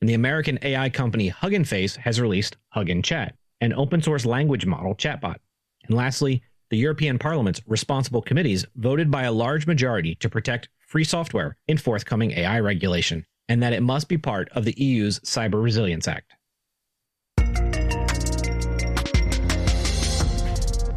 And 0.00 0.08
the 0.10 0.14
American 0.14 0.58
AI 0.60 0.88
company 0.88 1.28
Hugging 1.28 1.62
Face 1.62 1.94
has 1.94 2.20
released 2.20 2.56
Hugging 2.70 3.02
Chat, 3.02 3.36
an 3.60 3.72
open 3.74 4.02
source 4.02 4.26
language 4.26 4.66
model 4.66 4.96
chatbot. 4.96 5.36
And 5.84 5.96
lastly, 5.96 6.42
the 6.70 6.78
European 6.78 7.16
Parliament's 7.16 7.62
responsible 7.64 8.22
committees 8.22 8.66
voted 8.74 9.08
by 9.08 9.22
a 9.22 9.30
large 9.30 9.68
majority 9.68 10.16
to 10.16 10.28
protect 10.28 10.68
free 10.80 11.04
software 11.04 11.56
in 11.68 11.78
forthcoming 11.78 12.32
AI 12.32 12.58
regulation. 12.58 13.24
and 13.48 13.62
that 13.62 13.72
it 13.72 13.82
must 13.82 14.08
be 14.08 14.18
part 14.18 14.48
of 14.50 14.64
the 14.64 14.74
EU's 14.82 15.20
Cyber 15.20 15.62
Resilience 15.62 16.08
Act. 16.08 16.32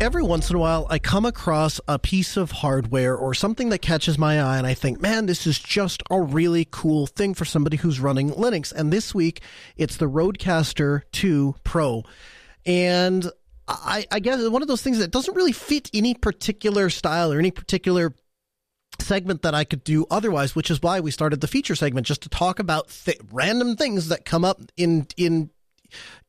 Every 0.01 0.23
once 0.23 0.49
in 0.49 0.55
a 0.55 0.59
while 0.59 0.85
I 0.89 0.99
come 0.99 1.25
across 1.25 1.79
a 1.87 1.97
piece 1.97 2.37
of 2.37 2.51
hardware 2.51 3.15
or 3.15 3.33
something 3.33 3.69
that 3.69 3.79
catches 3.79 4.17
my 4.17 4.41
eye 4.41 4.57
and 4.57 4.67
I 4.67 4.73
think, 4.73 5.01
man, 5.01 5.25
this 5.25 5.47
is 5.47 5.57
just 5.57 6.03
a 6.09 6.21
really 6.21 6.67
cool 6.69 7.07
thing 7.07 7.33
for 7.33 7.45
somebody 7.45 7.77
who's 7.77 7.99
running 7.99 8.31
Linux. 8.31 8.73
And 8.73 8.91
this 8.91 9.15
week 9.15 9.41
it's 9.77 9.97
the 9.97 10.09
Rodecaster 10.09 11.03
2 11.11 11.55
Pro. 11.63 12.03
And 12.65 13.29
I, 13.67 14.05
I 14.11 14.19
guess 14.19 14.47
one 14.49 14.61
of 14.61 14.67
those 14.67 14.81
things 14.81 14.99
that 14.99 15.11
doesn't 15.11 15.35
really 15.35 15.53
fit 15.53 15.89
any 15.93 16.13
particular 16.13 16.89
style 16.89 17.31
or 17.31 17.39
any 17.39 17.51
particular 17.51 18.13
segment 18.99 19.41
that 19.43 19.55
I 19.55 19.63
could 19.63 19.83
do 19.83 20.05
otherwise, 20.11 20.55
which 20.55 20.69
is 20.69 20.81
why 20.81 20.99
we 20.99 21.11
started 21.11 21.41
the 21.41 21.47
feature 21.47 21.75
segment 21.75 22.05
just 22.05 22.21
to 22.23 22.29
talk 22.29 22.59
about 22.59 22.89
th- 22.89 23.19
random 23.31 23.75
things 23.75 24.09
that 24.09 24.25
come 24.25 24.45
up 24.45 24.61
in 24.77 25.07
in 25.17 25.49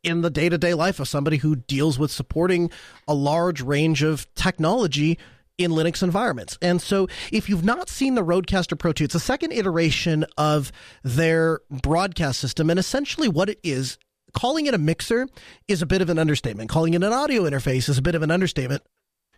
in 0.03 0.23
the 0.23 0.31
day 0.31 0.49
to 0.49 0.59
day 0.59 0.75
life 0.75 1.01
of 1.01 1.09
somebody 1.09 1.39
who 1.39 1.57
deals 1.57 1.99
with 1.99 2.11
supporting 2.11 2.71
a 3.09 3.15
large 3.15 3.61
range 3.61 4.03
of 4.03 4.33
technology 4.35 5.19
in 5.59 5.71
Linux 5.71 6.03
environments. 6.03 6.59
And 6.61 6.81
so 6.81 7.09
if 7.33 7.49
you've 7.49 7.65
not 7.65 7.89
seen 7.89 8.15
the 8.15 8.25
Rodecaster 8.25 8.79
Pro 8.79 8.93
2, 8.93 9.05
it's 9.05 9.15
a 9.15 9.21
second 9.21 9.53
iteration 9.53 10.27
of 10.37 10.71
their 11.03 11.61
broadcast 11.71 12.41
system. 12.41 12.71
And 12.71 12.79
essentially 12.79 13.29
what 13.29 13.49
it 13.49 13.59
is, 13.63 13.99
calling 14.35 14.67
it 14.67 14.75
a 14.75 14.79
mixer 14.79 15.29
is 15.67 15.83
a 15.83 15.87
bit 15.87 16.03
of 16.03 16.11
an 16.11 16.19
understatement. 16.19 16.69
Calling 16.69 16.95
it 16.95 17.03
an 17.03 17.13
audio 17.13 17.43
interface 17.43 17.89
is 17.89 17.99
a 17.99 18.03
bit 18.03 18.15
of 18.15 18.23
an 18.23 18.31
understatement. 18.31 18.83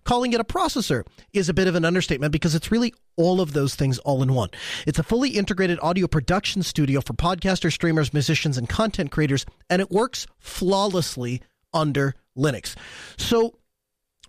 Calling 0.05 0.33
it 0.33 0.41
a 0.41 0.45
processor 0.45 1.05
is 1.33 1.49
a 1.49 1.55
bit 1.55 1.69
of 1.69 1.75
an 1.75 1.85
understatement 1.85 2.33
because 2.33 2.55
it's 2.55 2.71
really 2.71 2.95
all 3.17 3.41
of 3.41 3.53
those 3.53 3.75
things 3.75 3.99
all 3.99 4.23
in 4.23 4.33
one. 4.33 4.51
It's 4.87 4.99
a 4.99 5.03
fully 5.03 5.31
integrated 5.31 5.79
audio 5.83 6.07
production 6.07 6.63
studio 6.63 7.01
for 7.01 7.13
podcasters, 7.13 7.73
streamers, 7.73 8.13
musicians, 8.13 8.57
and 8.57 8.69
content 8.69 9.11
creators, 9.11 9.45
and 9.69 9.81
it 9.83 9.91
works 9.91 10.27
flawlessly 10.39 11.43
under 11.73 12.15
Linux. 12.37 12.75
So, 13.17 13.59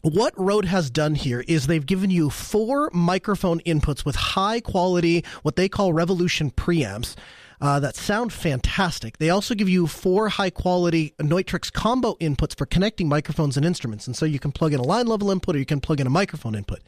what 0.02 0.34
Rode 0.38 0.66
has 0.66 0.90
done 0.90 1.16
here 1.16 1.44
is 1.48 1.68
they've 1.68 1.86
given 1.86 2.10
you 2.10 2.30
four 2.30 2.90
microphone 2.94 3.60
inputs 3.62 4.06
with 4.06 4.16
high 4.16 4.62
quality, 4.62 5.26
what 5.42 5.58
they 5.58 5.68
call 5.68 5.92
Revolution 5.92 6.52
preamps 6.52 7.16
uh, 7.62 7.80
that 7.80 7.96
sound 7.96 8.32
fantastic. 8.32 9.18
They 9.18 9.30
also 9.30 9.56
give 9.56 9.70
you 9.70 9.88
four 9.88 10.30
high 10.30 10.50
quality 10.50 11.14
Neutrik 11.20 11.72
combo 11.74 12.16
inputs 12.16 12.58
for 12.58 12.66
connecting 12.66 13.10
microphones 13.10 13.58
and 13.58 13.66
instruments. 13.66 14.08
And 14.08 14.16
so 14.16 14.26
you 14.26 14.40
can 14.40 14.52
plug 14.52 14.74
in 14.74 14.80
a 14.80 14.84
line 14.84 15.08
level 15.08 15.32
input 15.32 15.56
or 15.56 15.60
you 15.60 15.66
can 15.66 15.82
plug 15.82 16.00
in 16.00 16.08
a 16.08 16.12
microphone 16.12 16.56
input. 16.56 16.80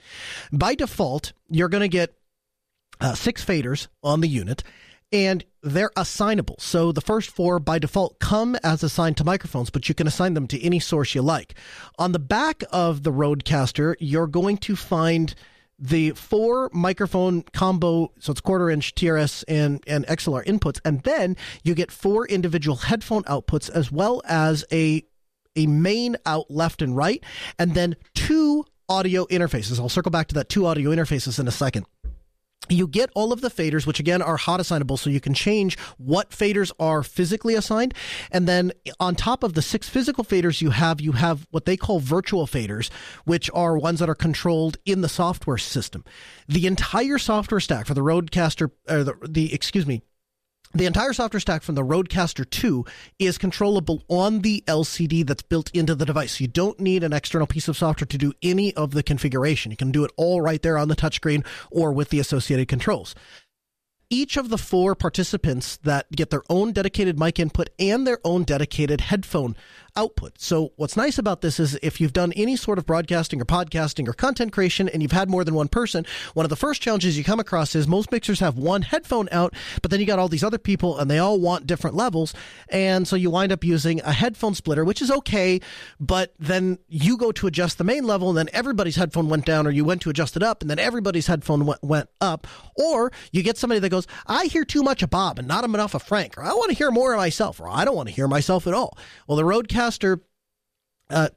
By 0.51 0.75
default, 0.75 1.33
you're 1.49 1.69
going 1.69 1.81
to 1.81 1.89
get 1.89 2.13
uh, 2.99 3.15
six 3.15 3.43
faders 3.43 3.87
on 4.03 4.21
the 4.21 4.27
unit 4.27 4.63
and 5.11 5.43
they're 5.61 5.91
assignable. 5.97 6.55
So 6.59 6.91
the 6.91 7.01
first 7.01 7.29
four 7.29 7.59
by 7.59 7.79
default 7.79 8.19
come 8.19 8.55
as 8.63 8.81
assigned 8.81 9.17
to 9.17 9.23
microphones, 9.23 9.69
but 9.69 9.89
you 9.89 9.95
can 9.95 10.07
assign 10.07 10.33
them 10.33 10.47
to 10.47 10.61
any 10.63 10.79
source 10.79 11.13
you 11.13 11.21
like. 11.21 11.55
On 11.99 12.13
the 12.13 12.19
back 12.19 12.63
of 12.71 13.03
the 13.03 13.11
Rodecaster, 13.11 13.95
you're 13.99 14.27
going 14.27 14.57
to 14.59 14.75
find 14.75 15.35
the 15.81 16.11
four 16.11 16.69
microphone 16.71 17.41
combo, 17.53 18.13
so 18.19 18.31
it's 18.31 18.39
quarter 18.39 18.69
inch 18.69 18.93
TRS 18.93 19.43
and, 19.47 19.83
and 19.87 20.05
XLR 20.05 20.45
inputs, 20.45 20.79
and 20.85 21.01
then 21.01 21.35
you 21.63 21.73
get 21.73 21.91
four 21.91 22.27
individual 22.27 22.77
headphone 22.77 23.23
outputs 23.23 23.69
as 23.69 23.91
well 23.91 24.21
as 24.25 24.63
a 24.71 25.03
a 25.57 25.67
main 25.67 26.15
out 26.25 26.49
left 26.49 26.81
and 26.81 26.95
right, 26.95 27.21
and 27.59 27.73
then 27.73 27.95
two 28.13 28.63
audio 28.87 29.25
interfaces. 29.25 29.79
I'll 29.79 29.89
circle 29.89 30.11
back 30.11 30.27
to 30.27 30.35
that 30.35 30.47
two 30.47 30.65
audio 30.65 30.91
interfaces 30.91 31.39
in 31.39 31.47
a 31.47 31.51
second 31.51 31.85
you 32.69 32.87
get 32.87 33.09
all 33.15 33.33
of 33.33 33.41
the 33.41 33.49
faders, 33.49 33.85
which 33.85 33.99
again 33.99 34.21
are 34.21 34.37
hot 34.37 34.59
assignable, 34.59 34.97
so 34.97 35.09
you 35.09 35.19
can 35.19 35.33
change 35.33 35.77
what 35.97 36.29
faders 36.29 36.71
are 36.79 37.03
physically 37.03 37.55
assigned. 37.55 37.93
And 38.31 38.47
then 38.47 38.71
on 38.99 39.15
top 39.15 39.43
of 39.43 39.53
the 39.53 39.61
six 39.61 39.89
physical 39.89 40.23
faders 40.23 40.61
you 40.61 40.69
have, 40.69 41.01
you 41.01 41.13
have 41.13 41.47
what 41.51 41.65
they 41.65 41.75
call 41.75 41.99
virtual 41.99 42.47
faders, 42.47 42.89
which 43.25 43.49
are 43.53 43.77
ones 43.77 43.99
that 43.99 44.09
are 44.09 44.15
controlled 44.15 44.77
in 44.85 45.01
the 45.01 45.09
software 45.09 45.57
system. 45.57 46.05
The 46.47 46.67
entire 46.67 47.17
software 47.17 47.59
stack 47.59 47.87
for 47.87 47.93
the 47.93 48.01
Rodecaster, 48.01 48.71
or 48.89 49.03
the, 49.03 49.15
the 49.27 49.53
excuse 49.53 49.85
me, 49.85 50.01
the 50.73 50.85
entire 50.85 51.11
software 51.13 51.39
stack 51.39 51.63
from 51.63 51.75
the 51.75 51.83
Rodecaster 51.83 52.49
2 52.49 52.85
is 53.19 53.37
controllable 53.37 54.03
on 54.07 54.39
the 54.39 54.63
LCD 54.67 55.25
that's 55.25 55.43
built 55.43 55.69
into 55.73 55.95
the 55.95 56.05
device. 56.05 56.39
You 56.39 56.47
don't 56.47 56.79
need 56.79 57.03
an 57.03 57.13
external 57.13 57.47
piece 57.47 57.67
of 57.67 57.75
software 57.75 58.07
to 58.07 58.17
do 58.17 58.33
any 58.41 58.73
of 58.75 58.91
the 58.91 59.03
configuration. 59.03 59.71
You 59.71 59.77
can 59.77 59.91
do 59.91 60.05
it 60.05 60.11
all 60.15 60.41
right 60.41 60.61
there 60.61 60.77
on 60.77 60.87
the 60.87 60.95
touchscreen 60.95 61.45
or 61.71 61.91
with 61.91 62.09
the 62.09 62.19
associated 62.19 62.67
controls 62.67 63.15
each 64.11 64.35
of 64.35 64.49
the 64.49 64.57
four 64.57 64.93
participants 64.93 65.77
that 65.77 66.11
get 66.11 66.29
their 66.29 66.43
own 66.49 66.73
dedicated 66.73 67.17
mic 67.17 67.39
input 67.39 67.69
and 67.79 68.05
their 68.05 68.19
own 68.25 68.43
dedicated 68.43 68.99
headphone 68.99 69.55
output. 69.95 70.39
So 70.39 70.71
what's 70.75 70.95
nice 70.95 71.17
about 71.17 71.41
this 71.41 71.59
is 71.59 71.77
if 71.81 71.99
you've 71.99 72.13
done 72.13 72.31
any 72.33 72.55
sort 72.55 72.77
of 72.77 72.85
broadcasting 72.85 73.41
or 73.41 73.45
podcasting 73.45 74.07
or 74.07 74.13
content 74.13 74.53
creation 74.53 74.87
and 74.89 75.01
you've 75.01 75.11
had 75.11 75.29
more 75.29 75.43
than 75.43 75.53
one 75.53 75.67
person, 75.67 76.05
one 76.33 76.45
of 76.45 76.49
the 76.49 76.55
first 76.55 76.81
challenges 76.81 77.17
you 77.17 77.23
come 77.23 77.39
across 77.39 77.75
is 77.75 77.87
most 77.87 78.11
mixers 78.11 78.39
have 78.39 78.57
one 78.57 78.81
headphone 78.81 79.27
out, 79.31 79.53
but 79.81 79.91
then 79.91 79.99
you 79.99 80.05
got 80.05 80.19
all 80.19 80.27
these 80.27 80.43
other 80.43 80.57
people 80.57 80.97
and 80.97 81.09
they 81.09 81.17
all 81.17 81.39
want 81.39 81.67
different 81.67 81.95
levels. 81.95 82.33
And 82.69 83.07
so 83.07 83.15
you 83.15 83.29
wind 83.29 83.51
up 83.51 83.63
using 83.63 84.01
a 84.01 84.13
headphone 84.13 84.55
splitter, 84.55 84.85
which 84.85 85.01
is 85.01 85.11
okay, 85.11 85.59
but 85.99 86.33
then 86.39 86.79
you 86.87 87.17
go 87.17 87.31
to 87.33 87.47
adjust 87.47 87.77
the 87.77 87.83
main 87.83 88.05
level 88.05 88.29
and 88.29 88.37
then 88.37 88.49
everybody's 88.53 88.95
headphone 88.95 89.29
went 89.29 89.45
down 89.45 89.67
or 89.67 89.71
you 89.71 89.83
went 89.83 90.01
to 90.03 90.09
adjust 90.09 90.35
it 90.35 90.43
up 90.43 90.61
and 90.61 90.69
then 90.69 90.79
everybody's 90.79 91.27
headphone 91.27 91.65
went, 91.65 91.83
went 91.83 92.09
up. 92.21 92.47
Or 92.75 93.11
you 93.31 93.43
get 93.43 93.57
somebody 93.57 93.79
that 93.79 93.89
goes, 93.89 94.07
I 94.27 94.45
hear 94.45 94.63
too 94.63 94.83
much 94.83 95.03
of 95.03 95.09
Bob 95.09 95.39
and 95.39 95.47
not 95.47 95.63
enough 95.63 95.93
of 95.93 96.03
Frank, 96.03 96.37
or 96.37 96.43
I 96.43 96.53
want 96.53 96.69
to 96.69 96.77
hear 96.77 96.91
more 96.91 97.13
of 97.13 97.17
myself, 97.17 97.59
or 97.59 97.67
I 97.67 97.83
don't 97.83 97.95
want 97.95 98.09
to 98.09 98.15
hear 98.15 98.27
myself 98.27 98.67
at 98.67 98.73
all. 98.73 98.97
Well, 99.27 99.35
the 99.35 99.43
Rodecaster 99.43 99.80
Rodecaster 99.81 100.21
uh, 101.09 101.29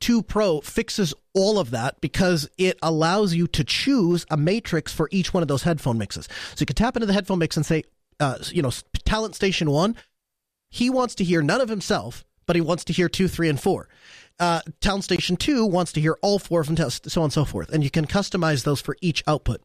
2 0.00 0.22
Pro 0.22 0.60
fixes 0.60 1.14
all 1.32 1.58
of 1.58 1.70
that 1.70 2.00
because 2.00 2.48
it 2.58 2.78
allows 2.82 3.34
you 3.34 3.46
to 3.48 3.64
choose 3.64 4.26
a 4.30 4.36
matrix 4.36 4.92
for 4.92 5.08
each 5.10 5.32
one 5.32 5.42
of 5.42 5.48
those 5.48 5.62
headphone 5.62 5.96
mixes. 5.96 6.28
So 6.54 6.62
you 6.62 6.66
can 6.66 6.76
tap 6.76 6.96
into 6.96 7.06
the 7.06 7.12
headphone 7.12 7.38
mix 7.38 7.56
and 7.56 7.64
say, 7.64 7.84
uh, 8.20 8.38
you 8.50 8.62
know, 8.62 8.70
Talent 9.04 9.34
Station 9.34 9.70
1, 9.70 9.96
he 10.70 10.90
wants 10.90 11.14
to 11.16 11.24
hear 11.24 11.40
none 11.40 11.60
of 11.60 11.68
himself, 11.68 12.24
but 12.46 12.56
he 12.56 12.62
wants 12.62 12.84
to 12.84 12.92
hear 12.92 13.08
2, 13.08 13.28
3, 13.28 13.48
and 13.48 13.60
4. 13.60 13.88
Uh, 14.38 14.60
Talent 14.80 15.04
Station 15.04 15.36
2 15.36 15.64
wants 15.64 15.92
to 15.92 16.00
hear 16.00 16.18
all 16.20 16.38
four 16.38 16.60
of 16.60 16.66
them, 16.66 16.90
so 16.90 17.20
on 17.20 17.24
and 17.24 17.32
so 17.32 17.44
forth. 17.44 17.72
And 17.72 17.82
you 17.82 17.90
can 17.90 18.06
customize 18.06 18.64
those 18.64 18.80
for 18.80 18.96
each 19.00 19.22
output. 19.26 19.62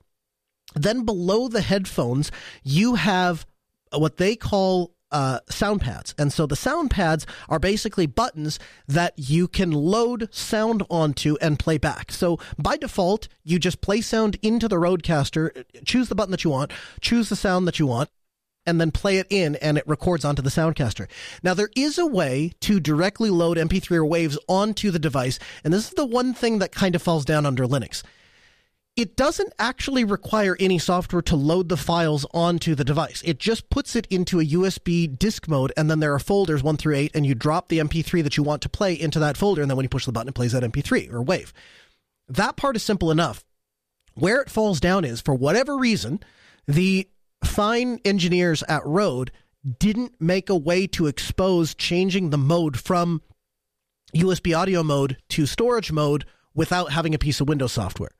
Then 0.75 1.03
below 1.03 1.47
the 1.47 1.61
headphones, 1.61 2.31
you 2.63 2.95
have 2.95 3.45
what 3.91 4.17
they 4.17 4.35
call 4.35 4.93
uh, 5.11 5.39
sound 5.49 5.81
pads. 5.81 6.13
And 6.17 6.31
so 6.31 6.45
the 6.45 6.55
sound 6.55 6.91
pads 6.91 7.25
are 7.47 7.59
basically 7.59 8.05
buttons 8.05 8.59
that 8.87 9.13
you 9.17 9.47
can 9.47 9.71
load 9.71 10.33
sound 10.33 10.83
onto 10.89 11.35
and 11.41 11.59
play 11.59 11.77
back. 11.77 12.11
So 12.11 12.39
by 12.57 12.77
default, 12.77 13.27
you 13.43 13.59
just 13.59 13.81
play 13.81 14.01
sound 14.01 14.37
into 14.41 14.67
the 14.67 14.77
Rodecaster, 14.77 15.65
choose 15.85 16.09
the 16.09 16.15
button 16.15 16.31
that 16.31 16.43
you 16.43 16.51
want, 16.51 16.71
choose 17.01 17.29
the 17.29 17.35
sound 17.35 17.67
that 17.67 17.79
you 17.79 17.87
want, 17.87 18.09
and 18.65 18.79
then 18.79 18.91
play 18.91 19.17
it 19.17 19.27
in 19.29 19.55
and 19.57 19.77
it 19.77 19.87
records 19.87 20.23
onto 20.23 20.41
the 20.41 20.49
Soundcaster. 20.49 21.07
Now 21.41 21.53
there 21.53 21.71
is 21.75 21.97
a 21.97 22.05
way 22.05 22.53
to 22.61 22.79
directly 22.79 23.29
load 23.29 23.57
MP3 23.57 23.97
or 23.97 24.05
waves 24.05 24.37
onto 24.47 24.91
the 24.91 24.99
device, 24.99 25.39
and 25.63 25.73
this 25.73 25.87
is 25.87 25.93
the 25.95 26.05
one 26.05 26.33
thing 26.33 26.59
that 26.59 26.71
kind 26.71 26.93
of 26.93 27.01
falls 27.01 27.25
down 27.25 27.45
under 27.45 27.65
Linux 27.65 28.03
it 28.99 29.15
doesn't 29.15 29.53
actually 29.57 30.03
require 30.03 30.57
any 30.59 30.77
software 30.77 31.21
to 31.21 31.37
load 31.37 31.69
the 31.69 31.77
files 31.77 32.25
onto 32.33 32.75
the 32.75 32.83
device. 32.83 33.21
It 33.23 33.39
just 33.39 33.69
puts 33.69 33.95
it 33.95 34.05
into 34.07 34.41
a 34.41 34.45
USB 34.45 35.17
disk 35.17 35.47
mode, 35.47 35.71
and 35.77 35.89
then 35.89 36.01
there 36.01 36.13
are 36.13 36.19
folders 36.19 36.61
one 36.61 36.75
through 36.75 36.95
eight, 36.95 37.11
and 37.15 37.25
you 37.25 37.33
drop 37.33 37.69
the 37.69 37.79
MP3 37.79 38.21
that 38.23 38.35
you 38.35 38.43
want 38.43 38.61
to 38.63 38.67
play 38.67 38.93
into 38.93 39.17
that 39.19 39.37
folder, 39.37 39.61
and 39.61 39.71
then 39.71 39.77
when 39.77 39.85
you 39.85 39.89
push 39.89 40.05
the 40.05 40.11
button, 40.11 40.27
it 40.27 40.35
plays 40.35 40.51
that 40.51 40.63
MP3 40.63 41.13
or 41.13 41.21
wave. 41.21 41.53
That 42.27 42.57
part 42.57 42.75
is 42.75 42.83
simple 42.83 43.09
enough. 43.09 43.45
Where 44.15 44.41
it 44.41 44.49
falls 44.49 44.81
down 44.81 45.05
is, 45.05 45.21
for 45.21 45.33
whatever 45.33 45.77
reason, 45.77 46.19
the 46.67 47.07
fine 47.41 48.01
engineers 48.03 48.63
at 48.67 48.85
Rode 48.85 49.31
didn't 49.79 50.19
make 50.19 50.49
a 50.49 50.57
way 50.57 50.87
to 50.87 51.07
expose 51.07 51.73
changing 51.73 52.31
the 52.31 52.37
mode 52.37 52.77
from 52.77 53.21
USB 54.13 54.57
audio 54.57 54.83
mode 54.83 55.15
to 55.29 55.45
storage 55.45 55.89
mode 55.89 56.25
without 56.53 56.91
having 56.91 57.15
a 57.15 57.17
piece 57.17 57.39
of 57.39 57.47
Windows 57.47 57.71
software. 57.71 58.11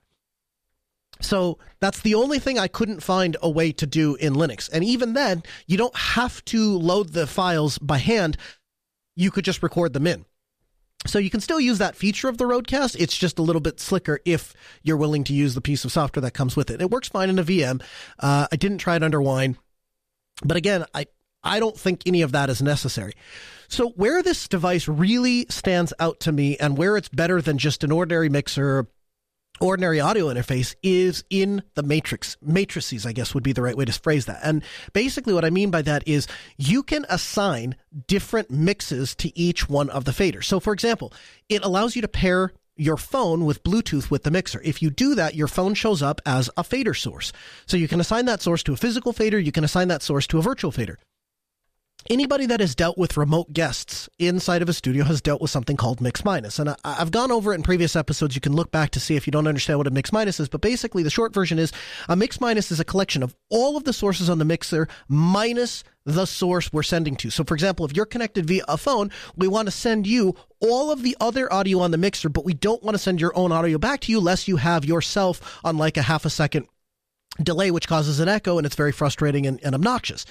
So 1.22 1.58
that's 1.80 2.02
the 2.02 2.16
only 2.16 2.40
thing 2.40 2.58
I 2.58 2.68
couldn't 2.68 3.04
find 3.04 3.36
a 3.42 3.50
way 3.50 3.72
to 3.74 3.86
do 3.86 4.16
in 4.16 4.34
Linux. 4.34 4.70
And 4.72 4.84
even 4.84 5.14
then, 5.14 5.44
you 5.68 5.78
don't 5.78 5.96
have 5.96 6.44
to 6.46 6.78
load 6.78 7.10
the 7.10 7.28
files 7.28 7.78
by 7.78 7.98
hand. 7.98 8.38
You 9.16 9.32
could 9.32 9.46
just 9.46 9.62
record 9.62 9.94
them 9.94 10.08
in. 10.08 10.26
So 11.06 11.18
you 11.18 11.30
can 11.30 11.40
still 11.40 11.60
use 11.60 11.78
that 11.78 11.96
feature 11.96 12.28
of 12.28 12.38
the 12.38 12.46
Rodecast. 12.46 12.98
It's 13.00 13.18
just 13.18 13.40
a 13.40 13.42
little 13.42 13.62
bit 13.62 13.80
slicker 13.80 14.20
if 14.26 14.54
you're 14.84 14.98
willing 14.98 15.24
to 15.26 15.34
use 15.34 15.56
the 15.56 15.62
piece 15.62 15.86
of 15.86 15.92
software 15.92 16.22
that 16.22 16.34
comes 16.34 16.56
with 16.56 16.70
it. 16.70 16.82
It 16.82 16.92
works 16.92 17.08
fine 17.08 17.30
in 17.30 17.40
a 17.40 17.44
VM. 17.44 17.82
Uh, 18.20 18.48
I 18.52 18.56
didn't 18.58 18.80
try 18.80 18.96
it 18.98 19.04
under 19.04 19.22
Wine, 19.22 19.58
but 20.44 20.58
again, 20.58 20.86
I 20.94 21.08
I 21.42 21.62
don't 21.62 21.78
think 21.78 22.02
any 22.06 22.22
of 22.22 22.34
that 22.34 22.50
is 22.50 22.62
necessary. 22.62 23.14
So 23.70 23.92
where 23.92 24.22
this 24.22 24.50
device 24.50 24.90
really 24.90 25.46
stands 25.50 25.94
out 26.02 26.20
to 26.22 26.34
me, 26.34 26.58
and 26.58 26.78
where 26.78 26.98
it's 26.98 27.08
better 27.08 27.42
than 27.42 27.58
just 27.58 27.86
an 27.86 27.94
ordinary 27.94 28.28
mixer 28.28 28.88
ordinary 29.62 30.00
audio 30.00 30.28
interface 30.28 30.76
is 30.84 31.24
in 31.30 31.64
the 31.76 31.84
matrix 31.84 32.38
matrices 32.42 33.06
i 33.06 33.12
guess 33.12 33.34
would 33.34 33.44
be 33.44 33.54
the 33.54 33.62
right 33.62 33.78
way 33.78 33.86
to 33.86 33.92
phrase 33.94 34.26
that 34.26 34.40
and 34.44 34.64
basically 34.94 35.34
what 35.34 35.46
i 35.46 35.50
mean 35.50 35.72
by 35.72 35.82
that 35.82 36.08
is 36.08 36.28
you 36.58 36.84
can 36.84 37.06
assign 37.10 37.76
different 38.08 38.50
mixes 38.50 39.16
to 39.16 39.38
each 39.38 39.70
one 39.70 39.90
of 39.90 40.06
the 40.06 40.12
faders 40.12 40.46
so 40.46 40.60
for 40.60 40.74
example 40.74 41.14
it 41.48 41.64
allows 41.64 41.96
you 41.96 42.02
to 42.02 42.08
pair 42.08 42.52
your 42.76 42.96
phone 42.96 43.44
with 43.44 43.62
Bluetooth 43.62 44.10
with 44.10 44.24
the 44.24 44.32
mixer. 44.32 44.62
If 44.64 44.82
you 44.82 44.90
do 44.90 45.14
that, 45.16 45.36
your 45.36 45.50
phone 45.50 45.74
shows 45.74 46.02
up 46.02 46.22
as 46.26 46.50
a 46.56 46.64
fader 46.64 46.94
source. 46.94 47.34
So 47.66 47.76
you 47.76 47.90
can 47.90 48.00
assign 48.00 48.24
that 48.28 48.42
source 48.42 48.64
to 48.64 48.74
a 48.74 48.78
physical 48.78 49.12
fader, 49.12 49.38
you 49.38 49.52
can 49.52 49.66
assign 49.66 49.90
that 49.90 50.02
source 50.02 50.26
to 50.28 50.40
a 50.40 50.42
virtual 50.42 50.72
fader 50.72 50.98
anybody 52.10 52.46
that 52.48 52.60
has 52.60 52.74
dealt 52.74 52.98
with 52.98 53.18
remote 53.18 53.54
guests 53.54 54.10
inside 54.18 54.62
of 54.62 54.70
a 54.70 54.74
studio 54.74 55.04
has 55.04 55.22
dealt 55.22 55.42
with 55.42 55.52
something 55.52 55.78
called 55.78 56.02
mix 56.02 56.26
minus. 56.26 56.58
And 56.58 56.76
I, 56.84 56.94
have 56.96 57.12
gone 57.12 57.32
over 57.32 57.52
it 57.52 57.56
in 57.56 57.64
previous 57.64 57.96
episodes. 57.96 58.36
You 58.36 58.42
can 58.42 58.54
look 58.54 58.72
back 58.72 58.90
to 58.92 59.00
see 59.00 59.16
if 59.16 59.28
you 59.28 59.32
don't 59.32 59.48
understand 59.48 59.78
what 59.78 59.88
a 59.88 59.92
mix 59.92 60.12
minus 60.12 60.40
is. 60.40 60.50
But 60.50 60.62
basically, 60.62 61.04
the 61.04 61.10
short 61.10 61.34
version 61.34 61.60
is 61.60 61.72
a 62.08 62.16
mix 62.16 62.42
minus 62.42 62.72
is 62.72 62.80
a 62.80 62.86
collection 62.86 63.22
of 63.22 63.36
all 63.50 63.78
of 63.78 63.84
the 63.84 63.94
sources 63.94 64.30
on 64.30 64.40
the 64.40 64.46
mixer 64.46 64.88
minus 65.08 65.84
the 66.06 66.26
source 66.26 66.74
we're 66.74 66.84
sending 66.84 67.16
to. 67.18 67.30
So, 67.30 67.44
for 67.44 67.54
example, 67.54 67.86
if 67.86 67.96
you're 67.96 68.06
connected 68.06 68.46
via 68.46 68.64
a 68.68 68.78
phone, 68.78 69.12
we 69.36 69.48
want 69.48 69.68
to 69.68 69.72
send 69.72 70.08
you 70.08 70.36
all 70.60 70.92
of 70.92 71.04
the 71.04 71.16
other 71.20 71.52
audio 71.54 71.80
on 71.80 71.92
the 71.92 71.98
mixer, 71.98 72.30
but 72.30 72.46
we 72.46 72.54
don't 72.54 72.82
want 72.84 72.96
to 72.96 73.00
send 73.00 73.22
your 73.22 73.38
own 73.38 73.52
audio 73.52 73.78
back 73.78 74.02
to 74.02 74.12
you 74.12 74.18
unless 74.18 74.48
you 74.48 74.58
have 74.58 74.84
yourself 74.84 75.60
on 75.64 75.78
like 75.78 75.98
a 75.98 76.02
half 76.02 76.26
a 76.26 76.30
second 76.30 76.68
delay, 77.42 77.70
which 77.70 77.88
causes 77.88 78.20
an 78.20 78.28
echo 78.28 78.58
and 78.58 78.66
it's 78.66 78.76
very 78.76 78.92
frustrating 78.92 79.46
and, 79.46 79.60
and 79.64 79.76
obnoxious 79.76 80.26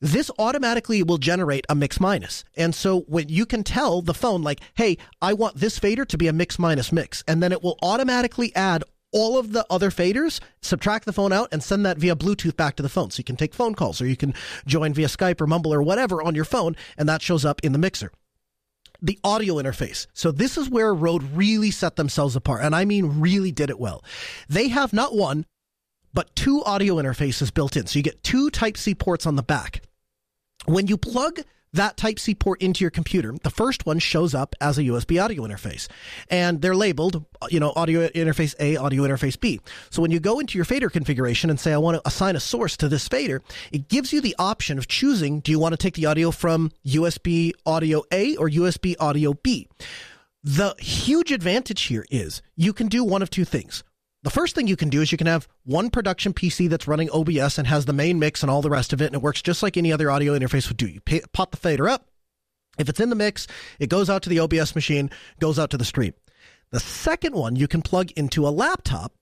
this 0.00 0.30
automatically 0.38 1.02
will 1.02 1.18
generate 1.18 1.66
a 1.68 1.74
mix 1.74 2.00
minus. 2.00 2.44
And 2.56 2.74
so 2.74 3.00
when 3.02 3.28
you 3.28 3.46
can 3.46 3.64
tell 3.64 4.02
the 4.02 4.14
phone 4.14 4.42
like, 4.42 4.60
"Hey, 4.74 4.98
I 5.20 5.32
want 5.32 5.56
this 5.56 5.78
fader 5.78 6.04
to 6.04 6.18
be 6.18 6.28
a 6.28 6.32
mix 6.32 6.58
minus 6.58 6.92
mix," 6.92 7.22
and 7.26 7.42
then 7.42 7.52
it 7.52 7.62
will 7.62 7.78
automatically 7.82 8.54
add 8.54 8.84
all 9.12 9.38
of 9.38 9.52
the 9.52 9.64
other 9.70 9.90
faders, 9.90 10.40
subtract 10.60 11.06
the 11.06 11.12
phone 11.12 11.32
out, 11.32 11.48
and 11.52 11.62
send 11.62 11.86
that 11.86 11.96
via 11.96 12.14
Bluetooth 12.14 12.56
back 12.56 12.76
to 12.76 12.82
the 12.82 12.88
phone. 12.88 13.10
So 13.10 13.20
you 13.20 13.24
can 13.24 13.36
take 13.36 13.54
phone 13.54 13.74
calls, 13.74 14.00
or 14.00 14.06
you 14.06 14.16
can 14.16 14.34
join 14.66 14.92
via 14.92 15.06
Skype 15.06 15.40
or 15.40 15.46
Mumble 15.46 15.72
or 15.72 15.82
whatever 15.82 16.22
on 16.22 16.34
your 16.34 16.44
phone, 16.44 16.76
and 16.98 17.08
that 17.08 17.22
shows 17.22 17.44
up 17.44 17.60
in 17.62 17.72
the 17.72 17.78
mixer 17.78 18.10
the 19.02 19.18
audio 19.24 19.54
interface. 19.56 20.06
So 20.12 20.32
this 20.32 20.56
is 20.56 20.68
where 20.68 20.94
Rode 20.94 21.22
really 21.34 21.70
set 21.70 21.96
themselves 21.96 22.36
apart, 22.36 22.62
and 22.62 22.74
I 22.74 22.84
mean 22.84 23.20
really 23.20 23.52
did 23.52 23.70
it 23.70 23.78
well. 23.78 24.04
They 24.48 24.68
have 24.68 24.92
not 24.92 25.14
one, 25.14 25.46
but 26.14 26.34
two 26.34 26.62
audio 26.64 26.96
interfaces 26.96 27.52
built 27.52 27.76
in. 27.76 27.86
So 27.86 27.98
you 27.98 28.02
get 28.02 28.22
two 28.22 28.50
Type 28.50 28.76
C 28.76 28.94
ports 28.94 29.26
on 29.26 29.36
the 29.36 29.42
back. 29.42 29.82
When 30.66 30.88
you 30.88 30.96
plug 30.96 31.40
that 31.72 31.96
Type 31.96 32.18
C 32.18 32.34
port 32.34 32.60
into 32.60 32.82
your 32.82 32.90
computer, 32.90 33.34
the 33.42 33.50
first 33.50 33.86
one 33.86 33.98
shows 33.98 34.34
up 34.34 34.54
as 34.60 34.78
a 34.78 34.82
USB 34.82 35.22
audio 35.22 35.42
interface. 35.44 35.88
And 36.28 36.60
they're 36.60 36.74
labeled, 36.74 37.24
you 37.50 37.60
know, 37.60 37.72
audio 37.76 38.08
interface 38.08 38.54
A, 38.58 38.76
audio 38.76 39.04
interface 39.04 39.38
B. 39.38 39.60
So 39.90 40.02
when 40.02 40.10
you 40.10 40.18
go 40.18 40.40
into 40.40 40.58
your 40.58 40.64
fader 40.64 40.90
configuration 40.90 41.50
and 41.50 41.60
say, 41.60 41.72
I 41.72 41.78
want 41.78 41.96
to 41.96 42.08
assign 42.08 42.34
a 42.34 42.40
source 42.40 42.76
to 42.78 42.88
this 42.88 43.06
fader, 43.06 43.42
it 43.70 43.88
gives 43.88 44.12
you 44.12 44.20
the 44.20 44.34
option 44.38 44.78
of 44.78 44.88
choosing 44.88 45.40
do 45.40 45.52
you 45.52 45.58
want 45.58 45.72
to 45.72 45.76
take 45.76 45.94
the 45.94 46.06
audio 46.06 46.30
from 46.30 46.72
USB 46.84 47.52
audio 47.64 48.02
A 48.10 48.36
or 48.36 48.48
USB 48.48 48.96
audio 48.98 49.34
B? 49.34 49.68
The 50.42 50.74
huge 50.78 51.32
advantage 51.32 51.82
here 51.82 52.06
is 52.10 52.42
you 52.56 52.72
can 52.72 52.88
do 52.88 53.04
one 53.04 53.22
of 53.22 53.30
two 53.30 53.44
things. 53.44 53.84
The 54.26 54.30
first 54.30 54.56
thing 54.56 54.66
you 54.66 54.74
can 54.74 54.88
do 54.88 55.02
is 55.02 55.12
you 55.12 55.18
can 55.18 55.28
have 55.28 55.46
one 55.62 55.88
production 55.88 56.34
PC 56.34 56.68
that's 56.68 56.88
running 56.88 57.08
OBS 57.12 57.58
and 57.58 57.66
has 57.68 57.84
the 57.84 57.92
main 57.92 58.18
mix 58.18 58.42
and 58.42 58.50
all 58.50 58.60
the 58.60 58.68
rest 58.68 58.92
of 58.92 59.00
it, 59.00 59.06
and 59.06 59.14
it 59.14 59.22
works 59.22 59.40
just 59.40 59.62
like 59.62 59.76
any 59.76 59.92
other 59.92 60.10
audio 60.10 60.36
interface 60.36 60.66
would 60.66 60.78
do. 60.78 60.88
You 60.88 61.00
pay, 61.00 61.20
pot 61.32 61.52
the 61.52 61.56
fader 61.56 61.88
up. 61.88 62.08
If 62.76 62.88
it's 62.88 62.98
in 62.98 63.08
the 63.08 63.14
mix, 63.14 63.46
it 63.78 63.88
goes 63.88 64.10
out 64.10 64.24
to 64.24 64.28
the 64.28 64.40
OBS 64.40 64.74
machine, 64.74 65.12
goes 65.38 65.60
out 65.60 65.70
to 65.70 65.78
the 65.78 65.84
stream. 65.84 66.12
The 66.72 66.80
second 66.80 67.36
one 67.36 67.54
you 67.54 67.68
can 67.68 67.82
plug 67.82 68.10
into 68.16 68.48
a 68.48 68.50
laptop 68.50 69.12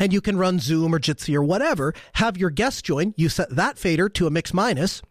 and 0.00 0.12
you 0.12 0.20
can 0.20 0.36
run 0.36 0.58
Zoom 0.58 0.92
or 0.92 0.98
Jitsi 0.98 1.36
or 1.36 1.44
whatever, 1.44 1.94
have 2.14 2.36
your 2.36 2.50
guest 2.50 2.84
join, 2.84 3.14
you 3.16 3.28
set 3.28 3.50
that 3.50 3.78
fader 3.78 4.08
to 4.08 4.26
a 4.26 4.30
mix 4.30 4.52
minus, 4.52 5.02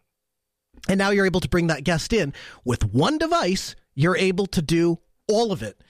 and 0.90 0.98
now 0.98 1.08
you're 1.08 1.24
able 1.24 1.40
to 1.40 1.48
bring 1.48 1.68
that 1.68 1.84
guest 1.84 2.12
in. 2.12 2.34
With 2.66 2.92
one 2.92 3.16
device, 3.16 3.76
you're 3.94 4.18
able 4.18 4.44
to 4.48 4.60
do 4.60 4.98
all 5.26 5.52
of 5.52 5.62
it. 5.62 5.80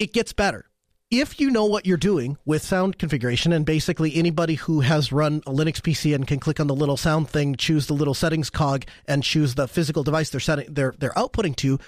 It 0.00 0.12
gets 0.12 0.32
better 0.32 0.66
if 1.12 1.38
you 1.38 1.50
know 1.50 1.66
what 1.66 1.84
you're 1.84 1.98
doing 1.98 2.38
with 2.46 2.62
sound 2.62 2.98
configuration, 2.98 3.52
and 3.52 3.66
basically 3.66 4.16
anybody 4.16 4.54
who 4.54 4.80
has 4.80 5.12
run 5.12 5.42
a 5.46 5.50
Linux 5.50 5.74
PC 5.74 6.14
and 6.14 6.26
can 6.26 6.40
click 6.40 6.58
on 6.58 6.68
the 6.68 6.74
little 6.74 6.96
sound 6.96 7.28
thing, 7.28 7.54
choose 7.54 7.86
the 7.86 7.92
little 7.92 8.14
settings 8.14 8.48
cog, 8.48 8.86
and 9.06 9.22
choose 9.22 9.54
the 9.54 9.68
physical 9.68 10.02
device 10.02 10.30
they're 10.30 10.40
setting 10.40 10.72
they're 10.72 10.94
they're 10.98 11.10
outputting 11.10 11.54
to, 11.56 11.78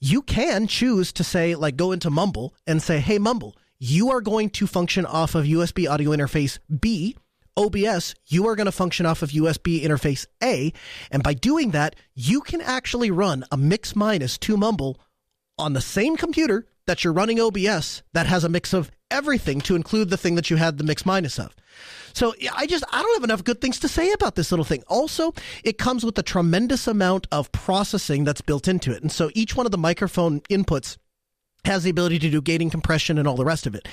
you 0.00 0.22
can 0.22 0.66
choose 0.66 1.12
to 1.12 1.22
say 1.22 1.54
like 1.54 1.76
go 1.76 1.92
into 1.92 2.08
Mumble 2.08 2.54
and 2.66 2.82
say, 2.82 2.98
"Hey 2.98 3.18
Mumble, 3.18 3.54
you 3.78 4.10
are 4.10 4.22
going 4.22 4.48
to 4.50 4.66
function 4.66 5.04
off 5.04 5.34
of 5.34 5.44
USB 5.44 5.86
audio 5.86 6.10
interface 6.10 6.58
B." 6.80 7.14
OBS, 7.54 8.14
you 8.28 8.46
are 8.46 8.56
going 8.56 8.64
to 8.64 8.72
function 8.72 9.04
off 9.04 9.20
of 9.20 9.28
USB 9.32 9.82
interface 9.82 10.24
A. 10.42 10.72
And 11.10 11.22
by 11.22 11.34
doing 11.34 11.72
that, 11.72 11.94
you 12.14 12.40
can 12.40 12.62
actually 12.62 13.10
run 13.10 13.44
a 13.52 13.58
mix 13.58 13.94
minus 13.94 14.38
to 14.38 14.56
Mumble 14.56 14.98
on 15.58 15.74
the 15.74 15.82
same 15.82 16.16
computer 16.16 16.64
that 16.86 17.04
you're 17.04 17.12
running 17.12 17.40
OBS 17.40 18.02
that 18.12 18.26
has 18.26 18.44
a 18.44 18.48
mix 18.48 18.72
of 18.72 18.90
everything 19.10 19.60
to 19.60 19.76
include 19.76 20.10
the 20.10 20.16
thing 20.16 20.34
that 20.34 20.50
you 20.50 20.56
had 20.56 20.78
the 20.78 20.84
mix 20.84 21.04
minus 21.04 21.38
of. 21.38 21.54
So 22.14 22.34
I 22.54 22.66
just 22.66 22.84
I 22.92 23.02
don't 23.02 23.14
have 23.14 23.24
enough 23.24 23.44
good 23.44 23.60
things 23.60 23.78
to 23.80 23.88
say 23.88 24.12
about 24.12 24.34
this 24.34 24.52
little 24.52 24.64
thing. 24.64 24.82
Also, 24.88 25.32
it 25.64 25.78
comes 25.78 26.04
with 26.04 26.18
a 26.18 26.22
tremendous 26.22 26.86
amount 26.86 27.26
of 27.32 27.50
processing 27.52 28.24
that's 28.24 28.40
built 28.40 28.68
into 28.68 28.92
it. 28.92 29.02
And 29.02 29.10
so 29.10 29.30
each 29.34 29.56
one 29.56 29.66
of 29.66 29.72
the 29.72 29.78
microphone 29.78 30.40
inputs 30.42 30.98
has 31.64 31.84
the 31.84 31.90
ability 31.90 32.18
to 32.18 32.30
do 32.30 32.42
gating 32.42 32.70
compression 32.70 33.18
and 33.18 33.28
all 33.28 33.36
the 33.36 33.44
rest 33.44 33.66
of 33.66 33.74
it. 33.74 33.86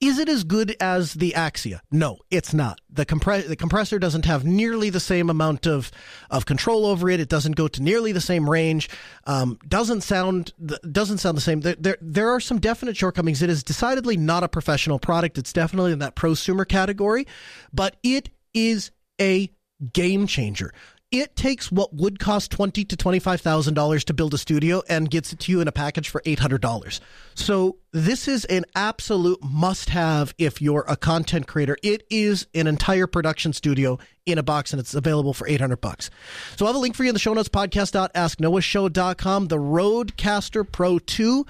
Is 0.00 0.18
it 0.18 0.28
as 0.28 0.42
good 0.42 0.74
as 0.80 1.14
the 1.14 1.34
Axia? 1.36 1.80
No, 1.92 2.18
it's 2.30 2.52
not. 2.52 2.80
The, 2.90 3.06
compre- 3.06 3.46
the 3.46 3.54
compressor 3.54 4.00
doesn't 4.00 4.24
have 4.24 4.44
nearly 4.44 4.90
the 4.90 4.98
same 4.98 5.30
amount 5.30 5.66
of, 5.66 5.92
of 6.30 6.44
control 6.44 6.84
over 6.84 7.08
it. 7.08 7.20
It 7.20 7.28
doesn't 7.28 7.54
go 7.54 7.68
to 7.68 7.82
nearly 7.82 8.10
the 8.10 8.20
same 8.20 8.50
range. 8.50 8.90
Um, 9.24 9.58
doesn't 9.68 10.00
sound 10.00 10.52
doesn't 10.90 11.18
sound 11.18 11.36
the 11.36 11.42
same. 11.42 11.60
There, 11.60 11.76
there 11.78 11.98
there 12.00 12.30
are 12.30 12.40
some 12.40 12.58
definite 12.58 12.96
shortcomings. 12.96 13.42
It 13.42 13.50
is 13.50 13.62
decidedly 13.62 14.16
not 14.16 14.42
a 14.42 14.48
professional 14.48 14.98
product. 14.98 15.38
It's 15.38 15.52
definitely 15.52 15.92
in 15.92 16.00
that 16.00 16.16
prosumer 16.16 16.66
category, 16.66 17.26
but 17.72 17.96
it 18.02 18.30
is 18.52 18.90
a 19.20 19.52
game 19.92 20.26
changer 20.26 20.72
it 21.12 21.36
takes 21.36 21.70
what 21.70 21.94
would 21.94 22.18
cost 22.18 22.50
twenty 22.50 22.84
to 22.86 22.96
twenty 22.96 23.18
five 23.18 23.40
thousand 23.40 23.74
dollars 23.74 24.04
to 24.06 24.14
build 24.14 24.34
a 24.34 24.38
studio 24.38 24.82
and 24.88 25.10
gets 25.10 25.32
it 25.32 25.38
to 25.40 25.52
you 25.52 25.60
in 25.60 25.68
a 25.68 25.72
package 25.72 26.08
for 26.08 26.22
eight 26.24 26.38
hundred 26.40 26.62
dollars. 26.62 27.00
So 27.34 27.76
this 27.92 28.26
is 28.26 28.44
an 28.46 28.64
absolute 28.74 29.38
must 29.44 29.90
have 29.90 30.34
if 30.38 30.62
you're 30.62 30.84
a 30.88 30.96
content 30.96 31.46
creator. 31.46 31.76
It 31.82 32.04
is 32.10 32.46
an 32.54 32.66
entire 32.66 33.06
production 33.06 33.52
studio 33.52 33.98
in 34.24 34.38
a 34.38 34.42
box 34.42 34.72
and 34.72 34.80
it's 34.80 34.94
available 34.94 35.34
for 35.34 35.46
eight 35.46 35.60
hundred 35.60 35.82
bucks. 35.82 36.10
So 36.56 36.64
I 36.64 36.70
have 36.70 36.76
a 36.76 36.80
link 36.80 36.96
for 36.96 37.04
you 37.04 37.10
in 37.10 37.14
the 37.14 37.20
show 37.20 37.34
notes 37.34 37.50
podcast.asknoahshow.com. 37.50 39.48
The 39.48 39.58
Rodecaster 39.58 40.72
Pro 40.72 40.98
2, 40.98 41.46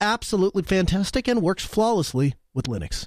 absolutely 0.00 0.62
fantastic 0.62 1.28
and 1.28 1.42
works 1.42 1.64
flawlessly 1.64 2.34
with 2.54 2.66
Linux. 2.66 3.06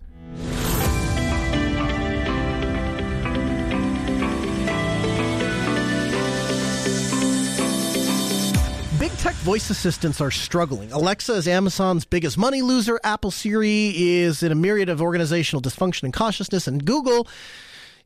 Tech 9.15 9.35
voice 9.35 9.69
assistants 9.69 10.19
are 10.19 10.31
struggling. 10.31 10.91
Alexa 10.91 11.33
is 11.33 11.47
Amazon's 11.47 12.05
biggest 12.05 12.37
money 12.37 12.61
loser. 12.61 12.99
Apple 13.03 13.31
Siri 13.31 13.93
is 13.95 14.43
in 14.43 14.51
a 14.51 14.55
myriad 14.55 14.89
of 14.89 15.01
organizational 15.01 15.61
dysfunction 15.61 16.03
and 16.03 16.13
cautiousness. 16.13 16.67
And 16.67 16.83
Google 16.83 17.27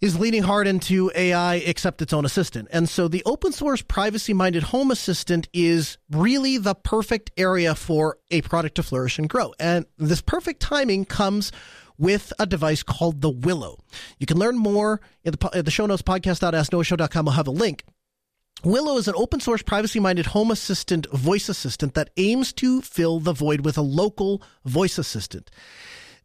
is 0.01 0.19
leaning 0.19 0.43
hard 0.43 0.67
into 0.67 1.11
AI 1.15 1.55
except 1.55 2.01
its 2.01 2.13
own 2.13 2.25
assistant. 2.25 2.67
And 2.71 2.87
so 2.87 3.07
the 3.07 3.23
open 3.25 3.51
source 3.51 3.81
privacy 3.81 4.33
minded 4.33 4.63
home 4.63 4.91
assistant 4.91 5.49
is 5.53 5.97
really 6.11 6.57
the 6.57 6.75
perfect 6.75 7.31
area 7.37 7.75
for 7.75 8.17
a 8.29 8.41
product 8.41 8.75
to 8.75 8.83
flourish 8.83 9.17
and 9.17 9.27
grow. 9.27 9.53
And 9.59 9.85
this 9.97 10.21
perfect 10.21 10.61
timing 10.61 11.05
comes 11.05 11.51
with 11.97 12.31
a 12.39 12.45
device 12.45 12.83
called 12.83 13.21
the 13.21 13.29
Willow. 13.29 13.77
You 14.19 14.25
can 14.25 14.37
learn 14.37 14.57
more 14.57 15.01
in 15.23 15.33
the, 15.33 15.49
in 15.53 15.65
the 15.65 15.71
show 15.71 15.85
notes 15.85 16.01
podcast.asknoahshow.com. 16.01 17.25
We'll 17.25 17.33
have 17.33 17.47
a 17.47 17.51
link. 17.51 17.83
Willow 18.63 18.97
is 18.97 19.07
an 19.07 19.13
open 19.15 19.39
source, 19.39 19.61
privacy 19.61 20.01
minded 20.01 20.27
home 20.27 20.51
assistant 20.51 21.09
voice 21.11 21.47
assistant 21.47 21.93
that 21.93 22.09
aims 22.17 22.51
to 22.53 22.81
fill 22.81 23.21
the 23.21 23.31
void 23.31 23.61
with 23.61 23.77
a 23.77 23.81
local 23.81 24.41
voice 24.65 24.97
assistant. 24.97 25.49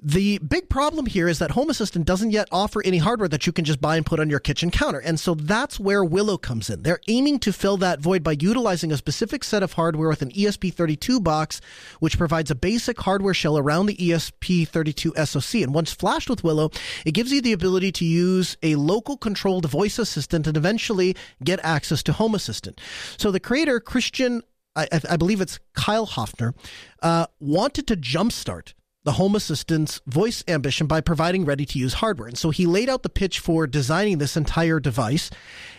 The 0.07 0.37
big 0.37 0.69
problem 0.69 1.07
here 1.07 1.29
is 1.29 1.39
that 1.39 1.53
Home 1.53 1.71
Assistant 1.71 2.05
doesn't 2.05 2.31
yet 2.31 2.47
offer 2.53 2.83
any 2.85 2.99
hardware 2.99 3.29
that 3.31 3.47
you 3.47 3.55
can 3.55 3.65
just 3.65 3.81
buy 3.81 3.97
and 3.97 4.05
put 4.05 4.21
on 4.21 4.29
your 4.29 4.39
kitchen 4.39 4.71
counter. 4.71 4.99
And 4.99 5.19
so 5.19 5.35
that's 5.35 5.81
where 5.81 6.05
Willow 6.05 6.37
comes 6.37 6.69
in. 6.69 6.83
They're 6.83 7.01
aiming 7.09 7.39
to 7.39 7.55
fill 7.55 7.79
that 7.79 8.01
void 8.01 8.23
by 8.23 8.33
utilizing 8.33 8.93
a 8.93 8.99
specific 8.99 9.43
set 9.43 9.63
of 9.63 9.73
hardware 9.73 10.11
with 10.11 10.21
an 10.21 10.31
ESP32 10.33 11.25
box, 11.25 11.63
which 12.01 12.19
provides 12.19 12.51
a 12.51 12.55
basic 12.55 13.01
hardware 13.01 13.33
shell 13.33 13.57
around 13.57 13.87
the 13.87 13.97
ESP32 13.97 15.27
SoC. 15.27 15.63
And 15.63 15.73
once 15.73 15.95
flashed 15.95 16.29
with 16.29 16.45
Willow, 16.45 16.71
it 17.07 17.13
gives 17.13 17.33
you 17.33 17.41
the 17.41 17.55
ability 17.55 17.91
to 17.93 18.05
use 18.05 18.59
a 18.63 18.75
local 18.77 19.17
controlled 19.17 19.71
voice 19.71 19.99
assistant 19.99 20.47
and 20.47 20.59
eventually 20.59 21.17
get 21.43 21.61
access 21.63 22.03
to 22.03 22.13
Home 22.13 22.35
Assistant. 22.35 22.79
So 23.17 23.31
the 23.31 23.41
creator, 23.41 23.81
Kristian 23.81 24.43
I, 24.77 24.89
I, 25.09 25.17
believe 25.17 25.41
it's 25.41 25.61
Kielhofner, 25.77 26.53
uh, 27.01 27.27
wanted 27.39 27.87
to 27.87 27.97
jumpstart 27.97 28.75
the 29.05 29.13
Home 29.13 29.35
Assistant's 29.35 30.01
voice 30.07 30.43
ambition 30.49 30.87
by 30.87 31.01
providing 31.01 31.45
ready 31.45 31.67
to 31.67 31.79
use 31.79 31.95
hardware. 31.95 32.29
And 32.29 32.39
so 32.39 32.51
he 32.51 32.67
laid 32.67 32.89
out 32.89 33.03
the 33.03 33.11
pitch 33.11 33.39
for 33.39 33.67
designing 33.67 34.19
this 34.19 34.37
entire 34.37 34.81
device. 34.81 35.31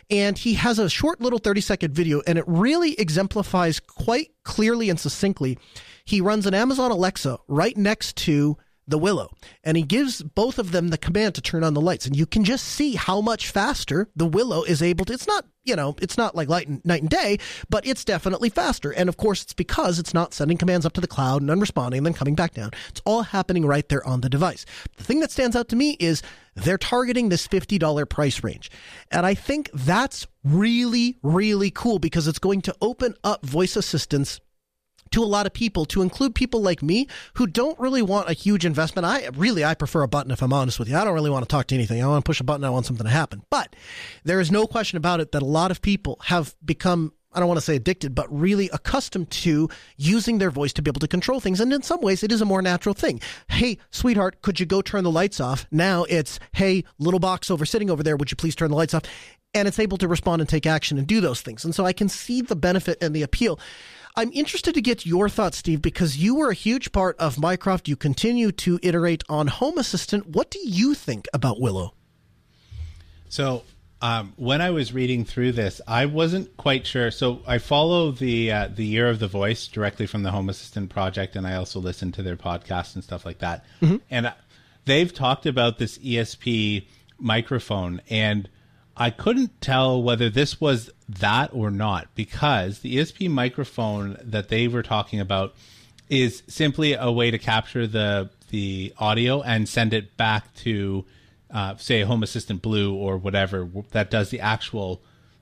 And 0.09 0.38
he 0.38 0.53
has 0.53 0.77
a 0.77 0.89
short 0.89 1.19
little 1.19 1.39
30 1.39 1.61
second 1.61 1.93
video, 1.93 2.21
and 2.27 2.38
it 2.38 2.45
really 2.47 2.93
exemplifies 2.99 3.79
quite 3.79 4.31
clearly 4.43 4.89
and 4.89 4.99
succinctly. 4.99 5.57
He 6.05 6.21
runs 6.21 6.45
an 6.45 6.53
Amazon 6.53 6.91
Alexa 6.91 7.39
right 7.47 7.75
next 7.75 8.15
to 8.17 8.57
the 8.88 8.98
Willow. 8.98 9.32
And 9.63 9.78
he 9.78 9.84
gives 9.84 10.21
both 10.21 10.60
of 10.60 10.71
them 10.71 10.89
the 10.89 10.98
command 10.98 11.36
to 11.36 11.41
turn 11.41 11.63
on 11.63 11.74
the 11.74 11.82
lights. 11.82 12.06
And 12.06 12.15
you 12.15 12.26
can 12.26 12.43
just 12.43 12.65
see 12.65 12.95
how 12.95 13.21
much 13.21 13.50
faster 13.50 14.10
the 14.15 14.26
Willow 14.26 14.63
is 14.63 14.82
able 14.82 15.06
to. 15.06 15.13
It's 15.13 15.28
not, 15.28 15.45
you 15.63 15.76
know, 15.76 15.95
it's 16.02 16.17
not 16.17 16.36
like 16.36 16.50
light 16.50 16.67
and, 16.67 16.84
night 16.86 17.02
and 17.02 17.10
day, 17.10 17.38
but 17.69 17.86
it's 17.88 18.06
definitely 18.06 18.50
faster. 18.50 18.91
And 18.91 19.10
of 19.10 19.17
course, 19.17 19.43
it's 19.43 19.54
because 19.54 20.00
it's 20.00 20.13
not 20.13 20.34
sending 20.34 20.58
commands 20.58 20.86
up 20.86 20.93
to 20.93 21.02
the 21.02 21.08
cloud 21.08 21.41
and 21.41 21.50
then 21.50 21.60
responding 21.60 22.00
and 22.00 22.06
then 22.06 22.13
coming 22.13 22.36
back 22.36 22.54
down. 22.54 22.71
It's 22.89 23.02
all 23.06 23.24
happening 23.24 23.65
right 23.65 23.88
there 23.89 24.06
on 24.06 24.21
the 24.21 24.30
device. 24.30 24.65
The 24.98 25.04
thing 25.04 25.19
that 25.21 25.32
stands 25.32 25.56
out 25.56 25.69
to 25.69 25.76
me 25.76 25.98
is 26.00 26.21
they're 26.56 26.78
targeting 26.78 27.30
this 27.30 27.48
$50 27.48 28.08
price 28.10 28.43
range. 28.43 28.71
And 29.12 29.26
I 29.26 29.34
think 29.34 29.69
that's 29.74 30.28
really, 30.43 31.17
really 31.24 31.71
cool 31.71 32.00
because 32.00 32.28
it's 32.28 32.39
going 32.39 32.62
to 32.62 32.76
open 32.82 33.15
up 33.24 33.45
voice 33.45 33.76
assistants 33.76 34.39
to 35.11 35.23
a 35.23 35.25
lot 35.25 35.45
of 35.45 35.53
people, 35.53 35.85
to 35.85 36.01
include 36.01 36.35
people 36.35 36.61
like 36.61 36.81
me 36.81 37.07
who 37.35 37.47
don't 37.47 37.79
really 37.79 38.01
want 38.01 38.29
a 38.29 38.33
huge 38.33 38.65
investment. 38.65 39.05
I 39.05 39.29
really, 39.35 39.63
I 39.63 39.73
prefer 39.73 40.03
a 40.03 40.07
button 40.07 40.31
if 40.31 40.41
I'm 40.41 40.53
honest 40.53 40.79
with 40.79 40.89
you. 40.89 40.97
I 40.97 41.03
don't 41.03 41.13
really 41.13 41.29
want 41.29 41.43
to 41.43 41.49
talk 41.49 41.67
to 41.67 41.75
anything. 41.75 42.03
I 42.03 42.07
want 42.07 42.23
to 42.23 42.27
push 42.27 42.39
a 42.39 42.43
button. 42.43 42.63
I 42.63 42.69
want 42.69 42.85
something 42.85 43.05
to 43.05 43.11
happen. 43.11 43.43
But 43.49 43.75
there 44.23 44.39
is 44.39 44.51
no 44.51 44.67
question 44.67 44.97
about 44.97 45.19
it 45.19 45.31
that 45.31 45.41
a 45.41 45.45
lot 45.45 45.71
of 45.71 45.81
people 45.81 46.19
have 46.23 46.55
become 46.63 47.13
I 47.35 47.39
don't 47.39 47.49
want 47.49 47.57
to 47.57 47.65
say 47.65 47.75
addicted, 47.75 48.15
but 48.15 48.33
really 48.33 48.69
accustomed 48.71 49.29
to 49.29 49.69
using 49.97 50.37
their 50.37 50.51
voice 50.51 50.71
to 50.73 50.81
be 50.81 50.89
able 50.89 51.01
to 51.01 51.07
control 51.07 51.41
things. 51.41 51.59
And 51.59 51.71
in 51.73 51.81
some 51.81 51.99
ways, 51.99 52.23
it 52.23 52.31
is 52.31 52.39
a 52.39 52.45
more 52.45 52.61
natural 52.61 52.95
thing. 52.95 53.19
Hey, 53.49 53.77
sweetheart, 53.91 54.41
could 54.41 54.59
you 54.59 54.65
go 54.65 54.81
turn 54.81 55.03
the 55.03 55.11
lights 55.11 55.41
off? 55.41 55.67
Now 55.69 56.05
it's, 56.05 56.39
hey, 56.53 56.85
little 56.97 57.19
box 57.19 57.51
over 57.51 57.65
sitting 57.65 57.89
over 57.89 58.03
there, 58.03 58.15
would 58.15 58.31
you 58.31 58.37
please 58.37 58.55
turn 58.55 58.71
the 58.71 58.77
lights 58.77 58.93
off? 58.93 59.03
And 59.53 59.67
it's 59.67 59.79
able 59.79 59.97
to 59.97 60.07
respond 60.07 60.41
and 60.41 60.49
take 60.49 60.65
action 60.65 60.97
and 60.97 61.05
do 61.05 61.19
those 61.19 61.41
things. 61.41 61.65
And 61.65 61.75
so 61.75 61.85
I 61.85 61.91
can 61.91 62.07
see 62.07 62.41
the 62.41 62.55
benefit 62.55 62.97
and 63.01 63.13
the 63.13 63.23
appeal. 63.23 63.59
I'm 64.17 64.32
interested 64.32 64.73
to 64.75 64.82
get 64.82 65.06
your 65.06 65.28
thoughts, 65.28 65.58
Steve, 65.58 65.82
because 65.82 66.17
you 66.17 66.36
were 66.36 66.49
a 66.49 66.54
huge 66.54 66.93
part 66.93 67.17
of 67.17 67.38
Mycroft. 67.38 67.89
You 67.89 67.97
continue 67.97 68.54
to 68.54 68.80
iterate 68.82 69.23
on 69.28 69.47
Home 69.47 69.78
Assistant. 69.78 70.28
What 70.28 70.49
do 70.49 70.60
you 70.63 70.93
think 70.93 71.28
about 71.34 71.60
Willow? 71.60 71.93
So, 73.28 73.63
um, 74.01 74.32
when 74.38 74.62
I 74.62 74.69
was 74.69 74.93
reading 74.93 75.25
through 75.25 75.51
this, 75.54 75.82
I 75.86 76.06
wasn't 76.06 76.56
quite 76.56 76.88
sure. 76.88 77.12
So, 77.12 77.41
I 77.45 77.58
follow 77.58 78.12
the 78.12 78.51
uh, 78.54 78.69
the 78.73 78.86
Year 78.86 79.10
of 79.10 79.19
the 79.19 79.28
Voice 79.28 79.67
directly 79.67 80.08
from 80.08 80.23
the 80.23 80.32
Home 80.32 80.47
Assistant 80.47 80.89
project, 80.89 81.36
and 81.36 81.45
I 81.45 81.56
also 81.56 81.82
listen 81.82 82.13
to 82.13 82.23
their 82.23 82.38
podcast 82.38 82.95
and 82.95 83.04
stuff 83.04 83.25
like 83.25 83.39
that. 83.39 83.65
Mm-hmm. 83.82 83.97
And 84.10 84.34
they've 84.86 85.13
talked 85.13 85.45
about 85.45 85.78
this 85.78 85.97
ESP 85.97 86.88
microphone, 87.19 88.01
and 88.10 88.47
I 88.97 89.10
couldn't 89.10 89.60
tell 89.62 90.01
whether 90.01 90.29
this 90.29 90.62
was 90.62 90.89
that 91.10 91.49
or 91.53 91.69
not 91.69 92.08
because 92.15 92.79
the 92.79 92.95
ESP 92.97 93.29
microphone 93.29 94.17
that 94.21 94.49
they 94.49 94.67
were 94.67 94.84
talking 94.84 95.19
about 95.19 95.53
is 96.10 96.43
simply 96.47 96.93
a 96.93 97.12
way 97.12 97.31
to 97.31 97.38
capture 97.38 97.88
the 97.88 98.29
the 98.51 98.93
audio 98.97 99.41
and 99.41 99.67
send 99.67 99.93
it 99.93 100.15
back 100.17 100.53
to 100.53 101.03
uh, 101.51 101.75
say 101.77 102.01
Home 102.01 102.23
Assistant 102.23 102.62
Blue 102.62 102.93
or 102.93 103.17
whatever 103.17 103.69
that 103.91 104.10
does 104.10 104.29
the 104.29 104.39
actual 104.39 105.01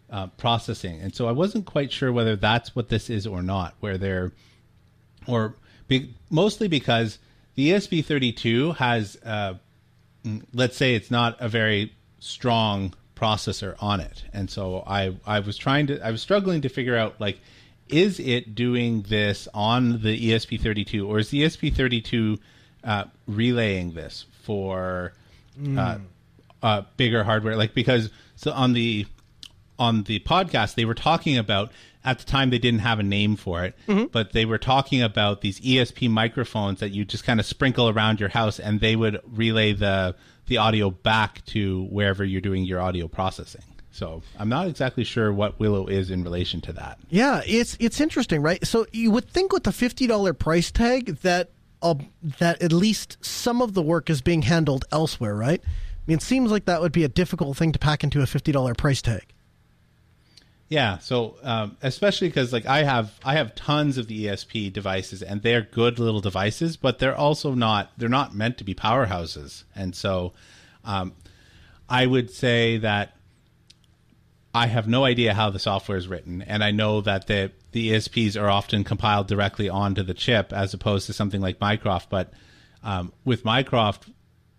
uh, 0.10 0.28
processing. 0.28 1.00
And 1.02 1.14
so 1.14 1.28
I 1.28 1.32
wasn't 1.32 1.66
quite 1.66 1.92
sure 1.92 2.12
whether 2.12 2.36
that's 2.36 2.76
what 2.76 2.90
this 2.90 3.10
is 3.10 3.28
or 3.28 3.44
not. 3.44 3.76
Where 3.82 3.98
they're 3.98 4.32
or 5.28 5.56
be, 5.88 6.16
mostly 6.30 6.68
because 6.68 7.20
the 7.56 7.72
ESP32 7.72 8.78
has 8.78 9.18
uh, 9.24 9.56
let's 10.54 10.78
say 10.78 10.96
it's 10.96 11.12
not 11.12 11.36
a 11.40 11.50
very 11.50 11.94
strong 12.20 12.94
processor 13.24 13.76
on 13.80 14.02
it. 14.02 14.24
And 14.34 14.50
so 14.50 14.84
I 14.86 15.16
I 15.26 15.40
was 15.40 15.58
trying 15.58 15.88
to 15.88 16.06
I 16.06 16.12
was 16.12 16.22
struggling 16.22 16.62
to 16.62 16.70
figure 16.70 16.98
out 16.98 17.20
like 17.22 17.40
is 17.88 18.20
it 18.20 18.56
doing 18.56 19.04
this 19.04 19.48
on 19.54 20.02
the 20.02 20.32
ESP32 20.32 21.08
or 21.08 21.20
is 21.20 21.30
the 21.30 21.44
ESP32 21.44 22.40
uh, 22.84 23.06
relaying 23.28 23.94
this 23.94 24.26
for 24.44 25.14
mm. 25.60 25.78
uh, 25.78 25.98
uh, 26.66 26.82
bigger 26.98 27.24
hardware? 27.24 27.56
Like 27.56 27.74
because 27.74 28.10
so 28.36 28.52
on 28.52 28.74
the 28.74 29.06
on 29.80 30.04
the 30.04 30.20
podcast 30.20 30.76
they 30.76 30.86
were 30.86 30.94
talking 30.94 31.38
about 31.38 31.72
at 32.06 32.20
the 32.20 32.26
time 32.26 32.50
they 32.50 32.60
didn't 32.60 32.82
have 32.82 33.00
a 33.00 33.04
name 33.04 33.38
for 33.38 33.64
it, 33.64 33.76
mm-hmm. 33.88 34.06
but 34.12 34.34
they 34.34 34.44
were 34.44 34.58
talking 34.58 35.02
about 35.02 35.40
these 35.40 35.62
ESP 35.62 36.10
microphones 36.10 36.82
that 36.82 36.90
you 36.90 37.06
just 37.06 37.24
kind 37.24 37.40
of 37.40 37.46
sprinkle 37.46 37.88
around 37.88 38.20
your 38.20 38.30
house 38.30 38.60
and 38.60 38.82
they 38.82 38.98
would 38.98 39.22
relay 39.26 39.72
the 39.72 40.14
the 40.48 40.58
audio 40.58 40.90
back 40.90 41.46
to 41.48 41.86
wherever 41.86 42.24
you're 42.24 42.42
doing 42.42 42.64
your 42.64 42.82
audio 42.82 43.08
processing. 43.08 43.64
So 43.92 44.24
I'm 44.40 44.50
not 44.50 44.68
exactly 44.68 45.04
sure 45.04 45.32
what 45.32 45.60
Willow 45.60 45.86
is 45.86 46.10
in 46.10 46.24
relation 46.24 46.62
to 46.62 46.74
that. 46.74 47.00
Yeah, 47.10 47.42
it's 47.46 47.78
it's 47.80 48.02
interesting, 48.02 48.42
right? 48.42 48.66
So 48.66 48.88
you 48.92 49.12
would 49.12 49.30
think 49.30 49.54
with 49.54 49.64
the 49.64 49.72
fifty 49.72 50.08
dollar 50.08 50.34
price 50.34 50.72
tag 50.72 51.18
that 51.18 51.52
uh, 51.82 51.96
that 52.40 52.64
at 52.64 52.72
least 52.72 53.24
some 53.24 53.62
of 53.62 53.76
the 53.76 53.84
work 53.84 54.10
is 54.10 54.22
being 54.22 54.42
handled 54.42 54.86
elsewhere, 54.92 55.36
right? 55.36 55.62
I 55.64 56.02
mean, 56.08 56.18
it 56.18 56.24
seems 56.24 56.52
like 56.52 56.66
that 56.66 56.82
would 56.82 56.92
be 56.92 57.04
a 57.04 57.08
difficult 57.08 57.56
thing 57.56 57.72
to 57.72 57.80
pack 57.80 58.04
into 58.04 58.22
a 58.22 58.26
fifty 58.26 58.52
dollar 58.52 58.74
price 58.74 59.02
tag. 59.02 59.33
Yeah, 60.74 60.98
so 60.98 61.36
um, 61.44 61.78
especially 61.84 62.30
because 62.30 62.52
like 62.52 62.66
I 62.66 62.82
have 62.82 63.20
I 63.24 63.36
have 63.36 63.54
tons 63.54 64.00
of 64.00 64.08
the 64.08 64.26
ESP 64.26 64.74
devices 64.74 65.22
and 65.22 65.44
they're 65.44 65.62
good 65.62 66.00
little 66.00 66.20
devices, 66.20 66.78
but 66.78 66.98
they're 66.98 67.16
also 67.16 67.54
not 67.54 67.92
they're 67.96 68.10
not 68.10 68.34
meant 68.34 68.58
to 68.58 68.64
be 68.64 68.74
powerhouses, 68.74 69.66
and 69.76 69.96
so 69.96 70.34
um, 70.84 71.14
I 71.88 72.08
would 72.08 72.32
say 72.32 72.80
that 72.80 73.16
I 74.56 74.66
have 74.66 74.88
no 74.88 75.06
idea 75.06 75.36
how 75.36 75.52
the 75.52 75.60
software 75.60 75.96
is 75.96 76.08
written, 76.08 76.42
and 76.42 76.64
I 76.64 76.72
know 76.72 77.02
that 77.02 77.28
the 77.28 77.52
the 77.72 77.92
ESPs 77.92 78.36
are 78.42 78.50
often 78.50 78.84
compiled 78.84 79.28
directly 79.28 79.70
onto 79.70 80.02
the 80.02 80.16
chip 80.16 80.52
as 80.52 80.74
opposed 80.74 81.06
to 81.06 81.14
something 81.14 81.40
like 81.40 81.62
Mycroft. 81.62 82.10
But 82.10 82.34
um, 82.82 83.14
with 83.24 83.46
Mycroft 83.46 84.10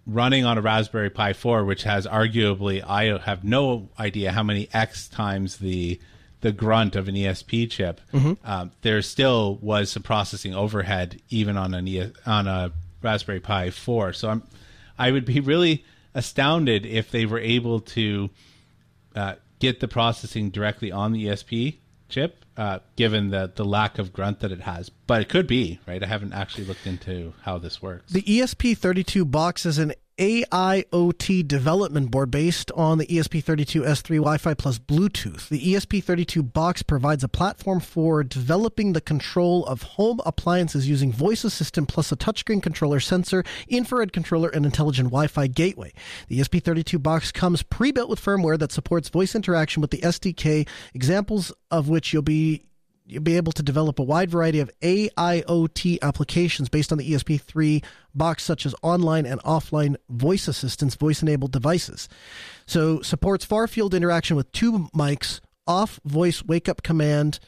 running 0.07 0.45
on 0.45 0.59
a 0.59 0.61
Raspberry 0.61 1.11
Pi 1.11 1.33
4, 1.33 1.65
which 1.65 1.85
has 1.85 2.07
arguably 2.07 2.83
I 2.87 3.19
have 3.19 3.45
no 3.45 3.89
idea 3.99 4.33
how 4.33 4.43
many 4.43 4.69
X 4.73 5.09
times 5.09 5.59
the 5.59 6.01
the 6.41 6.53
grunt 6.53 6.95
of 6.95 7.09
an 7.09 7.15
ESP 7.15 7.71
chip, 7.71 8.03
mm-hmm. 8.13 8.35
um, 8.45 8.71
there 8.83 9.01
still 9.01 9.57
was 9.63 9.91
some 9.91 10.03
processing 10.03 10.55
overhead 10.55 11.19
even 11.31 11.57
on 11.57 11.73
an 11.73 12.13
on 12.27 12.47
a 12.47 12.71
Raspberry 13.03 13.41
Pi 13.41 13.71
4. 13.71 14.13
So 14.13 14.29
I'm 14.29 14.43
I 14.99 15.11
would 15.11 15.25
be 15.25 15.41
really 15.41 15.85
astounded 16.15 16.87
if 16.87 17.11
they 17.11 17.27
were 17.27 17.39
able 17.39 17.81
to 17.81 18.31
uh, 19.15 19.35
get 19.59 19.81
the 19.81 19.89
processing 19.89 20.51
directly 20.51 20.93
on 20.93 21.13
the 21.13 21.27
ESP 21.27 21.79
chip, 22.09 22.44
uh, 22.57 22.79
given 22.97 23.31
the 23.31 23.51
the 23.55 23.65
lack 23.65 23.99
of 23.99 24.13
grunt 24.13 24.41
that 24.41 24.53
it 24.53 24.61
has. 24.61 24.89
But 24.89 25.23
it 25.23 25.29
could 25.29 25.47
be 25.47 25.81
right. 25.87 26.03
I 26.03 26.07
haven't 26.07 26.33
actually 26.33 26.65
looked 26.65 26.87
into 26.87 27.33
how 27.43 27.59
this 27.59 27.83
works. 27.83 28.13
The 28.13 28.23
ESP32 28.23 29.31
box 29.31 29.67
is 29.67 29.79
an 29.79 29.93
AIoT 30.19 31.49
development 31.49 32.13
board 32.13 32.31
based 32.31 32.71
on 32.73 32.99
the 32.99 33.07
ESP32S3 33.07 34.09
Wi 34.19 34.39
Fi 34.39 34.55
plus 34.55 34.79
Bluetooth. 34.79 35.49
The 35.49 35.61
ESP32 35.61 36.53
box 36.53 36.83
provides 36.85 37.25
a 37.25 37.29
platform 37.29 37.81
for 37.81 38.23
developing 38.23 38.93
the 38.93 39.01
control 39.01 39.67
of 39.67 39.83
home 39.83 40.21
appliances 40.25 40.89
using 40.89 41.13
voice 41.13 41.43
assistant 41.43 41.89
plus 41.89 42.13
a 42.13 42.17
touchscreen 42.17 42.63
controller, 42.63 43.01
sensor, 43.01 43.43
infrared 43.69 44.13
controller, 44.13 44.51
and 44.51 44.65
intelligent 44.65 45.09
Wi 45.09 45.27
Fi 45.27 45.49
gateway. 45.49 45.93
The 46.29 46.39
ESP32 46.39 47.03
box 47.03 47.33
comes 47.33 47.65
pre 47.65 47.91
built 47.91 48.09
with 48.09 48.21
firmware 48.21 48.59
that 48.61 48.71
supports 48.71 49.09
voice 49.09 49.35
interaction 49.35 49.81
with 49.81 49.91
the 49.91 49.99
SDK, 49.99 50.69
examples 50.95 51.53
of 51.73 51.89
which 51.89 52.13
you'll 52.13 52.23
be 52.23 52.63
you'll 53.07 53.23
be 53.23 53.37
able 53.37 53.53
to 53.53 53.63
develop 53.63 53.99
a 53.99 54.03
wide 54.03 54.31
variety 54.31 54.61
of 54.61 54.71
AIoT 54.81 55.99
applications 56.01 56.69
based 56.69 56.91
on 56.91 56.99
the 56.99 57.13
ESP3 57.13 57.85
box, 58.15 58.43
such 58.43 58.65
as 58.65 58.75
online 58.83 59.27
and 59.27 59.43
offline 59.43 59.97
voice 60.09 60.49
assistants, 60.49 60.95
voice 60.95 61.23
enabled 61.23 61.53
devices. 61.53 62.09
So, 62.67 63.03
supports 63.03 63.45
far 63.45 63.69
field 63.69 63.95
interaction 63.95 64.37
with 64.37 64.51
two 64.53 64.89
mics, 64.95 65.41
off 65.67 66.01
voice 66.05 66.43
wake 66.45 66.69
up 66.69 66.83
command, 66.83 67.41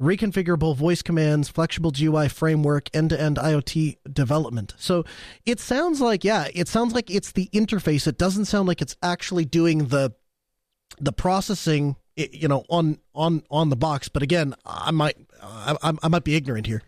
reconfigurable 0.00 0.76
voice 0.76 1.02
commands, 1.02 1.48
flexible 1.48 1.90
GUI 1.92 2.28
framework, 2.28 2.94
end 2.94 3.10
to 3.10 3.20
end 3.20 3.36
IoT 3.36 3.98
development. 4.12 4.74
So, 4.76 5.04
it 5.44 5.60
sounds 5.60 6.00
like, 6.00 6.24
yeah, 6.24 6.48
it 6.52 6.66
sounds 6.66 6.94
like 6.94 7.10
it's 7.10 7.32
the 7.32 7.48
interface. 7.52 8.06
It 8.06 8.18
doesn't 8.18 8.46
sound 8.46 8.66
like 8.66 8.82
it's 8.82 8.96
actually 9.02 9.44
doing 9.44 9.86
the 9.86 10.14
the 10.98 11.12
processing 11.12 11.96
you 12.16 12.48
know 12.48 12.64
on 12.68 12.98
on 13.14 13.42
on 13.50 13.70
the 13.70 13.76
box. 13.76 14.08
But 14.08 14.22
again 14.22 14.54
i 14.64 14.90
might 14.90 15.16
I, 15.42 15.92
I, 16.02 16.08
might 16.08 16.24
be 16.24 16.34
ignorant 16.34 16.66
here. 16.66 16.82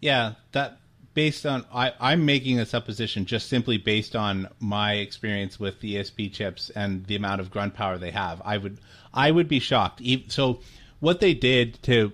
Yeah 0.00 0.34
that 0.52 0.78
based 1.14 1.44
on 1.46 1.64
I, 1.72 1.92
i'm 2.00 2.24
making 2.24 2.58
a 2.60 2.66
supposition 2.66 3.24
just 3.24 3.48
simply 3.48 3.78
based 3.78 4.14
on 4.14 4.48
my 4.60 4.94
experience 4.94 5.58
with 5.58 5.80
the 5.80 5.96
esp 5.96 6.32
chips 6.32 6.70
and 6.70 7.06
the 7.06 7.16
amount 7.16 7.40
of 7.40 7.50
grunt 7.50 7.74
power 7.74 7.98
they 7.98 8.10
have. 8.10 8.42
I 8.44 8.58
would 8.58 8.78
i 9.14 9.30
would 9.30 9.48
be 9.48 9.60
shocked. 9.60 10.02
So 10.28 10.60
what 10.98 11.20
they 11.20 11.34
did 11.34 11.82
to 11.84 12.12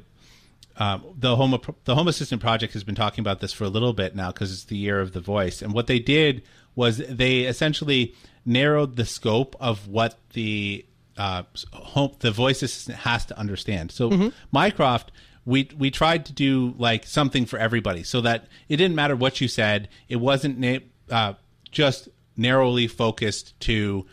um, 0.78 1.04
the 1.16 1.36
home 1.36 1.58
the 1.84 1.94
home 1.94 2.08
assistant 2.08 2.42
project 2.42 2.74
has 2.74 2.84
been 2.84 2.94
talking 2.94 3.22
about 3.22 3.40
this 3.40 3.52
for 3.52 3.64
a 3.64 3.68
little 3.68 3.94
bit 3.94 4.14
now 4.14 4.30
because 4.30 4.52
it's 4.52 4.64
the 4.64 4.76
year 4.76 5.00
of 5.00 5.12
the 5.12 5.20
voice. 5.20 5.62
And 5.62 5.72
what 5.72 5.86
they 5.86 5.98
did 5.98 6.42
was 6.74 6.98
they 6.98 7.42
essentially 7.42 8.14
narrowed 8.44 8.96
the 8.96 9.06
scope 9.06 9.56
of 9.58 9.88
what 9.88 10.18
the 10.34 10.84
uh, 11.18 11.42
home 11.72 12.12
the 12.20 12.30
voice 12.30 12.62
assistant 12.62 12.98
has 12.98 13.24
to 13.24 13.38
understand 13.38 13.90
so 13.90 14.10
mm-hmm. 14.10 14.28
mycroft 14.52 15.12
we 15.44 15.68
we 15.78 15.90
tried 15.90 16.26
to 16.26 16.32
do 16.32 16.74
like 16.78 17.06
something 17.06 17.46
for 17.46 17.58
everybody 17.58 18.02
so 18.02 18.20
that 18.20 18.46
it 18.68 18.76
didn't 18.76 18.94
matter 18.94 19.16
what 19.16 19.40
you 19.40 19.48
said 19.48 19.88
it 20.08 20.16
wasn't 20.16 20.58
na- 20.58 20.78
uh, 21.10 21.32
just 21.70 22.08
narrowly 22.36 22.86
focused 22.86 23.58
to 23.60 24.06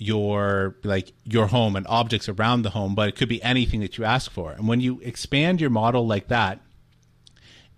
your 0.00 0.76
like 0.82 1.12
your 1.24 1.46
home 1.48 1.76
and 1.76 1.86
objects 1.86 2.28
around 2.28 2.62
the 2.62 2.70
home, 2.70 2.94
but 2.94 3.08
it 3.08 3.16
could 3.16 3.28
be 3.28 3.42
anything 3.42 3.80
that 3.80 3.98
you 3.98 4.04
ask 4.04 4.30
for. 4.30 4.52
And 4.52 4.66
when 4.66 4.80
you 4.80 4.98
expand 5.00 5.60
your 5.60 5.70
model 5.70 6.06
like 6.06 6.28
that, 6.28 6.58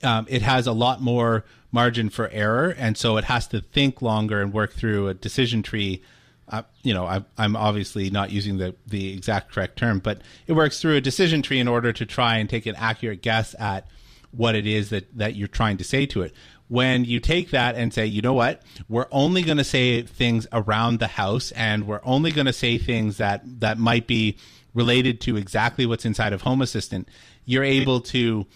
um, 0.04 0.26
it 0.28 0.40
has 0.42 0.66
a 0.68 0.72
lot 0.72 1.02
more 1.02 1.44
margin 1.72 2.10
for 2.10 2.28
error, 2.30 2.74
and 2.78 2.96
so 2.96 3.16
it 3.16 3.24
has 3.24 3.48
to 3.48 3.60
think 3.60 4.00
longer 4.00 4.40
and 4.40 4.52
work 4.52 4.72
through 4.72 5.08
a 5.08 5.14
decision 5.14 5.62
tree. 5.62 6.02
Uh, 6.48 6.62
you 6.82 6.92
know, 6.92 7.06
I, 7.06 7.24
I'm 7.38 7.56
obviously 7.56 8.10
not 8.10 8.30
using 8.30 8.58
the 8.58 8.74
the 8.86 9.12
exact 9.12 9.52
correct 9.52 9.78
term, 9.78 10.00
but 10.00 10.20
it 10.46 10.52
works 10.52 10.80
through 10.80 10.96
a 10.96 11.00
decision 11.00 11.42
tree 11.42 11.60
in 11.60 11.68
order 11.68 11.92
to 11.92 12.04
try 12.04 12.38
and 12.38 12.50
take 12.50 12.66
an 12.66 12.74
accurate 12.76 13.22
guess 13.22 13.54
at 13.58 13.86
what 14.32 14.54
it 14.54 14.66
is 14.66 14.90
that 14.90 15.16
that 15.16 15.36
you're 15.36 15.48
trying 15.48 15.76
to 15.78 15.84
say 15.84 16.06
to 16.06 16.22
it. 16.22 16.34
When 16.68 17.04
you 17.04 17.20
take 17.20 17.50
that 17.50 17.74
and 17.76 17.92
say, 17.92 18.06
you 18.06 18.22
know 18.22 18.32
what, 18.32 18.62
we're 18.88 19.08
only 19.10 19.42
going 19.42 19.58
to 19.58 19.64
say 19.64 20.02
things 20.02 20.46
around 20.52 21.00
the 21.00 21.06
house 21.06 21.52
and 21.52 21.86
we're 21.86 22.00
only 22.02 22.30
going 22.30 22.46
to 22.46 22.52
say 22.52 22.78
things 22.78 23.18
that, 23.18 23.42
that 23.60 23.76
might 23.76 24.06
be 24.06 24.38
related 24.72 25.20
to 25.22 25.36
exactly 25.36 25.84
what's 25.84 26.06
inside 26.06 26.32
of 26.32 26.40
Home 26.42 26.62
Assistant, 26.62 27.08
you're 27.44 27.62
able 27.62 28.00
to 28.00 28.46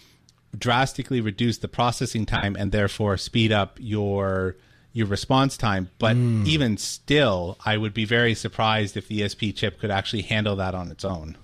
drastically 0.57 1.21
reduce 1.21 1.59
the 1.59 1.67
processing 1.67 2.25
time 2.25 2.55
and 2.57 2.71
therefore 2.71 3.17
speed 3.17 3.51
up 3.51 3.77
your 3.79 4.55
your 4.97 5.07
response 5.07 5.57
time. 5.57 5.89
But 5.99 6.15
mm. 6.15 6.45
even 6.47 6.77
still, 6.77 7.57
I 7.63 7.77
would 7.77 7.93
be 7.93 8.05
very 8.05 8.33
surprised 8.33 8.97
if 8.97 9.07
the 9.07 9.21
ESP 9.21 9.55
chip 9.55 9.79
could 9.79 9.91
actually 9.91 10.23
handle 10.23 10.55
that 10.55 10.73
on 10.73 10.89
its 10.89 11.05
own. 11.05 11.37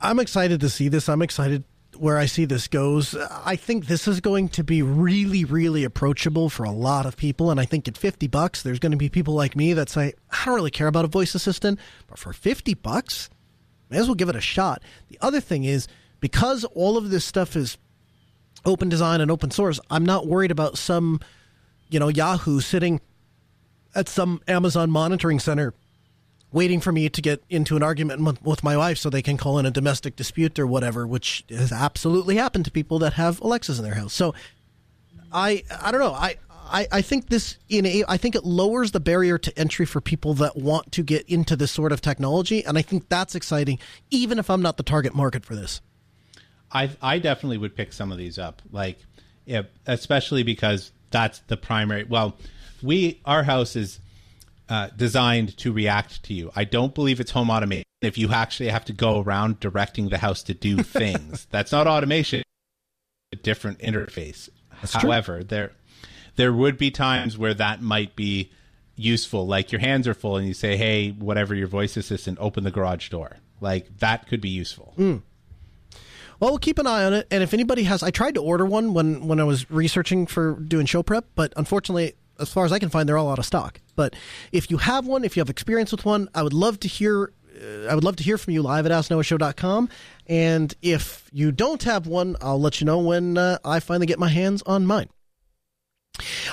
I'm 0.00 0.20
excited 0.20 0.60
to 0.60 0.68
see 0.68 0.88
this. 0.88 1.08
I'm 1.08 1.22
excited 1.22 1.64
where 1.96 2.18
I 2.18 2.26
see 2.26 2.44
this 2.44 2.68
goes. 2.68 3.14
I 3.14 3.56
think 3.56 3.86
this 3.86 4.06
is 4.06 4.20
going 4.20 4.50
to 4.50 4.62
be 4.62 4.82
really, 4.82 5.46
really 5.46 5.82
approachable 5.82 6.50
for 6.50 6.64
a 6.64 6.70
lot 6.70 7.06
of 7.06 7.16
people. 7.16 7.50
And 7.50 7.58
I 7.58 7.64
think 7.64 7.88
at 7.88 7.96
50 7.96 8.26
bucks, 8.26 8.62
there's 8.62 8.78
going 8.78 8.92
to 8.92 8.98
be 8.98 9.08
people 9.08 9.32
like 9.32 9.56
me 9.56 9.72
that 9.72 9.88
say, 9.88 10.12
I 10.30 10.44
don't 10.44 10.54
really 10.54 10.70
care 10.70 10.88
about 10.88 11.06
a 11.06 11.08
voice 11.08 11.34
assistant, 11.34 11.80
but 12.06 12.18
for 12.18 12.34
50 12.34 12.74
bucks, 12.74 13.30
may 13.88 13.96
as 13.96 14.06
well 14.06 14.14
give 14.14 14.28
it 14.28 14.36
a 14.36 14.42
shot. 14.42 14.82
The 15.08 15.18
other 15.22 15.40
thing 15.40 15.64
is, 15.64 15.88
because 16.20 16.64
all 16.64 16.98
of 16.98 17.08
this 17.08 17.24
stuff 17.24 17.56
is 17.56 17.78
open 18.66 18.90
design 18.90 19.22
and 19.22 19.30
open 19.30 19.50
source, 19.50 19.80
I'm 19.90 20.04
not 20.04 20.26
worried 20.26 20.50
about 20.50 20.76
some, 20.76 21.20
you 21.88 21.98
know, 21.98 22.08
Yahoo 22.08 22.60
sitting 22.60 23.00
at 23.94 24.08
some 24.08 24.40
Amazon 24.46 24.90
monitoring 24.90 25.38
center 25.38 25.74
waiting 26.52 26.80
for 26.80 26.92
me 26.92 27.08
to 27.08 27.20
get 27.20 27.42
into 27.50 27.76
an 27.76 27.82
argument 27.82 28.42
with 28.42 28.62
my 28.62 28.76
wife 28.76 28.98
so 28.98 29.10
they 29.10 29.22
can 29.22 29.36
call 29.36 29.58
in 29.58 29.66
a 29.66 29.70
domestic 29.70 30.16
dispute 30.16 30.58
or 30.58 30.66
whatever, 30.66 31.06
which 31.06 31.44
has 31.50 31.72
absolutely 31.72 32.36
happened 32.36 32.64
to 32.64 32.70
people 32.70 32.98
that 32.98 33.14
have 33.14 33.40
Alexas 33.40 33.78
in 33.78 33.84
their 33.84 33.94
house. 33.94 34.14
So 34.14 34.34
I 35.32 35.64
I 35.82 35.90
don't 35.90 36.00
know. 36.00 36.12
I 36.12 36.36
I, 36.68 36.88
I 36.90 37.02
think 37.02 37.28
this 37.28 37.58
in 37.68 37.86
a, 37.86 38.04
I 38.08 38.16
think 38.16 38.34
it 38.34 38.44
lowers 38.44 38.90
the 38.90 39.00
barrier 39.00 39.38
to 39.38 39.58
entry 39.58 39.86
for 39.86 40.00
people 40.00 40.34
that 40.34 40.56
want 40.56 40.92
to 40.92 41.02
get 41.02 41.28
into 41.28 41.56
this 41.56 41.70
sort 41.70 41.92
of 41.92 42.00
technology, 42.00 42.64
and 42.64 42.76
I 42.76 42.82
think 42.82 43.08
that's 43.08 43.34
exciting, 43.34 43.78
even 44.10 44.38
if 44.38 44.50
I'm 44.50 44.62
not 44.62 44.76
the 44.76 44.82
target 44.82 45.14
market 45.14 45.44
for 45.44 45.54
this. 45.54 45.80
I 46.72 46.90
I 47.00 47.18
definitely 47.18 47.58
would 47.58 47.76
pick 47.76 47.92
some 47.92 48.10
of 48.10 48.18
these 48.18 48.38
up, 48.38 48.62
like, 48.72 48.98
yeah, 49.44 49.62
especially 49.86 50.42
because 50.42 50.90
that's 51.10 51.40
the 51.40 51.56
primary. 51.56 52.04
Well, 52.04 52.36
we 52.82 53.20
our 53.24 53.44
house 53.44 53.76
is 53.76 54.00
uh, 54.68 54.88
designed 54.96 55.56
to 55.58 55.72
react 55.72 56.22
to 56.24 56.34
you. 56.34 56.50
I 56.56 56.64
don't 56.64 56.94
believe 56.94 57.20
it's 57.20 57.30
home 57.30 57.50
automation. 57.50 57.84
If 58.02 58.18
you 58.18 58.32
actually 58.32 58.68
have 58.68 58.84
to 58.86 58.92
go 58.92 59.20
around 59.20 59.60
directing 59.60 60.08
the 60.08 60.18
house 60.18 60.42
to 60.44 60.54
do 60.54 60.76
things, 60.82 61.46
that's 61.50 61.72
not 61.72 61.86
automation. 61.86 62.42
A 63.32 63.36
different 63.36 63.78
interface. 63.80 64.48
That's 64.80 64.94
However, 64.94 65.36
true. 65.36 65.44
there 65.44 65.72
there 66.36 66.52
would 66.52 66.78
be 66.78 66.90
times 66.90 67.38
where 67.38 67.54
that 67.54 67.82
might 67.82 68.14
be 68.14 68.52
useful. 68.94 69.46
Like 69.46 69.72
your 69.72 69.80
hands 69.80 70.06
are 70.06 70.14
full 70.14 70.36
and 70.36 70.46
you 70.46 70.54
say, 70.54 70.76
"Hey, 70.76 71.10
whatever 71.10 71.54
your 71.54 71.68
voice 71.68 71.96
assistant, 71.96 72.38
open 72.40 72.64
the 72.64 72.70
garage 72.70 73.08
door." 73.08 73.38
Like 73.60 73.98
that 73.98 74.26
could 74.28 74.40
be 74.40 74.50
useful. 74.50 74.94
Mm. 74.98 75.22
Well, 76.40 76.50
we'll 76.50 76.58
keep 76.58 76.78
an 76.78 76.86
eye 76.86 77.04
on 77.04 77.14
it. 77.14 77.26
And 77.30 77.42
if 77.42 77.54
anybody 77.54 77.84
has, 77.84 78.02
I 78.02 78.10
tried 78.10 78.34
to 78.34 78.42
order 78.42 78.66
one 78.66 78.94
when 78.94 79.26
when 79.26 79.40
I 79.40 79.44
was 79.44 79.70
researching 79.70 80.26
for 80.26 80.54
doing 80.54 80.86
show 80.86 81.02
prep, 81.02 81.26
but 81.34 81.52
unfortunately, 81.56 82.14
as 82.38 82.52
far 82.52 82.64
as 82.64 82.72
I 82.72 82.78
can 82.78 82.88
find, 82.88 83.08
they're 83.08 83.18
all 83.18 83.30
out 83.30 83.38
of 83.38 83.46
stock. 83.46 83.80
But 83.94 84.14
if 84.52 84.70
you 84.70 84.78
have 84.78 85.06
one, 85.06 85.24
if 85.24 85.36
you 85.36 85.40
have 85.40 85.50
experience 85.50 85.92
with 85.92 86.04
one, 86.04 86.28
I 86.34 86.42
would 86.42 86.52
love 86.52 86.80
to 86.80 86.88
hear. 86.88 87.32
Uh, 87.58 87.86
I 87.86 87.94
would 87.94 88.04
love 88.04 88.16
to 88.16 88.22
hear 88.22 88.36
from 88.36 88.52
you 88.52 88.60
live 88.62 88.84
at 88.84 88.92
AskNoahShow.com. 88.92 89.88
And 90.26 90.74
if 90.82 91.30
you 91.32 91.52
don't 91.52 91.82
have 91.84 92.06
one, 92.06 92.36
I'll 92.42 92.60
let 92.60 92.80
you 92.80 92.84
know 92.84 92.98
when 92.98 93.38
uh, 93.38 93.58
I 93.64 93.80
finally 93.80 94.06
get 94.06 94.18
my 94.18 94.28
hands 94.28 94.62
on 94.66 94.86
mine. 94.86 95.08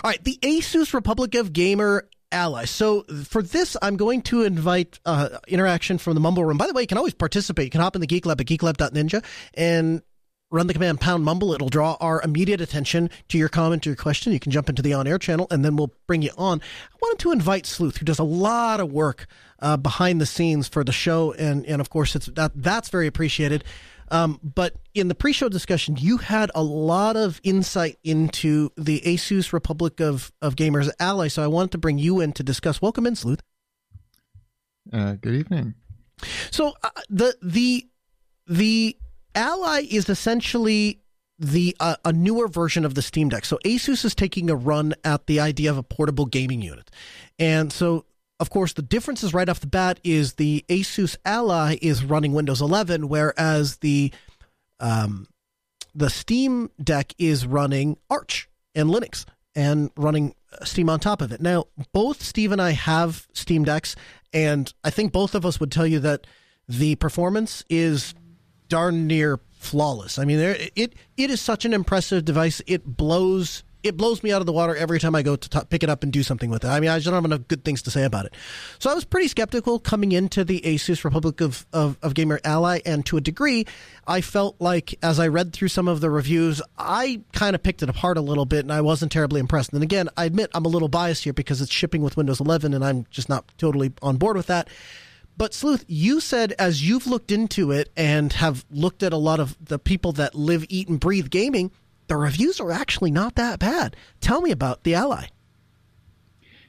All 0.04 0.10
right, 0.10 0.24
the 0.24 0.38
Asus 0.42 0.94
Republic 0.94 1.36
of 1.36 1.54
Gamer 1.54 2.08
Ally. 2.34 2.66
So 2.66 3.04
for 3.04 3.42
this, 3.42 3.78
I'm 3.82 3.96
going 3.96 4.22
to 4.24 4.44
invite 4.44 5.00
uh, 5.06 5.30
interaction 5.48 5.98
from 5.98 6.16
the 6.16 6.20
Mumble 6.20 6.44
Room. 6.44 6.58
By 6.58 6.68
the 6.68 6.74
way, 6.74 6.82
you 6.82 6.88
can 6.88 6.98
always 6.98 7.14
participate. 7.14 7.66
You 7.66 7.72
can 7.72 7.82
hop 7.82 7.96
in 7.96 8.02
the 8.02 8.08
Geek 8.08 8.26
Lab 8.26 8.42
at 8.42 8.48
geeklab.ninja 8.48 9.24
and 9.54 10.02
run 10.54 10.68
the 10.68 10.74
command 10.74 11.02
pound 11.02 11.26
mumble. 11.26 11.52
It'll 11.54 11.68
draw 11.68 11.98
our 12.00 12.22
immediate 12.22 12.62
attention 12.62 13.10
to 13.30 13.38
your 13.38 13.50
comment 13.50 13.86
or 13.86 13.90
your 13.90 13.98
question. 13.98 14.32
You 14.32 14.40
can 14.40 14.52
jump 14.52 14.70
into 14.70 14.82
the 14.82 14.94
on 14.94 15.08
air 15.08 15.18
channel 15.18 15.48
and 15.50 15.66
then 15.66 15.76
we'll 15.76 15.92
bring 16.08 16.22
you 16.22 16.30
on. 16.38 16.62
I 16.62 16.98
wanted 17.02 17.20
to 17.20 17.32
invite 17.32 17.66
Sleuth, 17.66 17.98
who 17.98 18.06
does 18.06 18.20
a 18.20 18.24
lot 18.24 18.80
of 18.80 18.92
work 18.92 19.26
uh, 19.60 19.78
behind 19.78 20.22
the 20.22 20.26
scenes 20.28 20.68
for 20.68 20.84
the 20.84 20.92
show. 20.92 21.34
And, 21.34 21.66
and 21.66 21.82
of 21.82 21.90
course, 21.90 22.16
it's 22.16 22.28
that, 22.28 22.52
that's 22.56 22.90
very 22.90 23.08
appreciated. 23.08 23.64
Um, 24.12 24.40
but 24.44 24.76
in 24.94 25.08
the 25.08 25.16
pre 25.16 25.34
show 25.34 25.50
discussion, 25.50 25.96
you 25.98 26.18
had 26.18 26.52
a 26.56 26.64
lot 26.64 27.16
of 27.16 27.40
insight 27.44 27.98
into 28.04 28.70
the 28.78 29.02
Asus 29.02 29.54
Republic 29.54 30.00
of, 30.00 30.32
of 30.42 30.56
Gamers 30.56 30.90
ally. 31.00 31.28
So 31.28 31.44
I 31.44 31.48
wanted 31.48 31.72
to 31.72 31.78
bring 31.78 31.98
you 31.98 32.20
in 32.20 32.34
to 32.34 32.44
discuss. 32.44 32.82
Welcome 32.82 33.08
in, 33.08 33.16
Sleuth. 33.16 33.42
Uh, 34.92 35.14
good 35.14 35.36
evening. 35.36 35.76
So 36.52 36.74
uh, 36.84 36.90
the 37.10 37.36
the 37.42 37.88
the 38.48 38.98
Ally 39.36 39.86
is 39.90 40.10
essentially 40.10 41.02
the 41.40 41.76
uh, 41.80 41.96
a 42.06 42.14
newer 42.14 42.48
version 42.48 42.86
of 42.86 42.96
the 42.96 43.02
Steam 43.02 43.30
Deck. 43.30 43.46
So 43.46 43.58
Asus 43.66 44.06
is 44.06 44.16
taking 44.16 44.50
a 44.50 44.56
run 44.56 44.94
at 45.04 45.28
the 45.28 45.40
idea 45.40 45.72
of 45.72 45.78
a 45.78 45.84
portable 45.84 46.26
gaming 46.26 46.62
unit, 46.62 46.92
and 47.40 47.72
so 47.72 48.06
of 48.44 48.50
course 48.50 48.74
the 48.74 48.82
difference 48.82 49.24
is 49.24 49.34
right 49.34 49.48
off 49.48 49.62
the 49.62 49.68
bat 49.68 50.02
is 50.04 50.34
the 50.34 50.66
Asus 50.68 51.16
Ally 51.24 51.78
is 51.82 52.04
running 52.04 52.34
Windows 52.34 52.60
11, 52.60 53.08
whereas 53.08 53.78
the 53.78 54.12
um, 54.82 55.28
the 55.96 56.10
Steam 56.10 56.70
Deck 56.84 57.16
is 57.18 57.48
running 57.48 57.96
Arch 58.10 58.50
and 58.76 58.90
Linux 58.90 59.24
and 59.56 59.92
running 59.96 60.36
Steam 60.64 60.90
on 60.90 61.00
top 61.00 61.22
of 61.22 61.32
it. 61.32 61.40
Now, 61.40 61.68
both 61.94 62.22
Steve 62.22 62.52
and 62.52 62.62
I 62.62 62.72
have 62.72 63.30
Steam 63.32 63.64
Decks, 63.64 63.96
and 64.34 64.74
I 64.84 64.90
think 64.90 65.14
both 65.14 65.36
of 65.36 65.46
us 65.46 65.62
would 65.62 65.72
tell 65.72 65.88
you 65.88 66.00
that 66.00 66.28
the 66.68 66.96
performance 66.96 67.64
is 67.70 68.14
darn 68.68 69.08
near 69.08 69.40
flawless. 69.54 70.20
I 70.20 70.26
mean, 70.26 70.38
there, 70.38 70.58
it 70.76 70.96
it 71.16 71.30
is 71.30 71.40
such 71.40 71.64
an 71.64 71.74
impressive 71.74 72.26
device. 72.26 72.62
It 72.68 72.98
blows 72.98 73.64
it 73.84 73.98
blows 73.98 74.24
me 74.24 74.32
out 74.32 74.42
of 74.42 74.46
the 74.46 74.54
water 74.54 74.76
every 74.76 75.00
time 75.00 75.14
I 75.14 75.22
go 75.22 75.36
to 75.36 75.50
t- 75.50 75.66
pick 75.70 75.84
it 75.84 75.90
up 75.90 76.04
and 76.04 76.12
do 76.12 76.24
something 76.24 76.50
with 76.50 76.64
it. 76.64 76.70
I 76.70 76.80
mean, 76.80 76.90
I 76.90 76.98
just 76.98 77.06
don't 77.06 77.14
have 77.14 77.26
enough 77.26 77.48
good 77.48 77.64
things 77.64 77.82
to 77.84 77.92
say 77.92 78.04
about 78.06 78.26
it. 78.26 78.34
So 78.80 78.90
I 78.90 78.94
was 78.94 79.04
pretty 79.04 79.28
skeptical 79.28 79.80
coming 79.80 80.14
into 80.14 80.44
the 80.44 80.62
Asus 80.62 81.04
Republic 81.04 81.42
of, 81.42 81.66
of, 81.74 81.98
of 82.02 82.14
Gamer 82.14 82.40
Ally, 82.44 82.80
and 82.86 83.06
to 83.08 83.18
a 83.18 83.22
degree, 83.22 83.66
I 84.08 84.22
felt 84.22 84.56
like 84.60 84.96
as 85.04 85.20
I 85.20 85.28
read 85.28 85.54
through 85.54 85.68
some 85.68 85.88
of 85.88 86.02
the 86.02 86.10
reviews, 86.10 86.62
I 86.78 87.22
kind 87.34 87.56
of 87.56 87.62
picked 87.62 87.84
it 87.84 87.90
apart 87.90 88.18
a 88.18 88.22
little 88.22 88.46
bit, 88.46 88.62
and 88.62 88.72
I 88.72 88.82
wasn't 88.82 89.12
terribly 89.12 89.40
impressed. 89.40 89.74
And 89.74 89.84
again, 89.84 90.10
I 90.16 90.26
admit 90.26 90.50
I'm 90.54 90.66
a 90.66 90.70
little 90.70 90.88
biased 90.88 91.24
here 91.26 91.34
because 91.34 91.62
it's 91.62 91.72
shipping 91.72 92.02
with 92.02 92.18
Windows 92.18 92.40
11, 92.40 92.74
and 92.74 92.84
I'm 92.84 93.06
just 93.12 93.30
not 93.30 93.52
totally 93.58 93.92
on 94.02 94.18
board 94.18 94.38
with 94.38 94.48
that. 94.48 94.70
But 95.36 95.54
Sleuth, 95.54 95.84
you 95.88 96.20
said 96.20 96.54
as 96.60 96.88
you've 96.88 97.08
looked 97.08 97.32
into 97.32 97.72
it 97.72 97.92
and 97.98 98.32
have 98.34 98.66
looked 98.70 99.02
at 99.02 99.14
a 99.14 99.18
lot 99.18 99.40
of 99.40 99.58
the 99.60 99.80
people 99.80 100.12
that 100.14 100.36
live, 100.36 100.66
eat, 100.70 100.88
and 100.88 101.00
breathe 101.00 101.30
gaming, 101.32 101.72
the 102.08 102.18
reviews 102.18 102.60
are 102.60 102.72
actually 102.72 103.12
not 103.12 103.36
that 103.36 103.60
bad. 103.60 103.96
Tell 104.22 104.42
me 104.42 104.52
about 104.52 104.84
the 104.84 104.96
Ally. 104.96 105.28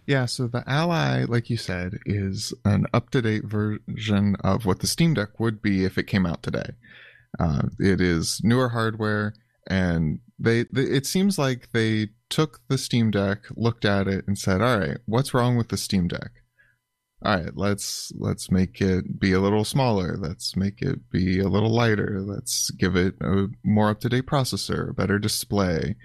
Yeah, 0.07 0.27
so 0.27 0.47
the 0.47 0.63
Ally, 0.67 1.25
like 1.25 1.49
you 1.49 1.57
said, 1.57 1.99
is 2.05 2.53
an 2.65 2.87
up 2.93 3.11
to 3.11 3.23
date 3.23 3.45
version 3.45 4.37
of 4.45 4.67
what 4.67 4.81
the 4.81 4.87
Steam 4.87 5.15
Deck 5.15 5.41
would 5.41 5.63
be 5.63 5.85
if 5.85 5.97
it 5.97 6.07
came 6.07 6.27
out 6.27 6.43
today. 6.43 6.71
Uh, 7.39 7.69
it 7.79 8.01
is 8.01 8.41
newer 8.45 8.69
hardware, 8.69 9.35
and 9.67 10.21
they, 10.39 10.65
they 10.73 10.83
it 10.83 11.07
seems 11.07 11.39
like 11.39 11.71
they 11.73 12.09
took 12.29 12.61
the 12.69 12.77
Steam 12.77 13.11
Deck, 13.11 13.45
looked 13.57 13.85
at 13.85 14.07
it, 14.07 14.27
and 14.27 14.39
said, 14.39 14.61
"All 14.61 14.79
right, 14.79 14.99
what's 15.07 15.33
wrong 15.33 15.57
with 15.57 15.71
the 15.71 15.79
Steam 15.79 16.07
Deck? 16.07 16.31
All 17.25 17.37
right, 17.37 17.57
let's 17.57 18.13
let's 18.19 18.51
make 18.51 18.81
it 18.83 19.19
be 19.19 19.33
a 19.33 19.41
little 19.41 19.65
smaller. 19.65 20.17
Let's 20.19 20.57
make 20.57 20.83
it 20.83 21.11
be 21.11 21.41
a 21.41 21.49
little 21.49 21.71
lighter. 21.71 22.21
Let's 22.21 22.71
give 22.71 22.97
it 22.97 23.15
a 23.21 23.47
more 23.63 23.91
up 23.91 24.01
to 24.01 24.11
date 24.11 24.27
processor, 24.27 24.95
better 24.95 25.19
display, 25.19 25.97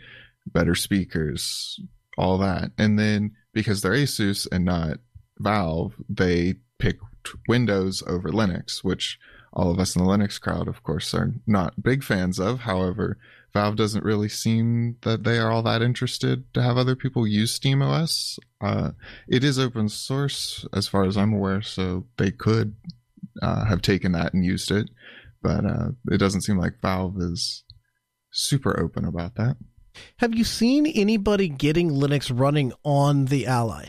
better 0.47 0.75
speakers, 0.75 1.79
all 2.17 2.37
that. 2.37 2.71
And 2.77 2.97
then 2.97 3.31
because 3.53 3.81
they're 3.81 3.91
Asus 3.91 4.47
and 4.49 4.63
not 4.63 4.99
Valve, 5.39 5.93
they 6.07 6.55
picked 6.77 7.03
Windows 7.47 8.01
over 8.07 8.29
Linux, 8.29 8.83
which 8.83 9.19
all 9.51 9.71
of 9.71 9.79
us 9.79 9.95
in 9.95 10.03
the 10.03 10.09
Linux 10.09 10.39
crowd, 10.39 10.67
of 10.67 10.83
course, 10.83 11.13
are 11.13 11.33
not 11.45 11.83
big 11.83 12.03
fans 12.03 12.39
of. 12.39 12.61
However, 12.61 13.17
Valve 13.53 13.75
doesn't 13.75 14.03
really 14.03 14.29
seem 14.29 14.97
that 15.01 15.23
they 15.23 15.39
are 15.39 15.51
all 15.51 15.63
that 15.63 15.81
interested 15.81 16.53
to 16.53 16.61
have 16.61 16.77
other 16.77 16.95
people 16.95 17.27
use 17.27 17.57
SteamOS. 17.57 18.37
Uh, 18.61 18.91
it 19.27 19.43
is 19.43 19.57
open 19.57 19.89
source, 19.89 20.65
as 20.73 20.87
far 20.87 21.05
as 21.05 21.17
I'm 21.17 21.33
aware, 21.33 21.61
so 21.61 22.05
they 22.17 22.31
could 22.31 22.75
uh, 23.41 23.65
have 23.65 23.81
taken 23.81 24.11
that 24.11 24.33
and 24.33 24.45
used 24.45 24.71
it, 24.71 24.89
but 25.41 25.65
uh, 25.65 25.89
it 26.11 26.17
doesn't 26.17 26.41
seem 26.41 26.57
like 26.57 26.81
Valve 26.81 27.17
is 27.19 27.63
super 28.31 28.79
open 28.79 29.05
about 29.05 29.35
that. 29.35 29.57
Have 30.17 30.35
you 30.35 30.43
seen 30.43 30.85
anybody 30.87 31.49
getting 31.49 31.89
Linux 31.89 32.31
running 32.33 32.73
on 32.83 33.25
the 33.25 33.47
Ally? 33.47 33.87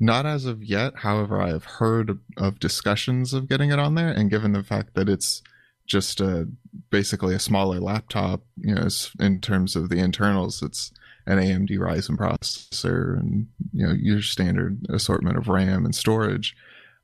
Not 0.00 0.26
as 0.26 0.44
of 0.44 0.62
yet. 0.62 0.92
However, 0.96 1.40
I 1.40 1.48
have 1.48 1.64
heard 1.64 2.18
of 2.36 2.60
discussions 2.60 3.32
of 3.32 3.48
getting 3.48 3.70
it 3.70 3.78
on 3.78 3.94
there, 3.94 4.10
and 4.10 4.30
given 4.30 4.52
the 4.52 4.62
fact 4.62 4.94
that 4.94 5.08
it's 5.08 5.42
just 5.86 6.20
a 6.20 6.46
basically 6.90 7.34
a 7.34 7.38
smaller 7.38 7.80
laptop, 7.80 8.42
you 8.56 8.74
know, 8.74 8.88
in 9.20 9.40
terms 9.40 9.76
of 9.76 9.88
the 9.88 9.98
internals, 9.98 10.62
it's 10.62 10.92
an 11.26 11.38
AMD 11.38 11.70
Ryzen 11.70 12.16
processor 12.16 13.20
and 13.20 13.48
you 13.72 13.86
know 13.86 13.92
your 13.92 14.22
standard 14.22 14.86
assortment 14.88 15.36
of 15.36 15.48
RAM 15.48 15.84
and 15.84 15.94
storage. 15.94 16.56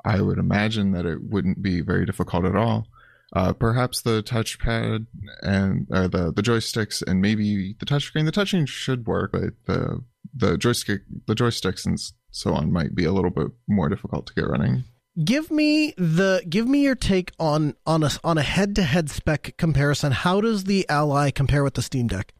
I 0.04 0.20
would 0.20 0.38
imagine 0.38 0.92
that 0.92 1.06
it 1.06 1.22
wouldn't 1.22 1.62
be 1.62 1.80
very 1.80 2.06
difficult 2.06 2.44
at 2.44 2.56
all. 2.56 2.86
Uh, 3.34 3.52
perhaps 3.52 4.00
the 4.00 4.22
touchpad 4.22 5.06
and 5.42 5.86
uh, 5.92 6.08
the 6.08 6.32
the 6.32 6.42
joysticks 6.42 7.02
and 7.06 7.20
maybe 7.20 7.74
the 7.78 7.86
touchscreen. 7.86 8.24
The 8.24 8.32
touchscreen 8.32 8.66
should 8.66 9.06
work, 9.06 9.32
but 9.32 9.54
the 9.66 10.02
the 10.34 10.56
joystick 10.56 11.02
the 11.26 11.34
joysticks 11.34 11.84
and 11.84 11.98
so 12.30 12.54
on 12.54 12.72
might 12.72 12.94
be 12.94 13.04
a 13.04 13.12
little 13.12 13.30
bit 13.30 13.48
more 13.68 13.88
difficult 13.88 14.26
to 14.28 14.34
get 14.34 14.48
running. 14.48 14.84
Give 15.22 15.50
me 15.50 15.94
the 15.96 16.44
give 16.48 16.66
me 16.66 16.82
your 16.82 16.96
take 16.96 17.32
on 17.38 17.76
on 17.86 18.02
a 18.02 18.10
on 18.24 18.38
a 18.38 18.42
head 18.42 18.74
to 18.76 18.82
head 18.82 19.10
spec 19.10 19.56
comparison. 19.56 20.12
How 20.12 20.40
does 20.40 20.64
the 20.64 20.88
Ally 20.88 21.30
compare 21.30 21.62
with 21.62 21.74
the 21.74 21.82
Steam 21.82 22.08
Deck? 22.08 22.34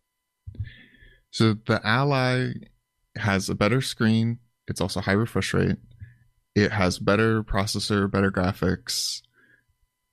So 1.30 1.54
the 1.66 1.80
Ally 1.86 2.52
has 3.16 3.48
a 3.48 3.54
better 3.54 3.80
screen. 3.80 4.38
It's 4.66 4.80
also 4.80 5.00
high 5.00 5.12
refresh 5.12 5.54
rate. 5.54 5.76
It 6.54 6.72
has 6.72 6.98
better 6.98 7.42
processor, 7.44 8.10
better 8.10 8.30
graphics 8.30 9.20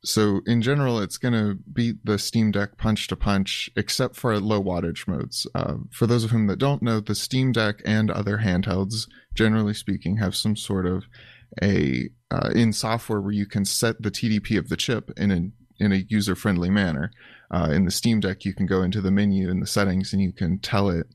so 0.03 0.41
in 0.47 0.62
general, 0.62 0.99
it's 0.99 1.18
going 1.18 1.34
to 1.34 1.59
beat 1.72 2.03
the 2.03 2.18
Steam 2.18 2.51
Deck 2.51 2.78
punch 2.78 3.07
to 3.07 3.16
punch, 3.16 3.70
except 3.76 4.16
for 4.16 4.39
low 4.39 4.62
wattage 4.62 5.07
modes. 5.07 5.45
Uh, 5.53 5.76
for 5.91 6.07
those 6.07 6.24
of 6.24 6.32
whom 6.32 6.47
that 6.47 6.57
don't 6.57 6.82
know, 6.82 6.99
the 6.99 7.14
Steam 7.14 7.51
Deck 7.51 7.82
and 7.86 8.09
other 8.09 8.39
handhelds, 8.39 9.07
generally 9.36 9.76
speaking, 9.76 10.18
have 10.18 10.36
some 10.36 10.55
sort 10.55 10.88
of 10.88 11.03
a 11.62 12.09
uh, 12.32 12.49
in 12.55 12.73
software 12.73 13.21
where 13.21 13.34
you 13.34 13.45
can 13.45 13.65
set 13.65 14.01
the 14.01 14.09
TDP 14.09 14.57
of 14.57 14.69
the 14.69 14.77
chip 14.77 15.11
in 15.17 15.32
a 15.32 15.84
in 15.84 15.91
a 15.91 16.05
user 16.07 16.36
friendly 16.36 16.69
manner. 16.69 17.11
Uh, 17.49 17.69
in 17.71 17.86
the 17.86 17.91
Steam 17.91 18.19
Deck, 18.19 18.45
you 18.45 18.53
can 18.53 18.65
go 18.65 18.82
into 18.82 19.01
the 19.01 19.11
menu 19.11 19.49
in 19.49 19.59
the 19.59 19.67
settings 19.67 20.13
and 20.13 20.21
you 20.21 20.32
can 20.32 20.59
tell 20.59 20.89
it. 20.89 21.07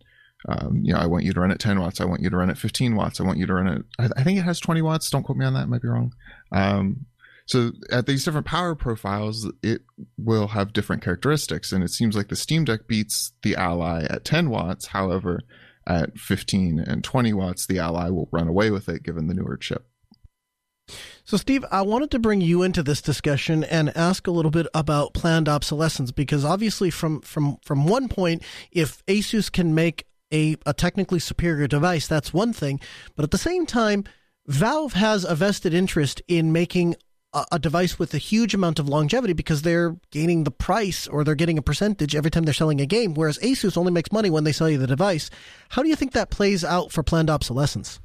Um, 0.49 0.81
you 0.83 0.93
know, 0.93 0.99
I 0.99 1.07
want 1.07 1.25
you 1.25 1.33
to 1.33 1.41
run 1.41 1.51
at 1.51 1.59
10 1.59 1.81
watts. 1.81 2.01
I 2.01 2.05
want 2.05 2.21
you 2.21 2.31
to 2.31 2.37
run 2.37 2.51
at 2.51 2.59
15 2.59 2.95
watts. 2.95 3.21
I 3.21 3.25
want 3.25 3.39
you 3.39 3.47
to 3.47 3.55
run 3.55 3.69
at, 3.99 4.11
I, 4.17 4.23
think 4.23 4.39
it 4.39 4.43
has 4.43 4.61
20 4.61 4.83
watts. 4.83 5.09
Don't 5.09 5.23
quote 5.23 5.39
me 5.39 5.47
on 5.47 5.55
that. 5.55 5.63
I 5.63 5.67
might 5.67 5.83
be 5.83 5.89
wrong. 5.89 6.13
Um, 6.53 7.07
so 7.47 7.73
at 7.91 8.07
these 8.07 8.25
different 8.25 8.47
power 8.47 8.75
profiles, 8.75 9.51
it 9.63 9.83
will 10.19 10.49
have 10.49 10.73
different 10.73 11.03
characteristics. 11.03 11.73
And 11.73 11.83
it 11.83 11.91
seems 11.91 12.17
like 12.17 12.29
the 12.29 12.37
Steam 12.37 12.65
Deck 12.65 12.87
beats 12.87 13.33
the 13.43 13.57
Ally 13.57 14.05
at 14.11 14.25
10 14.25 14.51
watts. 14.51 14.87
However, 14.87 15.41
at 15.87 16.19
15 16.19 16.81
and 16.81 17.03
20 17.03 17.33
watts, 17.33 17.67
the 17.67 17.79
Ally 17.79 18.11
will 18.11 18.29
run 18.31 18.49
away 18.49 18.71
with 18.71 18.89
it 18.89 19.05
given 19.05 19.29
the 19.29 19.35
newer 19.35 19.57
chip. 19.57 19.87
So, 21.27 21.37
Steve, 21.37 21.65
I 21.73 21.83
wanted 21.83 22.13
to 22.13 22.21
bring 22.21 22.41
you 22.41 22.63
into 22.63 22.85
this 22.85 23.03
discussion 23.03 23.65
and 23.65 23.95
ask 23.97 24.29
a 24.29 24.31
little 24.31 24.53
bit 24.53 24.69
about 24.73 25.13
planned 25.13 25.49
obsolescence 25.49 26.13
because 26.13 26.45
obviously, 26.45 26.89
from 26.89 27.21
from 27.23 27.57
from 27.65 27.85
one 27.85 28.07
point, 28.07 28.45
if 28.71 29.05
ASUS 29.07 29.51
can 29.51 29.75
make 29.75 30.07
a, 30.33 30.55
a 30.65 30.73
technically 30.73 31.19
superior 31.19 31.67
device, 31.67 32.07
that's 32.07 32.33
one 32.33 32.53
thing. 32.53 32.79
But 33.17 33.25
at 33.25 33.33
the 33.33 33.39
same 33.39 33.67
time, 33.67 34.05
Valve 34.47 34.93
has 34.93 35.25
a 35.25 35.35
vested 35.35 35.75
interest 35.75 36.23
in 36.29 36.53
making 36.53 36.95
a, 37.51 37.59
device 37.59 37.99
with 37.99 38.15
a 38.15 38.19
huge 38.19 38.55
amount 38.55 38.79
of 38.79 38.89
longevity 38.89 39.33
because 39.33 39.63
they're 39.63 39.97
gaining 40.13 40.45
the 40.45 40.53
price 40.53 41.09
or 41.09 41.25
they're 41.25 41.35
getting 41.35 41.59
a 41.59 41.63
percentage 41.63 42.15
every 42.15 42.31
time 42.31 42.45
they're 42.45 42.55
selling 42.55 42.81
a 42.81 42.87
game, 42.87 43.15
whereas 43.15 43.39
Asus 43.41 43.77
only 43.77 43.91
makes 43.91 44.13
money 44.13 44.31
when 44.31 44.45
they 44.45 44.53
sell 44.53 44.71
you 44.71 44.79
the 44.79 44.87
device. 44.87 45.29
How 45.71 45.83
do 45.83 45.89
you 45.89 45.97
think 45.97 46.13
that 46.13 46.31
plays 46.31 46.65
out 46.65 46.93
for 46.93 47.03
planned 47.03 47.31
obsolescence? 47.31 47.99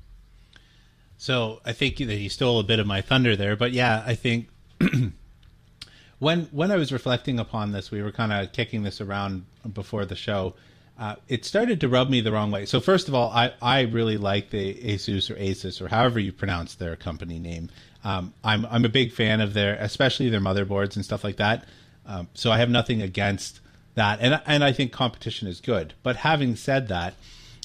So 1.22 1.62
I 1.64 1.74
think 1.74 1.98
that 1.98 2.10
he 2.10 2.30
stole 2.30 2.60
a 2.60 2.64
bit 2.64 2.80
of 2.80 2.88
my 2.88 3.02
thunder 3.02 3.36
there, 3.36 3.56
but 3.56 3.74
yeah, 3.74 4.04
I 4.08 4.16
think 4.16 4.48
when 6.18 6.46
when 6.46 6.72
I 6.72 6.78
was 6.78 6.92
reflecting 6.92 7.38
upon 7.40 7.74
this, 7.74 7.92
we 7.92 8.02
were 8.02 8.12
kind 8.12 8.34
of 8.34 8.52
kicking 8.54 8.82
this 8.82 9.00
around 9.00 9.46
before 9.72 10.04
the 10.04 10.16
show. 10.16 10.56
Uh, 10.98 11.18
it 11.28 11.46
started 11.46 11.80
to 11.82 11.88
rub 11.88 12.10
me 12.10 12.22
the 12.22 12.32
wrong 12.32 12.50
way. 12.50 12.66
So 12.66 12.80
first 12.80 13.08
of 13.08 13.14
all, 13.14 13.30
I, 13.30 13.54
I 13.62 13.82
really 13.82 14.18
like 14.18 14.50
the 14.50 14.74
Asus 14.74 15.30
or 15.30 15.36
Asus 15.36 15.80
or 15.80 15.90
however 15.90 16.20
you 16.20 16.32
pronounce 16.32 16.74
their 16.74 16.96
company 16.96 17.38
name. 17.38 17.70
Um, 18.04 18.34
I'm 18.44 18.66
I'm 18.66 18.84
a 18.84 18.90
big 18.90 19.14
fan 19.14 19.42
of 19.42 19.54
their, 19.54 19.76
especially 19.76 20.30
their 20.30 20.40
motherboards 20.40 20.96
and 20.96 21.06
stuff 21.06 21.24
like 21.24 21.38
that. 21.38 21.66
Um, 22.08 22.30
so 22.34 22.52
I 22.52 22.58
have 22.58 22.72
nothing 22.72 23.04
against 23.04 23.60
that, 23.94 24.18
and 24.22 24.42
and 24.48 24.64
I 24.64 24.72
think 24.74 24.92
competition 24.92 25.48
is 25.48 25.62
good. 25.62 25.94
But 26.02 26.16
having 26.16 26.56
said 26.56 26.88
that, 26.88 27.14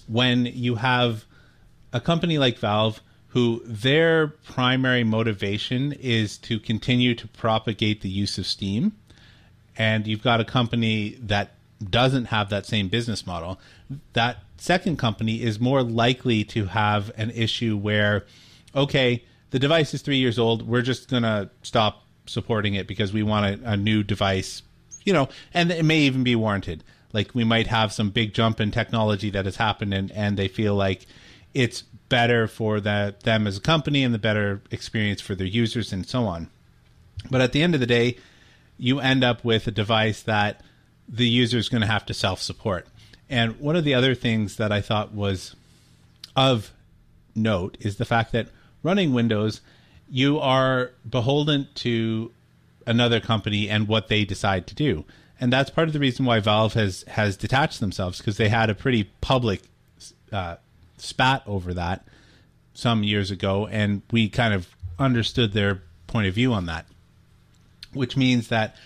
when 0.07 0.45
you 0.45 0.75
have 0.75 1.25
a 1.95 2.03
company 2.03 2.37
like 2.37 2.59
Valve 2.59 3.01
who 3.37 3.61
their 3.67 4.29
primary 4.29 5.05
motivation 5.05 5.93
is 5.93 6.39
to 6.39 6.59
continue 6.59 7.15
to 7.15 7.29
propagate 7.29 8.01
the 8.01 8.09
use 8.09 8.39
of 8.39 8.47
Steam, 8.47 8.93
and 9.77 10.07
you've 10.07 10.23
got 10.23 10.41
a 10.41 10.45
company 10.45 11.19
that 11.21 11.51
doesn't 11.91 12.25
have 12.25 12.49
that 12.49 12.65
same 12.65 12.89
business 12.89 13.27
model, 13.27 13.61
that 14.15 14.39
second 14.57 14.97
company 14.97 15.43
is 15.43 15.61
more 15.61 15.83
likely 15.83 16.45
to 16.45 16.65
have 16.65 17.13
an 17.19 17.31
issue 17.33 17.77
where, 17.77 18.25
okay, 18.75 19.23
the 19.51 19.59
device 19.59 19.93
is 19.93 20.01
three 20.01 20.17
years 20.17 20.39
old. 20.39 20.67
We're 20.67 20.81
just 20.81 21.11
gonna 21.11 21.51
stop 21.63 22.07
supporting 22.25 22.73
it 22.73 22.87
because 22.87 23.13
we 23.13 23.23
want 23.23 23.63
a, 23.63 23.73
a 23.73 23.77
new 23.77 24.03
device, 24.03 24.63
you 25.05 25.13
know, 25.13 25.29
and 25.53 25.71
it 25.71 25.85
may 25.85 25.99
even 25.99 26.25
be 26.25 26.37
warranted. 26.37 26.83
Like 27.13 27.35
we 27.35 27.45
might 27.45 27.67
have 27.67 27.93
some 27.93 28.09
big 28.09 28.33
jump 28.33 28.63
in 28.63 28.71
technology 28.71 29.29
that 29.29 29.45
has 29.45 29.57
happened, 29.57 29.93
and 29.93 30.11
and 30.13 30.39
they 30.39 30.49
feel 30.49 30.75
like 30.75 31.05
it's 31.53 31.85
better 32.09 32.47
for 32.47 32.81
that 32.81 33.21
them 33.21 33.47
as 33.47 33.57
a 33.57 33.61
company 33.61 34.05
and 34.05 34.15
the 34.15 34.19
better 34.19 34.63
experience 34.71 35.21
for 35.21 35.35
their 35.35 35.47
users 35.47 35.93
and 35.93 36.07
so 36.07 36.25
on. 36.25 36.49
But 37.31 37.41
at 37.41 37.53
the 37.53 37.63
end 37.63 37.75
of 37.75 37.81
the 37.81 37.87
day, 37.87 38.17
you 38.79 39.01
end 39.01 39.25
up 39.25 39.45
with 39.45 39.67
a 39.67 39.71
device 39.71 40.23
that 40.23 40.63
the 41.09 41.27
user 41.27 41.59
is 41.59 41.69
going 41.69 41.81
to 41.81 41.87
have 41.87 42.07
to 42.07 42.15
self 42.15 42.41
support. 42.41 42.87
And 43.29 43.59
one 43.59 43.77
of 43.77 43.85
the 43.85 43.95
other 43.95 44.15
things 44.15 44.57
that 44.57 44.71
I 44.71 44.81
thought 44.81 45.13
was 45.13 45.57
of 46.37 46.73
note 47.35 47.77
is 47.81 47.97
the 47.97 48.05
fact 48.05 48.33
that 48.33 48.49
running 48.83 49.13
Windows, 49.13 49.61
you 50.09 50.39
are 50.39 50.93
beholden 51.09 51.69
to 51.77 52.33
another 52.87 53.21
company 53.21 53.69
and 53.69 53.89
what 53.89 54.09
they 54.09 54.25
decide 54.25 54.67
to 54.69 54.75
do. 54.75 55.05
And 55.41 55.53
that's 55.53 55.71
part 55.71 55.89
of 55.89 55.93
the 55.93 55.99
reason 55.99 56.25
why 56.25 56.41
Valve 56.41 56.75
has 56.75 57.05
has 57.09 57.37
detached 57.37 57.81
themselves 57.81 58.19
because 58.19 58.37
they 58.37 58.49
had 58.49 58.71
a 58.71 58.75
pretty 58.75 59.05
public 59.21 59.63
uh, 60.33 60.57
spat 60.99 61.43
over 61.47 61.75
that 61.75 62.07
some 62.75 63.03
years 63.03 63.31
ago, 63.31 63.67
and 63.67 64.03
we 64.11 64.29
kind 64.29 64.55
of 64.55 64.69
understood 64.99 65.53
their 65.53 65.83
point 66.07 66.27
of 66.27 66.35
view 66.35 66.53
on 66.53 66.67
that. 66.67 66.87
Which 67.93 68.17
means 68.17 68.49
that 68.49 68.77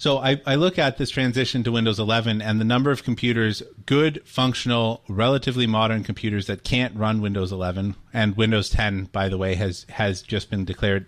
so 0.00 0.18
I, 0.18 0.40
I, 0.46 0.54
look 0.54 0.78
at 0.78 0.96
this 0.96 1.10
transition 1.10 1.64
to 1.64 1.72
Windows 1.72 1.98
11 1.98 2.40
and 2.40 2.60
the 2.60 2.64
number 2.64 2.92
of 2.92 3.02
computers, 3.02 3.64
good, 3.84 4.22
functional, 4.24 5.02
relatively 5.08 5.66
modern 5.66 6.04
computers 6.04 6.46
that 6.46 6.62
can't 6.62 6.94
run 6.94 7.20
Windows 7.20 7.50
11, 7.50 7.96
and 8.14 8.36
Windows 8.36 8.70
10, 8.70 9.06
by 9.06 9.28
the 9.28 9.36
way, 9.36 9.56
has 9.56 9.86
has 9.90 10.22
just 10.22 10.50
been 10.50 10.64
declared. 10.64 11.06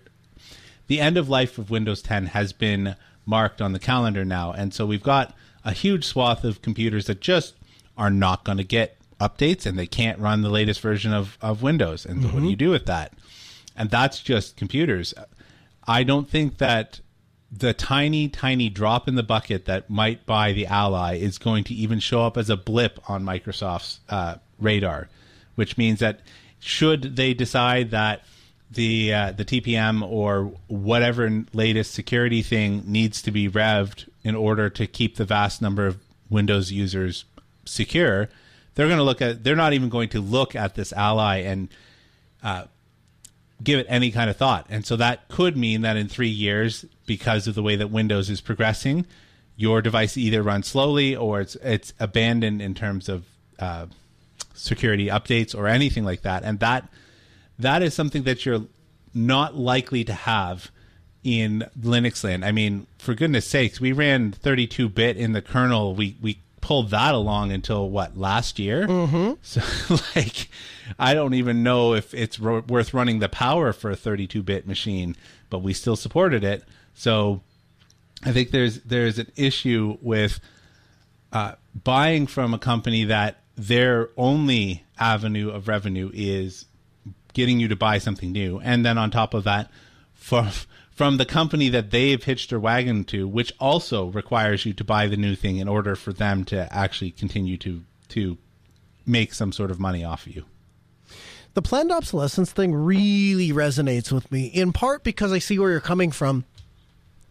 The 0.87 0.99
end 0.99 1.15
of 1.15 1.29
life 1.29 1.57
of 1.57 1.69
Windows 1.69 2.01
10 2.01 2.27
has 2.27 2.51
been 2.51 2.97
marked 3.25 3.61
on 3.61 3.71
the 3.71 3.79
calendar 3.79 4.25
now, 4.25 4.51
and 4.51 4.73
so 4.73 4.85
we've 4.85 5.01
got 5.01 5.33
a 5.63 5.71
huge 5.71 6.05
swath 6.05 6.43
of 6.43 6.61
computers 6.61 7.05
that 7.05 7.21
just 7.21 7.53
are 7.97 8.11
not 8.11 8.43
going 8.43 8.57
to 8.57 8.63
get 8.65 8.97
updates, 9.21 9.65
and 9.65 9.77
they 9.77 9.87
can't 9.87 10.19
run 10.19 10.41
the 10.41 10.49
latest 10.49 10.81
version 10.81 11.13
of 11.13 11.37
of 11.41 11.61
Windows. 11.61 12.05
And 12.05 12.21
mm-hmm. 12.21 12.33
what 12.33 12.43
do 12.43 12.49
you 12.49 12.55
do 12.55 12.69
with 12.69 12.85
that? 12.87 13.13
And 13.75 13.89
that's 13.89 14.19
just 14.19 14.57
computers. 14.57 15.13
I 15.87 16.03
don't 16.03 16.29
think 16.29 16.57
that 16.57 16.99
the 17.51 17.73
tiny, 17.73 18.29
tiny 18.29 18.69
drop 18.69 19.07
in 19.07 19.15
the 19.15 19.23
bucket 19.23 19.65
that 19.65 19.89
might 19.89 20.25
buy 20.25 20.53
the 20.53 20.67
Ally 20.67 21.15
is 21.15 21.37
going 21.37 21.63
to 21.65 21.73
even 21.73 21.99
show 21.99 22.23
up 22.23 22.37
as 22.37 22.49
a 22.49 22.55
blip 22.55 22.99
on 23.09 23.23
Microsoft's 23.23 23.99
uh, 24.07 24.35
radar, 24.57 25.09
which 25.55 25.77
means 25.77 25.99
that 25.99 26.21
should 26.59 27.15
they 27.15 27.33
decide 27.33 27.91
that 27.91 28.23
the 28.69 29.13
uh, 29.13 29.31
the 29.33 29.43
TPM 29.43 30.01
or 30.07 30.53
whatever 30.67 31.43
latest 31.53 31.93
security 31.93 32.41
thing 32.41 32.83
needs 32.85 33.21
to 33.23 33.31
be 33.31 33.49
revved 33.49 34.07
in 34.23 34.35
order 34.35 34.69
to 34.69 34.87
keep 34.87 35.17
the 35.17 35.25
vast 35.25 35.61
number 35.61 35.87
of 35.87 35.97
Windows 36.29 36.71
users 36.71 37.25
secure, 37.65 38.29
they're 38.75 38.87
going 38.87 38.97
to 38.97 39.03
look 39.03 39.21
at. 39.21 39.43
They're 39.43 39.55
not 39.55 39.73
even 39.73 39.89
going 39.89 40.09
to 40.09 40.21
look 40.21 40.55
at 40.55 40.75
this 40.75 40.93
ally 40.93 41.37
and 41.37 41.69
uh, 42.43 42.65
give 43.63 43.79
it 43.79 43.85
any 43.89 44.11
kind 44.11 44.29
of 44.29 44.37
thought. 44.37 44.65
And 44.69 44.85
so 44.85 44.95
that 44.95 45.27
could 45.27 45.57
mean 45.57 45.81
that 45.81 45.97
in 45.97 46.07
three 46.07 46.29
years, 46.29 46.85
because 47.05 47.47
of 47.47 47.55
the 47.55 47.63
way 47.63 47.75
that 47.75 47.89
Windows 47.89 48.29
is 48.29 48.41
progressing, 48.41 49.05
your 49.55 49.81
device 49.81 50.17
either 50.17 50.41
runs 50.41 50.67
slowly 50.67 51.15
or 51.15 51.41
it's 51.41 51.55
it's 51.55 51.93
abandoned 51.99 52.61
in 52.61 52.73
terms 52.73 53.09
of 53.09 53.25
uh, 53.59 53.85
security 54.53 55.07
updates 55.07 55.55
or 55.55 55.67
anything 55.67 56.03
like 56.03 56.21
that. 56.21 56.43
And 56.43 56.59
that 56.59 56.87
that 57.59 57.81
is 57.81 57.93
something 57.93 58.23
that 58.23 58.45
you're 58.45 58.65
not 59.13 59.55
likely 59.55 60.03
to 60.05 60.13
have 60.13 60.71
in 61.23 61.65
Linux 61.79 62.23
land. 62.23 62.43
I 62.43 62.51
mean, 62.51 62.87
for 62.97 63.13
goodness 63.13 63.45
sakes, 63.45 63.79
we 63.79 63.91
ran 63.91 64.31
32 64.31 64.89
bit 64.89 65.17
in 65.17 65.33
the 65.33 65.41
kernel. 65.41 65.93
We 65.93 66.15
we 66.21 66.39
pulled 66.61 66.91
that 66.91 67.13
along 67.13 67.51
until 67.51 67.89
what 67.89 68.17
last 68.17 68.59
year. 68.59 68.87
Mm-hmm. 68.87 69.33
So 69.41 69.61
like, 70.15 70.49
I 70.97 71.13
don't 71.13 71.33
even 71.33 71.63
know 71.63 71.93
if 71.93 72.13
it's 72.13 72.39
ro- 72.39 72.63
worth 72.67 72.93
running 72.93 73.19
the 73.19 73.29
power 73.29 73.73
for 73.73 73.91
a 73.91 73.95
32 73.95 74.41
bit 74.43 74.67
machine, 74.67 75.15
but 75.49 75.59
we 75.59 75.73
still 75.73 75.95
supported 75.95 76.43
it. 76.43 76.63
So 76.93 77.41
I 78.23 78.31
think 78.31 78.51
there's 78.51 78.81
there's 78.81 79.19
an 79.19 79.31
issue 79.35 79.97
with 80.01 80.39
uh, 81.33 81.53
buying 81.83 82.27
from 82.27 82.53
a 82.53 82.59
company 82.59 83.05
that 83.05 83.41
their 83.55 84.09
only 84.17 84.83
avenue 84.99 85.49
of 85.49 85.67
revenue 85.67 86.11
is 86.13 86.65
getting 87.33 87.59
you 87.59 87.67
to 87.69 87.75
buy 87.75 87.97
something 87.97 88.31
new, 88.31 88.59
and 88.59 88.85
then 88.85 88.97
on 88.97 89.09
top 89.11 89.33
of 89.33 89.45
that, 89.45 89.71
from 90.13 90.49
from 91.01 91.17
the 91.17 91.25
company 91.25 91.67
that 91.67 91.89
they've 91.89 92.23
hitched 92.23 92.51
their 92.51 92.59
wagon 92.59 93.03
to, 93.03 93.27
which 93.27 93.51
also 93.59 94.05
requires 94.05 94.67
you 94.67 94.71
to 94.71 94.83
buy 94.83 95.07
the 95.07 95.17
new 95.17 95.33
thing 95.33 95.57
in 95.57 95.67
order 95.67 95.95
for 95.95 96.13
them 96.13 96.45
to 96.45 96.71
actually 96.71 97.09
continue 97.09 97.57
to 97.57 97.81
to 98.07 98.37
make 99.03 99.33
some 99.33 99.51
sort 99.51 99.71
of 99.71 99.79
money 99.79 100.03
off 100.03 100.27
of 100.27 100.35
you. 100.35 100.45
The 101.55 101.63
planned 101.63 101.91
obsolescence 101.91 102.51
thing 102.51 102.75
really 102.75 103.49
resonates 103.49 104.11
with 104.11 104.31
me, 104.31 104.45
in 104.45 104.73
part 104.73 105.03
because 105.03 105.33
I 105.33 105.39
see 105.39 105.57
where 105.57 105.71
you're 105.71 105.79
coming 105.79 106.11
from. 106.11 106.45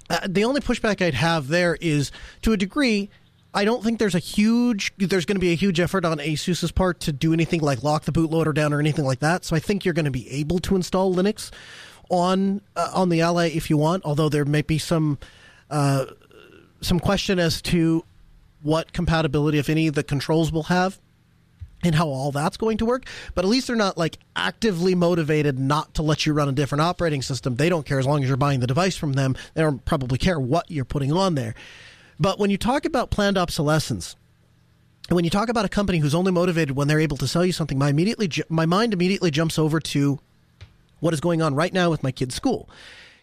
Uh, 0.08 0.18
the 0.28 0.42
only 0.42 0.60
pushback 0.60 1.00
I'd 1.00 1.14
have 1.14 1.46
there 1.46 1.78
is, 1.80 2.10
to 2.42 2.52
a 2.52 2.56
degree, 2.56 3.08
I 3.54 3.64
don't 3.64 3.84
think 3.84 4.00
there's 4.00 4.16
a 4.16 4.18
huge 4.18 4.92
there's 4.98 5.26
going 5.26 5.36
to 5.36 5.40
be 5.40 5.52
a 5.52 5.56
huge 5.56 5.78
effort 5.78 6.04
on 6.04 6.18
ASUS's 6.18 6.72
part 6.72 6.98
to 7.00 7.12
do 7.12 7.32
anything 7.32 7.60
like 7.60 7.84
lock 7.84 8.02
the 8.02 8.10
bootloader 8.10 8.52
down 8.52 8.72
or 8.72 8.80
anything 8.80 9.04
like 9.04 9.20
that. 9.20 9.44
So 9.44 9.54
I 9.54 9.60
think 9.60 9.84
you're 9.84 9.94
going 9.94 10.06
to 10.06 10.10
be 10.10 10.28
able 10.28 10.58
to 10.58 10.74
install 10.74 11.14
Linux 11.14 11.52
on 12.10 12.60
uh, 12.76 12.90
on 12.92 13.08
the 13.08 13.22
Ally 13.22 13.48
if 13.48 13.70
you 13.70 13.78
want. 13.78 14.04
Although 14.04 14.28
there 14.28 14.44
may 14.44 14.62
be 14.62 14.78
some 14.78 15.18
uh, 15.70 16.06
some 16.80 17.00
question 17.00 17.38
as 17.38 17.62
to 17.62 18.04
what 18.62 18.92
compatibility, 18.92 19.58
if 19.58 19.70
any, 19.70 19.88
the 19.88 20.02
controls 20.02 20.52
will 20.52 20.64
have 20.64 20.98
and 21.82 21.94
how 21.94 22.08
all 22.08 22.30
that's 22.30 22.56
going 22.56 22.76
to 22.78 22.84
work. 22.84 23.06
But 23.34 23.44
at 23.44 23.48
least 23.48 23.66
they're 23.66 23.76
not 23.76 23.96
like 23.96 24.18
actively 24.36 24.94
motivated 24.94 25.58
not 25.58 25.94
to 25.94 26.02
let 26.02 26.26
you 26.26 26.32
run 26.32 26.48
a 26.48 26.52
different 26.52 26.82
operating 26.82 27.22
system. 27.22 27.56
They 27.56 27.68
don't 27.68 27.86
care 27.86 27.98
as 27.98 28.06
long 28.06 28.22
as 28.22 28.28
you're 28.28 28.36
buying 28.36 28.60
the 28.60 28.66
device 28.66 28.96
from 28.96 29.14
them. 29.14 29.34
They 29.54 29.62
don't 29.62 29.82
probably 29.84 30.18
care 30.18 30.38
what 30.38 30.70
you're 30.70 30.84
putting 30.84 31.12
on 31.12 31.36
there. 31.36 31.54
But 32.18 32.38
when 32.38 32.50
you 32.50 32.58
talk 32.58 32.84
about 32.84 33.10
planned 33.10 33.38
obsolescence, 33.38 34.16
when 35.08 35.24
you 35.24 35.30
talk 35.30 35.48
about 35.48 35.64
a 35.64 35.70
company 35.70 35.98
who's 35.98 36.14
only 36.14 36.32
motivated 36.32 36.76
when 36.76 36.86
they're 36.86 37.00
able 37.00 37.16
to 37.16 37.26
sell 37.26 37.44
you 37.44 37.52
something, 37.52 37.78
my 37.78 37.88
immediately 37.88 38.30
my 38.48 38.66
mind 38.66 38.92
immediately 38.92 39.30
jumps 39.30 39.58
over 39.58 39.80
to 39.80 40.20
what 41.00 41.14
is 41.14 41.20
going 41.20 41.42
on 41.42 41.54
right 41.54 41.72
now 41.72 41.90
with 41.90 42.02
my 42.02 42.12
kid's 42.12 42.34
school. 42.34 42.68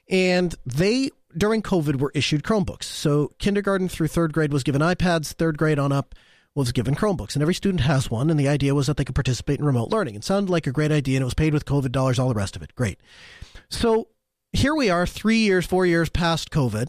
And 0.10 0.54
they 0.66 1.12
during 1.36 1.62
COVID 1.62 2.00
were 2.00 2.12
issued 2.16 2.44
Chromebooks. 2.44 2.84
So 2.84 3.32
kindergarten 3.38 3.90
through 3.90 4.08
third 4.08 4.34
grade 4.34 4.54
was 4.54 4.64
given 4.64 4.82
iPads, 4.82 5.34
third 5.34 5.58
grade 5.58 5.80
on 5.80 5.92
up 5.92 6.16
was 6.56 6.72
given 6.72 6.96
Chromebooks, 6.96 7.36
and 7.36 7.44
every 7.44 7.54
student 7.54 7.82
has 7.82 8.10
one. 8.10 8.32
And 8.32 8.40
the 8.40 8.48
idea 8.48 8.74
was 8.74 8.88
that 8.88 8.98
they 8.98 9.06
could 9.06 9.14
participate 9.14 9.60
in 9.60 9.66
remote 9.66 9.92
learning. 9.92 10.16
It 10.16 10.24
sounded 10.24 10.50
like 10.50 10.66
a 10.66 10.72
great 10.72 10.92
idea, 10.92 11.18
and 11.18 11.22
it 11.22 11.26
was 11.26 11.36
paid 11.36 11.54
with 11.54 11.66
COVID 11.66 11.92
dollars, 11.92 12.18
all 12.18 12.30
the 12.30 12.34
rest 12.34 12.56
of 12.56 12.64
it. 12.64 12.74
Great. 12.74 13.00
So 13.70 14.08
here 14.54 14.74
we 14.74 14.90
are, 14.90 15.06
three 15.06 15.38
years, 15.38 15.68
four 15.68 15.86
years 15.86 16.10
past 16.10 16.50
COVID, 16.50 16.88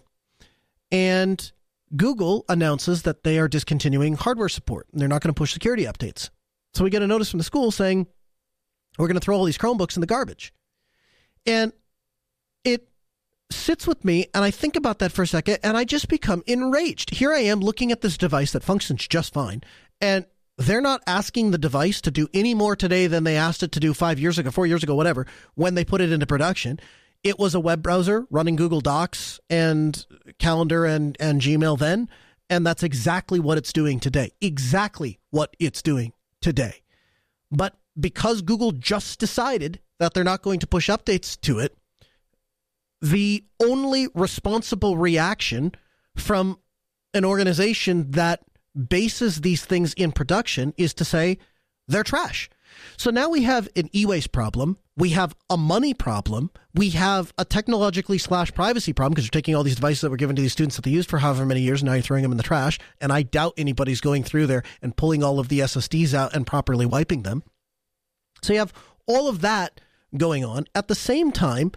and 0.90 1.52
Google 1.96 2.46
announces 2.48 3.02
that 3.02 3.24
they 3.24 3.38
are 3.38 3.48
discontinuing 3.48 4.14
hardware 4.14 4.48
support. 4.48 4.86
And 4.92 5.00
they're 5.00 5.08
not 5.08 5.20
going 5.20 5.34
to 5.34 5.38
push 5.38 5.52
security 5.52 5.84
updates. 5.84 6.30
So 6.72 6.84
we 6.84 6.90
get 6.90 7.02
a 7.02 7.06
notice 7.06 7.30
from 7.30 7.38
the 7.38 7.44
school 7.44 7.70
saying, 7.70 8.06
we're 8.98 9.06
going 9.06 9.14
to 9.14 9.20
throw 9.20 9.36
all 9.36 9.44
these 9.44 9.58
Chromebooks 9.58 9.96
in 9.96 10.00
the 10.00 10.06
garbage. 10.06 10.52
And 11.48 11.72
it 12.62 12.86
sits 13.50 13.86
with 13.86 14.04
me, 14.04 14.26
and 14.34 14.44
I 14.44 14.50
think 14.50 14.76
about 14.76 14.98
that 14.98 15.12
for 15.12 15.22
a 15.22 15.26
second, 15.26 15.58
and 15.62 15.76
I 15.76 15.84
just 15.84 16.08
become 16.08 16.42
enraged. 16.46 17.14
Here 17.14 17.32
I 17.32 17.40
am 17.40 17.60
looking 17.60 17.90
at 17.90 18.02
this 18.02 18.18
device 18.18 18.52
that 18.52 18.62
functions 18.62 19.08
just 19.08 19.32
fine, 19.32 19.62
and 19.98 20.26
they're 20.58 20.82
not 20.82 21.02
asking 21.06 21.50
the 21.50 21.58
device 21.58 22.02
to 22.02 22.10
do 22.10 22.28
any 22.34 22.52
more 22.52 22.76
today 22.76 23.06
than 23.06 23.24
they 23.24 23.36
asked 23.36 23.62
it 23.62 23.72
to 23.72 23.80
do 23.80 23.94
five 23.94 24.18
years 24.20 24.38
ago, 24.38 24.50
four 24.50 24.66
years 24.66 24.82
ago, 24.82 24.94
whatever, 24.94 25.26
when 25.54 25.74
they 25.74 25.84
put 25.86 26.02
it 26.02 26.12
into 26.12 26.26
production. 26.26 26.78
It 27.24 27.38
was 27.38 27.54
a 27.54 27.60
web 27.60 27.82
browser 27.82 28.26
running 28.30 28.56
Google 28.56 28.80
Docs 28.80 29.40
and 29.48 30.04
Calendar 30.38 30.84
and, 30.84 31.16
and 31.18 31.40
Gmail 31.40 31.78
then. 31.78 32.08
And 32.50 32.66
that's 32.66 32.82
exactly 32.82 33.40
what 33.40 33.58
it's 33.58 33.72
doing 33.72 34.00
today. 34.00 34.32
Exactly 34.40 35.18
what 35.30 35.54
it's 35.58 35.82
doing 35.82 36.12
today. 36.40 36.82
But 37.50 37.76
because 37.98 38.42
Google 38.42 38.72
just 38.72 39.18
decided 39.18 39.80
that 39.98 40.14
they're 40.14 40.24
not 40.24 40.42
going 40.42 40.60
to 40.60 40.66
push 40.66 40.88
updates 40.88 41.40
to 41.42 41.58
it, 41.58 41.76
the 43.00 43.44
only 43.62 44.08
responsible 44.14 44.96
reaction 44.96 45.72
from 46.16 46.58
an 47.14 47.24
organization 47.24 48.10
that 48.12 48.40
bases 48.88 49.40
these 49.40 49.64
things 49.64 49.94
in 49.94 50.12
production 50.12 50.74
is 50.76 50.94
to 50.94 51.04
say 51.04 51.38
they're 51.86 52.04
trash. 52.04 52.50
So 52.96 53.10
now 53.10 53.30
we 53.30 53.42
have 53.42 53.68
an 53.76 53.88
e-waste 53.94 54.30
problem. 54.32 54.78
We 54.96 55.10
have 55.10 55.34
a 55.48 55.56
money 55.56 55.94
problem. 55.94 56.50
We 56.74 56.90
have 56.90 57.32
a 57.38 57.44
technologically 57.44 58.18
slash 58.18 58.52
privacy 58.52 58.92
problem 58.92 59.12
because 59.12 59.24
you're 59.24 59.30
taking 59.30 59.54
all 59.54 59.62
these 59.62 59.76
devices 59.76 60.02
that 60.02 60.10
were 60.10 60.16
given 60.16 60.36
to 60.36 60.42
these 60.42 60.52
students 60.52 60.76
that 60.76 60.82
they 60.82 60.90
used 60.90 61.08
for 61.08 61.18
however 61.18 61.46
many 61.46 61.60
years, 61.60 61.80
and 61.80 61.88
now 61.88 61.94
you're 61.94 62.02
throwing 62.02 62.22
them 62.22 62.32
in 62.32 62.36
the 62.36 62.42
trash. 62.42 62.78
And 63.00 63.12
I 63.12 63.22
doubt 63.22 63.54
anybody's 63.56 64.00
going 64.00 64.22
through 64.22 64.48
there 64.48 64.64
and 64.82 64.96
pulling 64.96 65.22
all 65.22 65.38
of 65.38 65.48
the 65.48 65.60
SSDs 65.60 66.14
out 66.14 66.34
and 66.34 66.46
properly 66.46 66.84
wiping 66.84 67.22
them. 67.22 67.42
So 68.42 68.52
you 68.52 68.58
have 68.58 68.72
all 69.06 69.28
of 69.28 69.40
that 69.40 69.80
going 70.16 70.44
on. 70.44 70.66
At 70.74 70.88
the 70.88 70.94
same 70.94 71.32
time, 71.32 71.72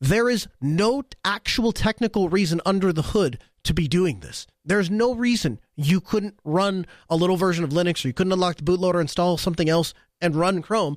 there 0.00 0.28
is 0.28 0.48
no 0.60 1.04
actual 1.24 1.72
technical 1.72 2.28
reason 2.28 2.60
under 2.66 2.92
the 2.92 3.02
hood 3.02 3.38
to 3.64 3.74
be 3.74 3.86
doing 3.86 4.20
this. 4.20 4.46
There's 4.64 4.90
no 4.90 5.14
reason 5.14 5.60
you 5.76 6.00
couldn't 6.00 6.38
run 6.44 6.86
a 7.08 7.16
little 7.16 7.36
version 7.36 7.64
of 7.64 7.70
Linux 7.70 8.04
or 8.04 8.08
you 8.08 8.14
couldn't 8.14 8.32
unlock 8.32 8.56
the 8.56 8.64
bootloader, 8.64 9.00
install 9.00 9.36
something 9.36 9.68
else, 9.68 9.94
and 10.20 10.34
run 10.34 10.62
Chrome. 10.62 10.96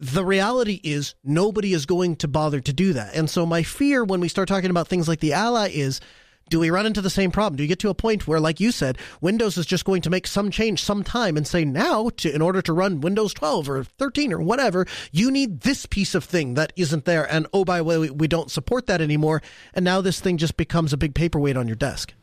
The 0.00 0.24
reality 0.24 0.80
is 0.84 1.16
nobody 1.24 1.72
is 1.72 1.86
going 1.86 2.16
to 2.16 2.28
bother 2.28 2.60
to 2.60 2.72
do 2.72 2.92
that. 2.92 3.14
And 3.16 3.28
so 3.28 3.44
my 3.44 3.64
fear 3.64 4.04
when 4.04 4.20
we 4.20 4.28
start 4.28 4.48
talking 4.48 4.70
about 4.70 4.86
things 4.86 5.08
like 5.08 5.20
the 5.20 5.32
Ally 5.32 5.70
is 5.72 6.00
do 6.48 6.60
we 6.60 6.70
run 6.70 6.86
into 6.86 7.00
the 7.00 7.10
same 7.10 7.30
problem? 7.30 7.56
Do 7.56 7.62
you 7.62 7.68
get 7.68 7.78
to 7.80 7.90
a 7.90 7.94
point 7.94 8.26
where, 8.26 8.40
like 8.40 8.60
you 8.60 8.72
said, 8.72 8.98
Windows 9.20 9.56
is 9.56 9.66
just 9.66 9.84
going 9.84 10.02
to 10.02 10.10
make 10.10 10.26
some 10.26 10.50
change 10.50 10.82
sometime 10.82 11.36
and 11.36 11.46
say 11.46 11.64
now, 11.64 12.10
to, 12.18 12.34
in 12.34 12.42
order 12.42 12.62
to 12.62 12.72
run 12.72 13.00
Windows 13.00 13.34
12 13.34 13.68
or 13.68 13.84
13 13.84 14.32
or 14.32 14.40
whatever, 14.40 14.86
you 15.12 15.30
need 15.30 15.60
this 15.60 15.86
piece 15.86 16.14
of 16.14 16.24
thing 16.24 16.54
that 16.54 16.72
isn't 16.76 17.04
there. 17.04 17.30
And 17.30 17.46
oh, 17.52 17.64
by 17.64 17.78
the 17.78 17.84
way, 17.84 17.98
we, 17.98 18.10
we 18.10 18.28
don't 18.28 18.50
support 18.50 18.86
that 18.86 19.00
anymore. 19.00 19.42
And 19.74 19.84
now 19.84 20.00
this 20.00 20.20
thing 20.20 20.36
just 20.36 20.56
becomes 20.56 20.92
a 20.92 20.96
big 20.96 21.14
paperweight 21.14 21.56
on 21.56 21.66
your 21.66 21.76
desk. 21.76 22.14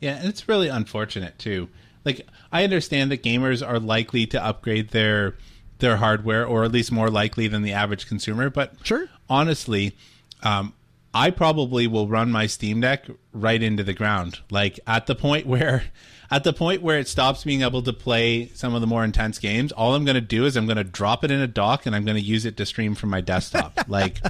Yeah, 0.00 0.16
and 0.16 0.28
it's 0.28 0.48
really 0.48 0.68
unfortunate 0.68 1.38
too. 1.38 1.68
Like 2.04 2.26
I 2.52 2.64
understand 2.64 3.10
that 3.10 3.22
gamers 3.22 3.66
are 3.66 3.80
likely 3.80 4.26
to 4.28 4.42
upgrade 4.42 4.90
their 4.90 5.36
their 5.78 5.96
hardware, 5.96 6.44
or 6.44 6.64
at 6.64 6.72
least 6.72 6.90
more 6.90 7.10
likely 7.10 7.46
than 7.46 7.62
the 7.62 7.72
average 7.72 8.08
consumer. 8.08 8.50
But 8.50 8.74
sure, 8.82 9.08
honestly, 9.28 9.96
um, 10.42 10.74
I 11.18 11.32
probably 11.32 11.88
will 11.88 12.06
run 12.06 12.30
my 12.30 12.46
Steam 12.46 12.80
Deck 12.80 13.06
right 13.32 13.60
into 13.60 13.82
the 13.82 13.92
ground. 13.92 14.38
Like 14.52 14.78
at 14.86 15.06
the 15.06 15.16
point 15.16 15.46
where 15.46 15.82
at 16.30 16.44
the 16.44 16.52
point 16.52 16.80
where 16.80 17.00
it 17.00 17.08
stops 17.08 17.42
being 17.42 17.62
able 17.62 17.82
to 17.82 17.92
play 17.92 18.50
some 18.54 18.72
of 18.72 18.80
the 18.80 18.86
more 18.86 19.02
intense 19.02 19.40
games, 19.40 19.72
all 19.72 19.96
I'm 19.96 20.04
going 20.04 20.14
to 20.14 20.20
do 20.20 20.44
is 20.44 20.56
I'm 20.56 20.66
going 20.66 20.76
to 20.76 20.84
drop 20.84 21.24
it 21.24 21.32
in 21.32 21.40
a 21.40 21.48
dock 21.48 21.86
and 21.86 21.96
I'm 21.96 22.04
going 22.04 22.16
to 22.16 22.22
use 22.22 22.44
it 22.44 22.56
to 22.58 22.66
stream 22.66 22.94
from 22.94 23.10
my 23.10 23.20
desktop. 23.20 23.80
like 23.88 24.20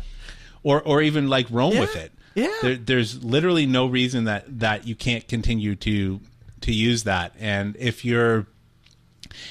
or 0.62 0.80
or 0.80 1.03
even 1.03 1.28
like 1.28 1.47
roam 1.51 1.74
yeah. 1.74 1.80
with 1.80 1.95
it. 1.95 2.12
Yeah. 2.34 2.57
There, 2.62 2.76
there's 2.76 3.22
literally 3.22 3.66
no 3.66 3.86
reason 3.86 4.24
that 4.24 4.61
that 4.61 4.86
you 4.86 4.95
can't 4.95 5.28
continue 5.28 5.76
to 5.76 6.20
to 6.62 6.72
use 6.72 7.05
that. 7.05 7.34
And 7.39 7.76
if 7.78 8.03
you're 8.03 8.47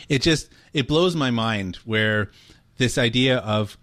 it 0.10 0.24
just 0.24 0.50
it 0.74 0.88
blows 0.88 1.16
my 1.16 1.30
mind 1.30 1.76
where 1.86 2.32
this 2.78 2.98
idea 2.98 3.38
of 3.38 3.78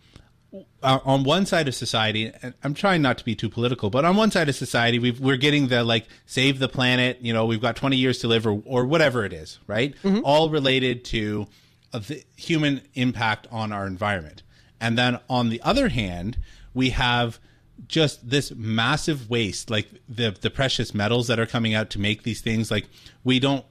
uh, 0.85 1.01
on 1.05 1.25
one 1.25 1.47
side 1.47 1.67
of 1.67 1.75
society, 1.75 2.31
and 2.43 2.55
I'm 2.63 2.75
trying 2.75 3.03
not 3.03 3.19
to 3.19 3.25
be 3.25 3.35
too 3.35 3.49
political, 3.49 3.91
but 3.91 4.05
on 4.05 4.17
one 4.17 4.31
side 4.31 4.49
of 4.49 4.55
society, 4.55 4.99
we 4.99 5.33
are 5.33 5.37
getting 5.37 5.69
the 5.69 5.83
like 5.83 6.07
save 6.27 6.59
the 6.59 6.69
planet. 6.69 7.19
You 7.23 7.33
know, 7.33 7.47
we've 7.47 7.61
got 7.61 7.75
20 7.75 7.97
years 7.97 8.19
to 8.19 8.29
live, 8.29 8.47
or, 8.47 8.63
or 8.67 8.85
whatever 8.85 9.25
it 9.25 9.33
is, 9.33 9.59
right? 9.67 9.95
Mm-hmm. 10.03 10.21
All 10.25 10.51
related 10.51 11.05
to 11.07 11.47
uh, 11.93 12.01
the 12.01 12.23
human 12.37 12.83
impact 12.95 13.49
on 13.51 13.73
our 13.73 13.87
environment. 13.87 14.43
And 14.81 14.99
then 14.99 15.19
on 15.31 15.49
the 15.49 15.63
other 15.63 15.89
hand, 15.89 16.37
we 16.75 16.91
have 16.91 17.41
just 17.89 18.29
this 18.29 18.53
massive 18.55 19.31
waste, 19.31 19.71
like 19.71 19.89
the 20.09 20.37
the 20.39 20.51
precious 20.51 20.95
metals 20.95 21.29
that 21.29 21.39
are 21.39 21.47
coming 21.47 21.73
out 21.73 21.91
to 21.91 21.99
make 21.99 22.23
these 22.23 22.43
things. 22.43 22.71
Like 22.71 22.89
we 23.25 23.41
don't, 23.41 23.65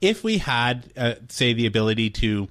if 0.00 0.24
we 0.24 0.38
had, 0.38 0.92
uh, 0.96 1.14
say, 1.28 1.52
the 1.52 1.66
ability 1.66 2.10
to 2.10 2.48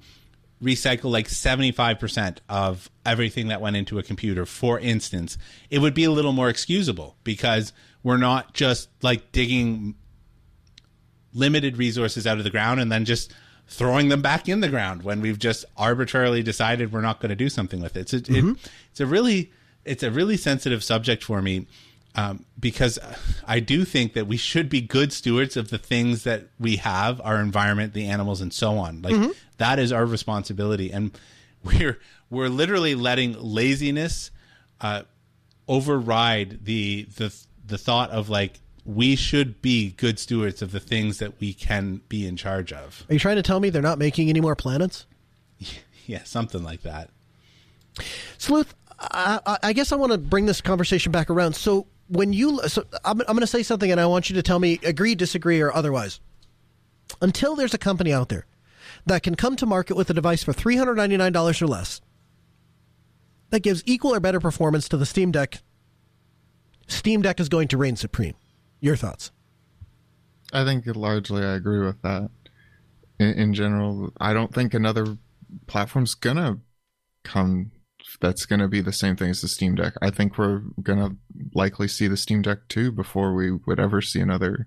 recycle 0.62 1.10
like 1.10 1.26
75% 1.28 2.38
of 2.48 2.90
everything 3.04 3.48
that 3.48 3.60
went 3.60 3.76
into 3.76 3.98
a 3.98 4.02
computer, 4.02 4.44
for 4.44 4.78
instance, 4.78 5.38
it 5.70 5.78
would 5.78 5.94
be 5.94 6.04
a 6.04 6.10
little 6.10 6.32
more 6.32 6.48
excusable 6.48 7.16
because 7.24 7.72
we're 8.02 8.18
not 8.18 8.52
just 8.52 8.88
like 9.02 9.32
digging 9.32 9.94
limited 11.32 11.76
resources 11.78 12.26
out 12.26 12.38
of 12.38 12.44
the 12.44 12.50
ground 12.50 12.80
and 12.80 12.90
then 12.90 13.04
just 13.04 13.32
throwing 13.68 14.08
them 14.08 14.20
back 14.20 14.48
in 14.48 14.60
the 14.60 14.68
ground 14.68 15.02
when 15.02 15.20
we've 15.20 15.38
just 15.38 15.64
arbitrarily 15.76 16.42
decided 16.42 16.92
we're 16.92 17.00
not 17.00 17.20
going 17.20 17.30
to 17.30 17.36
do 17.36 17.48
something 17.48 17.80
with 17.80 17.96
it. 17.96 18.12
It's 18.12 18.12
a, 18.12 18.20
mm-hmm. 18.20 18.50
it, 18.50 18.70
it's 18.90 19.00
a 19.00 19.06
really 19.06 19.52
it's 19.84 20.02
a 20.02 20.10
really 20.10 20.36
sensitive 20.36 20.84
subject 20.84 21.24
for 21.24 21.40
me 21.40 21.66
um, 22.16 22.44
because 22.58 22.98
I 23.46 23.60
do 23.60 23.84
think 23.84 24.14
that 24.14 24.26
we 24.26 24.36
should 24.36 24.68
be 24.68 24.80
good 24.80 25.12
stewards 25.12 25.56
of 25.56 25.70
the 25.70 25.78
things 25.78 26.24
that 26.24 26.48
we 26.58 26.76
have, 26.76 27.20
our 27.22 27.40
environment, 27.40 27.92
the 27.92 28.06
animals, 28.08 28.40
and 28.40 28.52
so 28.52 28.78
on. 28.78 29.02
Like 29.02 29.14
mm-hmm. 29.14 29.30
that 29.58 29.78
is 29.78 29.92
our 29.92 30.04
responsibility, 30.04 30.92
and 30.92 31.16
we're 31.62 31.98
we're 32.28 32.48
literally 32.48 32.94
letting 32.94 33.34
laziness 33.40 34.30
uh, 34.80 35.02
override 35.68 36.64
the 36.64 37.06
the 37.16 37.34
the 37.66 37.78
thought 37.78 38.10
of 38.10 38.28
like 38.28 38.60
we 38.84 39.14
should 39.14 39.62
be 39.62 39.90
good 39.92 40.18
stewards 40.18 40.62
of 40.62 40.72
the 40.72 40.80
things 40.80 41.18
that 41.18 41.40
we 41.40 41.52
can 41.52 42.00
be 42.08 42.26
in 42.26 42.36
charge 42.36 42.72
of. 42.72 43.04
Are 43.08 43.12
you 43.12 43.20
trying 43.20 43.36
to 43.36 43.42
tell 43.42 43.60
me 43.60 43.70
they're 43.70 43.82
not 43.82 43.98
making 43.98 44.28
any 44.28 44.40
more 44.40 44.56
planets? 44.56 45.06
Yeah, 46.06 46.24
something 46.24 46.64
like 46.64 46.82
that. 46.82 47.10
Sleuth, 48.36 48.74
I, 48.98 49.58
I 49.62 49.72
guess 49.72 49.92
I 49.92 49.96
want 49.96 50.10
to 50.10 50.18
bring 50.18 50.46
this 50.46 50.60
conversation 50.60 51.12
back 51.12 51.30
around. 51.30 51.54
So 51.54 51.86
when 52.10 52.32
you, 52.32 52.60
so 52.68 52.84
I'm, 53.04 53.20
I'm 53.20 53.26
going 53.26 53.40
to 53.40 53.46
say 53.46 53.62
something, 53.62 53.90
and 53.90 54.00
I 54.00 54.06
want 54.06 54.28
you 54.28 54.36
to 54.36 54.42
tell 54.42 54.58
me 54.58 54.78
agree, 54.82 55.14
disagree, 55.14 55.60
or 55.60 55.72
otherwise. 55.72 56.20
Until 57.22 57.56
there's 57.56 57.74
a 57.74 57.78
company 57.78 58.12
out 58.12 58.28
there 58.28 58.46
that 59.06 59.22
can 59.22 59.34
come 59.34 59.56
to 59.56 59.66
market 59.66 59.96
with 59.96 60.10
a 60.10 60.14
device 60.14 60.42
for 60.42 60.52
$399 60.52 61.62
or 61.62 61.66
less 61.66 62.00
that 63.50 63.60
gives 63.60 63.82
equal 63.86 64.14
or 64.14 64.20
better 64.20 64.40
performance 64.40 64.88
to 64.88 64.96
the 64.96 65.06
Steam 65.06 65.30
Deck, 65.30 65.62
Steam 66.86 67.22
Deck 67.22 67.40
is 67.40 67.48
going 67.48 67.68
to 67.68 67.76
reign 67.76 67.96
supreme. 67.96 68.34
Your 68.80 68.96
thoughts? 68.96 69.30
I 70.52 70.64
think 70.64 70.84
largely 70.86 71.44
I 71.44 71.54
agree 71.54 71.80
with 71.80 72.00
that. 72.02 72.30
In, 73.18 73.28
in 73.34 73.54
general, 73.54 74.12
I 74.20 74.32
don't 74.32 74.52
think 74.52 74.74
another 74.74 75.16
platform's 75.66 76.14
gonna 76.14 76.58
come 77.22 77.70
that's 78.20 78.46
going 78.46 78.60
to 78.60 78.68
be 78.68 78.80
the 78.80 78.92
same 78.92 79.16
thing 79.16 79.30
as 79.30 79.40
the 79.40 79.48
Steam 79.48 79.74
Deck. 79.74 79.94
I 80.02 80.10
think 80.10 80.38
we're 80.38 80.62
going 80.82 80.98
to 80.98 81.16
likely 81.54 81.88
see 81.88 82.08
the 82.08 82.16
Steam 82.16 82.42
Deck 82.42 82.68
2 82.68 82.92
before 82.92 83.34
we 83.34 83.52
would 83.52 83.80
ever 83.80 84.00
see 84.00 84.20
another 84.20 84.66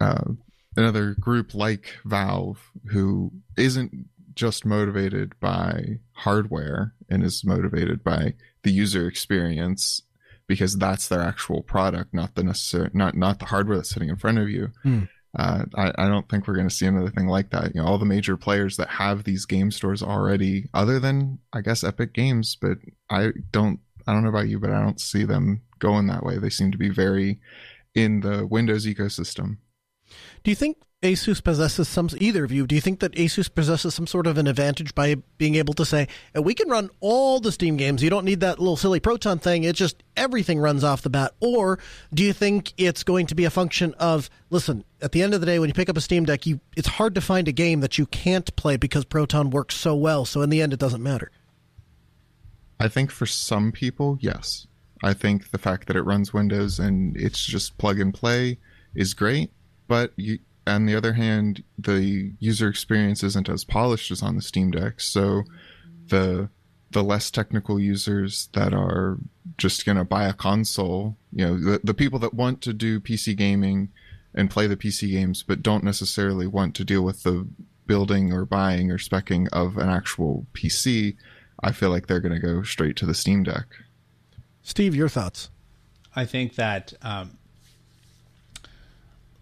uh, 0.00 0.32
another 0.76 1.14
group 1.14 1.54
like 1.54 1.96
Valve 2.04 2.70
who 2.90 3.32
isn't 3.56 4.08
just 4.34 4.66
motivated 4.66 5.38
by 5.40 5.98
hardware 6.12 6.94
and 7.08 7.22
is 7.22 7.44
motivated 7.44 8.04
by 8.04 8.34
the 8.62 8.70
user 8.70 9.08
experience 9.08 10.02
because 10.46 10.76
that's 10.76 11.08
their 11.08 11.22
actual 11.22 11.62
product, 11.62 12.14
not 12.14 12.34
the 12.34 12.42
necessary 12.42 12.90
not 12.92 13.16
not 13.16 13.38
the 13.38 13.46
hardware 13.46 13.76
that's 13.76 13.90
sitting 13.90 14.08
in 14.08 14.16
front 14.16 14.38
of 14.38 14.48
you. 14.48 14.70
Mm. 14.84 15.08
Uh, 15.38 15.64
I, 15.76 15.92
I, 15.98 16.08
don't 16.08 16.26
think 16.30 16.48
we're 16.48 16.54
going 16.54 16.68
to 16.68 16.74
see 16.74 16.86
another 16.86 17.10
thing 17.10 17.26
like 17.26 17.50
that. 17.50 17.74
You 17.74 17.82
know, 17.82 17.86
all 17.86 17.98
the 17.98 18.06
major 18.06 18.38
players 18.38 18.78
that 18.78 18.88
have 18.88 19.24
these 19.24 19.44
game 19.44 19.70
stores 19.70 20.02
already, 20.02 20.70
other 20.72 20.98
than 20.98 21.38
I 21.52 21.60
guess 21.60 21.84
Epic 21.84 22.14
Games, 22.14 22.56
but 22.58 22.78
I 23.10 23.32
don't, 23.52 23.78
I 24.06 24.14
don't 24.14 24.22
know 24.22 24.30
about 24.30 24.48
you, 24.48 24.58
but 24.58 24.70
I 24.70 24.80
don't 24.80 25.00
see 25.00 25.24
them 25.24 25.60
going 25.78 26.06
that 26.06 26.24
way. 26.24 26.38
They 26.38 26.48
seem 26.48 26.72
to 26.72 26.78
be 26.78 26.88
very 26.88 27.38
in 27.94 28.20
the 28.20 28.46
Windows 28.46 28.86
ecosystem. 28.86 29.58
Do 30.42 30.50
you 30.50 30.54
think 30.54 30.78
Asus 31.02 31.44
possesses 31.44 31.88
some 31.88 32.08
either 32.18 32.44
of 32.44 32.50
you? 32.50 32.66
Do 32.66 32.74
you 32.74 32.80
think 32.80 33.00
that 33.00 33.12
Asus 33.12 33.52
possesses 33.52 33.94
some 33.94 34.06
sort 34.06 34.26
of 34.26 34.38
an 34.38 34.46
advantage 34.46 34.94
by 34.94 35.16
being 35.36 35.54
able 35.56 35.74
to 35.74 35.84
say 35.84 36.08
we 36.34 36.54
can 36.54 36.68
run 36.68 36.90
all 37.00 37.38
the 37.38 37.52
Steam 37.52 37.76
games? 37.76 38.02
You 38.02 38.10
don't 38.10 38.24
need 38.24 38.40
that 38.40 38.58
little 38.58 38.76
silly 38.76 38.98
Proton 38.98 39.38
thing. 39.38 39.64
It 39.64 39.76
just 39.76 40.02
everything 40.16 40.58
runs 40.58 40.84
off 40.84 41.02
the 41.02 41.10
bat. 41.10 41.34
Or 41.40 41.78
do 42.14 42.22
you 42.22 42.32
think 42.32 42.72
it's 42.78 43.02
going 43.02 43.26
to 43.26 43.34
be 43.34 43.44
a 43.44 43.50
function 43.50 43.94
of 43.94 44.30
listen? 44.50 44.84
At 45.02 45.12
the 45.12 45.22
end 45.22 45.34
of 45.34 45.40
the 45.40 45.46
day, 45.46 45.58
when 45.58 45.68
you 45.68 45.74
pick 45.74 45.90
up 45.90 45.96
a 45.96 46.00
Steam 46.00 46.24
Deck, 46.24 46.46
you 46.46 46.60
it's 46.76 46.88
hard 46.88 47.14
to 47.14 47.20
find 47.20 47.46
a 47.46 47.52
game 47.52 47.80
that 47.80 47.98
you 47.98 48.06
can't 48.06 48.54
play 48.56 48.76
because 48.76 49.04
Proton 49.04 49.50
works 49.50 49.76
so 49.76 49.94
well. 49.94 50.24
So 50.24 50.42
in 50.42 50.50
the 50.50 50.62
end, 50.62 50.72
it 50.72 50.80
doesn't 50.80 51.02
matter. 51.02 51.30
I 52.80 52.88
think 52.88 53.10
for 53.10 53.26
some 53.26 53.70
people, 53.72 54.18
yes. 54.20 54.66
I 55.02 55.12
think 55.12 55.50
the 55.50 55.58
fact 55.58 55.88
that 55.88 55.96
it 55.96 56.02
runs 56.02 56.32
Windows 56.32 56.78
and 56.78 57.16
it's 57.16 57.44
just 57.44 57.76
plug 57.76 58.00
and 58.00 58.14
play 58.14 58.58
is 58.94 59.12
great 59.12 59.50
but 59.86 60.12
you, 60.16 60.38
on 60.66 60.86
the 60.86 60.96
other 60.96 61.12
hand, 61.14 61.62
the 61.78 62.32
user 62.38 62.68
experience 62.68 63.22
isn't 63.22 63.48
as 63.48 63.64
polished 63.64 64.10
as 64.10 64.22
on 64.22 64.36
the 64.36 64.42
Steam 64.42 64.70
Deck. 64.70 65.00
So 65.00 65.44
the 66.08 66.48
the 66.90 67.02
less 67.02 67.30
technical 67.30 67.80
users 67.80 68.48
that 68.52 68.72
are 68.72 69.18
just 69.58 69.84
going 69.84 69.98
to 69.98 70.04
buy 70.04 70.24
a 70.24 70.32
console, 70.32 71.16
you 71.32 71.44
know, 71.44 71.58
the, 71.58 71.80
the 71.82 71.92
people 71.94 72.18
that 72.20 72.32
want 72.32 72.62
to 72.62 72.72
do 72.72 73.00
PC 73.00 73.36
gaming 73.36 73.90
and 74.34 74.50
play 74.50 74.66
the 74.66 74.76
PC 74.76 75.10
games, 75.10 75.42
but 75.42 75.62
don't 75.62 75.82
necessarily 75.82 76.46
want 76.46 76.74
to 76.76 76.84
deal 76.84 77.02
with 77.02 77.22
the 77.22 77.46
building 77.86 78.32
or 78.32 78.44
buying 78.44 78.90
or 78.90 78.98
specking 78.98 79.48
of 79.52 79.76
an 79.76 79.88
actual 79.88 80.46
PC, 80.54 81.16
I 81.62 81.72
feel 81.72 81.90
like 81.90 82.06
they're 82.06 82.20
going 82.20 82.34
to 82.34 82.40
go 82.40 82.62
straight 82.62 82.96
to 82.96 83.06
the 83.06 83.14
Steam 83.14 83.42
Deck. 83.42 83.66
Steve, 84.62 84.94
your 84.94 85.08
thoughts? 85.08 85.50
I 86.14 86.24
think 86.24 86.54
that 86.54 86.92
um, 87.02 87.38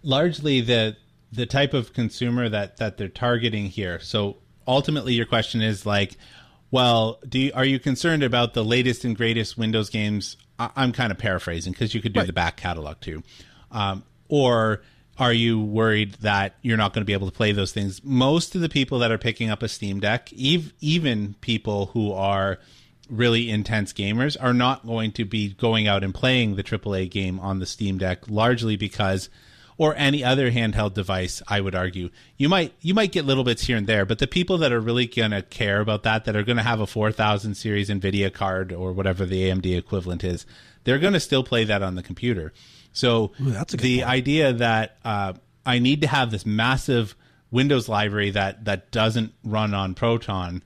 largely 0.05 0.61
the 0.61 0.97
the 1.33 1.47
type 1.47 1.75
of 1.75 1.93
consumer 1.93 2.49
that 2.49 2.77
that 2.77 2.97
they're 2.97 3.09
targeting 3.09 3.67
here. 3.67 3.99
So 4.01 4.37
ultimately, 4.67 5.15
your 5.15 5.27
question 5.27 5.63
is 5.63 5.85
like, 5.85 6.17
well, 6.71 7.19
do 7.29 7.39
you, 7.39 7.53
are 7.55 7.65
you 7.65 7.79
concerned 7.79 8.23
about 8.23 8.55
the 8.55 8.65
latest 8.65 9.05
and 9.05 9.17
greatest 9.17 9.59
Windows 9.59 9.91
games? 9.91 10.37
I, 10.59 10.71
am 10.77 10.93
kind 10.93 11.11
of 11.11 11.19
paraphrasing 11.19 11.73
because 11.73 11.95
you 11.95 12.01
could 12.01 12.13
do 12.13 12.21
right. 12.21 12.27
the 12.27 12.33
back 12.33 12.57
catalog 12.57 13.01
too, 13.01 13.23
um, 13.73 14.05
or 14.29 14.83
are 15.19 15.33
you 15.33 15.61
worried 15.61 16.15
that 16.15 16.57
you're 16.63 16.77
not 16.77 16.93
going 16.93 17.03
to 17.03 17.07
be 17.07 17.13
able 17.13 17.31
to 17.31 17.37
play 17.37 17.53
those 17.53 17.73
things? 17.73 18.03
Most 18.05 18.55
of 18.55 18.61
the 18.61 18.69
people 18.69 18.99
that 19.01 19.11
are 19.11 19.19
picking 19.19 19.51
up 19.51 19.63
a 19.63 19.69
Steam 19.69 20.01
Deck, 20.01 20.31
ev- 20.33 20.73
even 20.81 21.35
people 21.41 21.87
who 21.87 22.13
are 22.13 22.59
really 23.09 23.51
intense 23.51 23.93
gamers, 23.93 24.37
are 24.41 24.55
not 24.55 24.87
going 24.87 25.13
to 25.13 25.25
be 25.25 25.51
going 25.51 25.87
out 25.87 26.03
and 26.03 26.15
playing 26.15 26.57
the 26.57 26.65
AAA 26.65 27.11
game 27.11 27.39
on 27.39 27.59
the 27.59 27.67
Steam 27.67 27.99
Deck, 27.99 28.29
largely 28.29 28.77
because 28.77 29.29
or 29.77 29.95
any 29.97 30.22
other 30.22 30.51
handheld 30.51 30.95
device, 30.95 31.43
I 31.49 31.61
would 31.61 31.75
argue. 31.75 32.11
You 32.37 32.49
might 32.49 32.72
you 32.81 32.95
might 32.95 33.12
get 33.12 33.25
little 33.25 33.45
bits 33.45 33.64
here 33.64 33.77
and 33.77 33.87
there, 33.87 34.05
but 34.05 34.18
the 34.18 34.27
people 34.27 34.59
that 34.59 34.72
are 34.72 34.81
really 34.81 35.07
going 35.07 35.33
to 35.33 35.43
care 35.43 35.81
about 35.81 36.03
that 36.05 36.25
that 36.25 36.37
are 36.37 36.43
going 36.43 36.57
to 36.57 36.62
have 36.62 36.81
a 36.81 36.87
4000 36.87 37.55
series 37.55 37.89
Nvidia 37.89 38.33
card 38.33 38.72
or 38.72 38.93
whatever 38.93 39.25
the 39.25 39.43
AMD 39.49 39.77
equivalent 39.77 40.25
is, 40.25 40.47
they're 40.85 40.99
going 40.99 41.12
to 41.12 41.20
still 41.20 41.45
play 41.45 41.64
that 41.64 41.83
on 41.83 41.95
the 41.95 42.03
computer. 42.03 42.53
So 42.93 43.33
Ooh, 43.41 43.51
the 43.51 43.99
point. 43.99 44.09
idea 44.09 44.53
that 44.53 44.99
uh, 45.05 45.33
I 45.66 45.79
need 45.79 46.03
to 46.03 46.07
have 46.07 46.31
this 46.31 46.47
massive 46.47 47.16
Windows 47.51 47.89
library 47.89 48.31
that 48.31 48.64
that 48.64 48.91
doesn't 48.91 49.33
run 49.43 49.75
on 49.75 49.95
Proton 49.95 50.62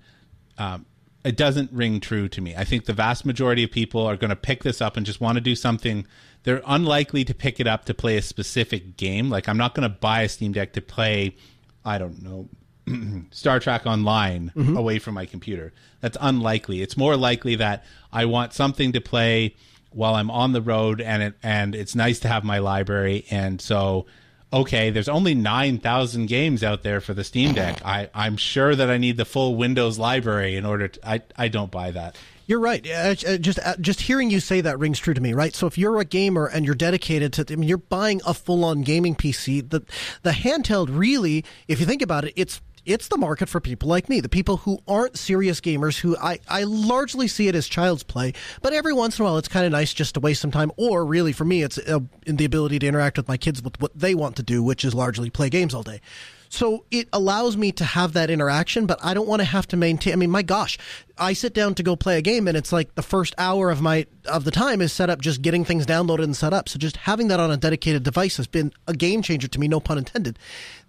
um, 0.59 0.84
it 1.24 1.36
doesn't 1.36 1.72
ring 1.72 2.00
true 2.00 2.28
to 2.28 2.40
me. 2.40 2.54
I 2.56 2.64
think 2.64 2.84
the 2.84 2.92
vast 2.92 3.24
majority 3.24 3.64
of 3.64 3.70
people 3.70 4.06
are 4.06 4.16
going 4.16 4.30
to 4.30 4.36
pick 4.36 4.62
this 4.62 4.80
up 4.80 4.96
and 4.96 5.04
just 5.04 5.20
want 5.20 5.36
to 5.36 5.40
do 5.40 5.54
something 5.54 6.06
they're 6.49 6.62
unlikely 6.66 7.26
to 7.26 7.34
pick 7.34 7.61
it 7.61 7.66
up 7.66 7.84
to 7.84 7.92
play 7.92 8.16
a 8.16 8.22
specific 8.22 8.96
game. 8.96 9.28
Like 9.28 9.51
I'm 9.51 9.59
not 9.59 9.74
going 9.74 9.82
to 9.82 9.94
buy 9.94 10.22
a 10.22 10.30
Steam 10.30 10.53
Deck 10.53 10.72
to 10.72 10.80
play, 10.80 11.36
I 11.84 11.99
don't 11.99 12.22
know, 12.22 12.49
Star 13.32 13.61
Trek 13.61 13.84
Online 13.84 14.51
mm-hmm. 14.57 14.74
away 14.74 14.99
from 14.99 15.12
my 15.12 15.26
computer. 15.26 15.74
That's 16.01 16.16
unlikely. 16.18 16.80
It's 16.80 16.96
more 16.96 17.18
likely 17.18 17.57
that 17.57 17.84
I 18.11 18.24
want 18.24 18.55
something 18.55 18.92
to 18.92 19.01
play 19.03 19.57
while 19.90 20.14
I'm 20.14 20.30
on 20.30 20.53
the 20.53 20.62
road, 20.62 21.03
and 21.03 21.22
it 21.22 21.34
and 21.42 21.74
it's 21.74 21.94
nice 21.94 22.18
to 22.20 22.28
have 22.28 22.44
my 22.44 22.61
library. 22.61 23.26
And 23.30 23.61
so, 23.61 24.07
okay, 24.51 24.88
there's 24.88 25.11
only 25.11 25.34
nine 25.34 25.76
thousand 25.76 26.28
games 26.28 26.64
out 26.64 26.82
there 26.82 27.03
for 27.03 27.12
the 27.12 27.24
Steam 27.24 27.53
Deck. 27.53 27.84
I 27.84 28.09
I'm 28.14 28.38
sure 28.38 28.74
that 28.74 28.88
I 28.88 28.96
need 28.96 29.18
the 29.18 29.26
full 29.26 29.55
Windows 29.55 29.99
library 29.99 30.57
in 30.57 30.64
order. 30.64 30.88
to... 30.88 31.07
I 31.07 31.20
I 31.36 31.49
don't 31.49 31.70
buy 31.70 31.90
that. 31.90 32.16
You're 32.49 32.61
right. 32.61 32.82
Just 32.82 33.59
uh, 33.59 33.76
just 33.78 34.01
hearing 34.01 34.30
you 34.30 34.40
say 34.40 34.62
that 34.62 34.78
rings 34.78 34.99
true 34.99 35.12
to 35.12 35.20
me, 35.20 35.34
right? 35.34 35.55
So 35.55 35.66
if 35.66 35.76
you're 35.76 36.01
a 36.01 36.05
gamer 36.07 36.46
and 36.46 36.64
you're 36.64 36.74
dedicated 36.74 37.34
to, 37.34 37.44
I 37.51 37.57
mean, 37.57 37.68
you're 37.68 37.76
buying 37.76 38.22
a 38.26 38.32
full-on 38.32 38.82
gaming 38.82 39.14
PC. 39.14 39.68
The 39.68 39.84
the 40.22 40.30
handheld 40.30 40.88
really, 40.90 41.44
if 41.68 41.78
you 41.78 41.84
think 41.84 42.01
about 42.01 42.24
it, 42.24 42.32
it's 42.36 42.62
it's 42.86 43.09
the 43.09 43.18
market 43.18 43.51
for 43.51 43.61
people 43.61 43.86
like 43.86 44.09
me, 44.09 44.20
the 44.20 44.30
people 44.30 44.57
who 44.57 44.78
aren't 44.88 45.18
serious 45.18 45.61
gamers, 45.61 45.99
who 45.99 46.16
I, 46.16 46.38
I 46.49 46.62
largely 46.62 47.28
see 47.28 47.49
it 47.49 47.55
as 47.55 47.68
child's 47.68 48.03
play, 48.03 48.32
but 48.62 48.72
every 48.72 48.94
once 48.94 49.18
in 49.18 49.24
a 49.24 49.28
while 49.28 49.36
it's 49.36 49.46
kind 49.46 49.66
of 49.66 49.72
nice 49.72 49.92
just 49.92 50.14
to 50.14 50.20
waste 50.20 50.40
some 50.40 50.51
time. 50.51 50.72
Or 50.78 51.05
really, 51.05 51.34
for 51.34 51.44
me, 51.44 51.62
it's 51.62 51.76
uh, 51.76 52.01
in 52.26 52.36
the 52.36 52.46
ability 52.46 52.78
to 52.78 52.86
interact 52.86 53.18
with 53.18 53.28
my 53.28 53.36
kids 53.36 53.62
with 53.62 53.78
what 53.78 53.92
they 53.94 54.14
want 54.14 54.36
to 54.36 54.42
do, 54.42 54.62
which 54.62 54.86
is 54.86 54.94
largely 54.94 55.28
play 55.28 55.51
games 55.51 55.74
all 55.74 55.82
day. 55.82 56.01
So 56.49 56.84
it 56.90 57.09
allows 57.12 57.57
me 57.57 57.72
to 57.72 57.84
have 57.84 58.12
that 58.14 58.30
interaction, 58.30 58.86
but 58.86 58.99
I 59.03 59.14
don't 59.14 59.28
want 59.28 59.40
to 59.40 59.44
have 59.44 59.66
to 59.68 59.76
maintain. 59.76 60.12
I 60.12 60.16
mean, 60.16 60.30
my 60.30 60.42
gosh, 60.42 60.78
I 61.18 61.32
sit 61.32 61.53
down 61.53 61.74
to 61.74 61.82
go 61.82 61.96
play 61.96 62.18
a 62.18 62.22
game, 62.22 62.49
and 62.49 62.57
it's 62.57 62.72
like 62.72 62.94
the 62.94 63.03
first 63.03 63.34
hour 63.38 63.70
of 63.70 63.80
my 63.80 64.07
of 64.26 64.44
the 64.44 64.51
time 64.51 64.80
is 64.80 64.92
set 64.92 65.11
up 65.11 65.20
just 65.20 65.42
getting 65.42 65.64
things 65.64 65.86
downloaded 65.86 66.24
and 66.24 66.36
set 66.36 66.53
up. 66.53 66.68
So 66.68 66.78
just 66.78 66.99
having 66.99 67.28
that 67.28 67.40
on 67.40 67.51
a 67.51 67.57
dedicated 67.57 68.03
device 68.03 68.36
has 68.36 68.46
been 68.46 68.72
a 68.86 68.94
game 68.94 69.22
changer 69.22 69.49
to 69.49 69.59
me, 69.59 69.68
no 69.68 69.80
pun 69.80 69.99
intended. 69.99 70.38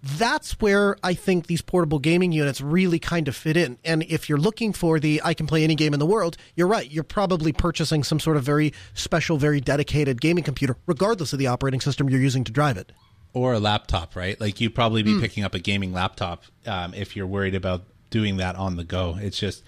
That's 0.02 0.52
where 0.60 0.96
I 1.02 1.14
think 1.14 1.46
these 1.46 1.62
portable 1.62 1.98
gaming 1.98 2.32
units 2.32 2.60
really 2.60 2.98
kind 2.98 3.28
of 3.28 3.36
fit 3.36 3.56
in. 3.56 3.78
And 3.84 4.02
if 4.04 4.28
you're 4.28 4.38
looking 4.38 4.72
for 4.72 5.00
the 5.00 5.20
I 5.24 5.34
can 5.34 5.46
play 5.46 5.64
any 5.64 5.74
game 5.74 5.92
in 5.92 6.00
the 6.00 6.06
world, 6.06 6.36
you're 6.54 6.68
right. 6.68 6.90
You're 6.90 7.04
probably 7.04 7.52
purchasing 7.52 8.04
some 8.04 8.20
sort 8.20 8.36
of 8.36 8.42
very 8.42 8.72
special, 8.94 9.36
very 9.36 9.60
dedicated 9.60 10.20
gaming 10.20 10.44
computer, 10.44 10.76
regardless 10.86 11.32
of 11.32 11.38
the 11.38 11.46
operating 11.46 11.80
system 11.80 12.08
you're 12.08 12.20
using 12.20 12.44
to 12.44 12.52
drive 12.52 12.76
it 12.76 12.92
or 13.32 13.54
a 13.54 13.60
laptop, 13.60 14.16
right? 14.16 14.40
Like 14.40 14.60
you'd 14.60 14.74
probably 14.74 15.02
be 15.02 15.14
mm. 15.14 15.20
picking 15.20 15.44
up 15.44 15.54
a 15.54 15.58
gaming 15.58 15.92
laptop 15.92 16.44
um, 16.66 16.94
if 16.94 17.14
you're 17.14 17.26
worried 17.26 17.54
about 17.54 17.82
doing 18.10 18.38
that 18.38 18.56
on 18.56 18.76
the 18.76 18.84
go. 18.84 19.16
It's 19.20 19.38
just, 19.38 19.62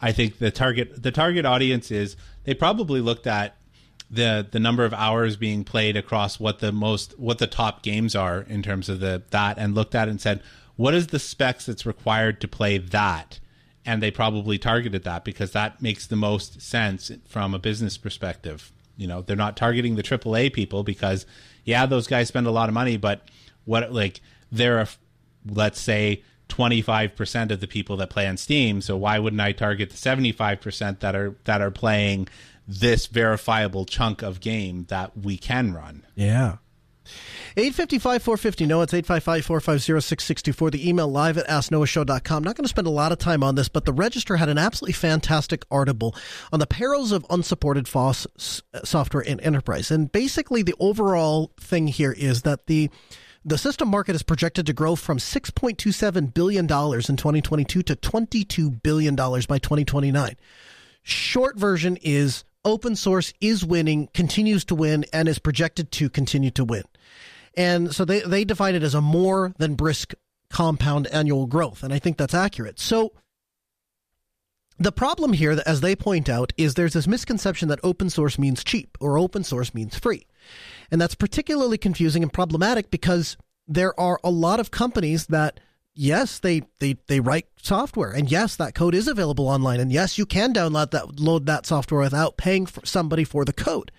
I 0.00 0.12
think 0.12 0.38
the 0.38 0.50
target 0.50 1.02
the 1.02 1.10
target 1.10 1.44
audience 1.44 1.90
is 1.90 2.16
they 2.44 2.54
probably 2.54 3.00
looked 3.00 3.26
at 3.26 3.56
the 4.10 4.46
the 4.50 4.60
number 4.60 4.84
of 4.84 4.94
hours 4.94 5.36
being 5.36 5.64
played 5.64 5.96
across 5.96 6.40
what 6.40 6.60
the 6.60 6.72
most 6.72 7.18
what 7.18 7.38
the 7.38 7.46
top 7.46 7.82
games 7.82 8.14
are 8.14 8.40
in 8.42 8.62
terms 8.62 8.88
of 8.88 9.00
the 9.00 9.22
that 9.30 9.58
and 9.58 9.74
looked 9.74 9.94
at 9.94 10.08
it 10.08 10.12
and 10.12 10.20
said 10.20 10.42
what 10.76 10.94
is 10.94 11.08
the 11.08 11.18
specs 11.18 11.66
that's 11.66 11.84
required 11.84 12.40
to 12.40 12.48
play 12.48 12.78
that 12.78 13.38
and 13.84 14.02
they 14.02 14.10
probably 14.10 14.58
targeted 14.58 15.04
that 15.04 15.24
because 15.24 15.52
that 15.52 15.82
makes 15.82 16.06
the 16.06 16.16
most 16.16 16.60
sense 16.62 17.10
from 17.26 17.52
a 17.52 17.58
business 17.58 17.98
perspective 17.98 18.72
you 18.96 19.06
know 19.06 19.20
they're 19.20 19.36
not 19.36 19.56
targeting 19.56 19.96
the 19.96 20.02
AAA 20.02 20.52
people 20.52 20.82
because 20.82 21.26
yeah, 21.68 21.84
those 21.84 22.06
guys 22.06 22.28
spend 22.28 22.46
a 22.46 22.50
lot 22.50 22.70
of 22.70 22.74
money, 22.74 22.96
but 22.96 23.20
what 23.66 23.92
like 23.92 24.22
they're 24.50 24.78
a, 24.78 24.88
let's 25.46 25.78
say 25.78 26.22
25% 26.48 27.50
of 27.50 27.60
the 27.60 27.66
people 27.66 27.98
that 27.98 28.08
play 28.08 28.26
on 28.26 28.38
Steam, 28.38 28.80
so 28.80 28.96
why 28.96 29.18
wouldn't 29.18 29.42
I 29.42 29.52
target 29.52 29.90
the 29.90 29.96
75% 29.96 31.00
that 31.00 31.14
are 31.14 31.36
that 31.44 31.60
are 31.60 31.70
playing 31.70 32.28
this 32.66 33.06
verifiable 33.06 33.84
chunk 33.84 34.22
of 34.22 34.40
game 34.40 34.86
that 34.88 35.14
we 35.14 35.36
can 35.36 35.74
run? 35.74 36.06
Yeah. 36.14 36.56
855 37.56 38.22
450 38.22 38.66
no 38.66 38.82
it's 38.82 38.94
855 38.94 39.44
450 39.44 40.00
6624 40.00 40.70
the 40.70 40.88
email 40.88 41.08
live 41.08 41.38
at 41.38 41.46
asknoahshow.com 41.48 42.42
not 42.42 42.56
going 42.56 42.64
to 42.64 42.68
spend 42.68 42.86
a 42.86 42.90
lot 42.90 43.12
of 43.12 43.18
time 43.18 43.42
on 43.42 43.54
this 43.54 43.68
but 43.68 43.84
the 43.84 43.92
register 43.92 44.36
had 44.36 44.48
an 44.48 44.58
absolutely 44.58 44.92
fantastic 44.92 45.64
article 45.70 46.14
on 46.52 46.60
the 46.60 46.66
perils 46.66 47.12
of 47.12 47.26
unsupported 47.30 47.88
FOSS 47.88 48.62
uh, 48.74 48.80
software 48.84 49.22
in 49.22 49.40
enterprise 49.40 49.90
and 49.90 50.12
basically 50.12 50.62
the 50.62 50.74
overall 50.78 51.52
thing 51.60 51.86
here 51.86 52.12
is 52.12 52.42
that 52.42 52.66
the 52.66 52.90
the 53.44 53.58
system 53.58 53.88
market 53.88 54.14
is 54.14 54.22
projected 54.22 54.66
to 54.66 54.72
grow 54.72 54.94
from 54.94 55.18
$6.27 55.18 56.34
billion 56.34 56.64
in 56.64 56.68
2022 56.68 57.82
to 57.82 57.96
$22 57.96 58.82
billion 58.82 59.14
by 59.14 59.58
2029. 59.58 60.36
Short 61.02 61.56
version 61.56 61.96
is 62.02 62.44
open 62.64 62.96
source 62.96 63.32
is 63.40 63.64
winning, 63.64 64.08
continues 64.12 64.64
to 64.66 64.74
win, 64.74 65.04
and 65.12 65.28
is 65.28 65.38
projected 65.38 65.90
to 65.92 66.10
continue 66.10 66.50
to 66.50 66.64
win. 66.64 66.82
And 67.58 67.92
so 67.92 68.04
they, 68.04 68.20
they 68.20 68.44
define 68.44 68.76
it 68.76 68.84
as 68.84 68.94
a 68.94 69.00
more 69.00 69.52
than 69.58 69.74
brisk 69.74 70.14
compound 70.48 71.08
annual 71.08 71.46
growth. 71.46 71.82
And 71.82 71.92
I 71.92 71.98
think 71.98 72.16
that's 72.16 72.32
accurate. 72.32 72.78
So 72.78 73.12
the 74.78 74.92
problem 74.92 75.32
here, 75.32 75.60
as 75.66 75.80
they 75.80 75.96
point 75.96 76.28
out, 76.28 76.52
is 76.56 76.74
there's 76.74 76.92
this 76.92 77.08
misconception 77.08 77.68
that 77.68 77.80
open 77.82 78.10
source 78.10 78.38
means 78.38 78.62
cheap 78.62 78.96
or 79.00 79.18
open 79.18 79.42
source 79.42 79.74
means 79.74 79.98
free. 79.98 80.24
And 80.92 81.00
that's 81.00 81.16
particularly 81.16 81.78
confusing 81.78 82.22
and 82.22 82.32
problematic 82.32 82.92
because 82.92 83.36
there 83.66 83.98
are 83.98 84.20
a 84.22 84.30
lot 84.30 84.60
of 84.60 84.70
companies 84.70 85.26
that 85.26 85.58
yes, 85.94 86.38
they, 86.38 86.62
they, 86.78 86.96
they 87.08 87.18
write 87.18 87.46
software, 87.60 88.12
and 88.12 88.30
yes, 88.30 88.54
that 88.54 88.72
code 88.72 88.94
is 88.94 89.08
available 89.08 89.48
online, 89.48 89.80
and 89.80 89.90
yes, 89.90 90.16
you 90.16 90.24
can 90.24 90.54
download 90.54 90.92
that 90.92 91.18
load 91.18 91.46
that 91.46 91.66
software 91.66 92.02
without 92.02 92.36
paying 92.36 92.66
for 92.66 92.86
somebody 92.86 93.24
for 93.24 93.44
the 93.44 93.52
code 93.52 93.90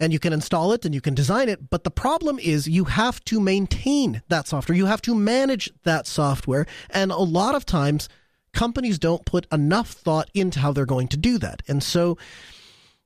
and 0.00 0.12
you 0.12 0.18
can 0.18 0.32
install 0.32 0.72
it 0.72 0.84
and 0.84 0.94
you 0.94 1.00
can 1.00 1.14
design 1.14 1.48
it. 1.48 1.68
But 1.70 1.84
the 1.84 1.90
problem 1.90 2.38
is 2.38 2.66
you 2.66 2.84
have 2.84 3.22
to 3.26 3.38
maintain 3.38 4.22
that 4.28 4.48
software. 4.48 4.76
You 4.76 4.86
have 4.86 5.02
to 5.02 5.14
manage 5.14 5.70
that 5.84 6.06
software. 6.06 6.66
And 6.88 7.12
a 7.12 7.18
lot 7.18 7.54
of 7.54 7.66
times 7.66 8.08
companies 8.52 8.98
don't 8.98 9.24
put 9.26 9.46
enough 9.52 9.90
thought 9.90 10.30
into 10.34 10.58
how 10.58 10.72
they're 10.72 10.86
going 10.86 11.08
to 11.08 11.16
do 11.16 11.38
that. 11.38 11.62
And 11.68 11.82
so 11.82 12.16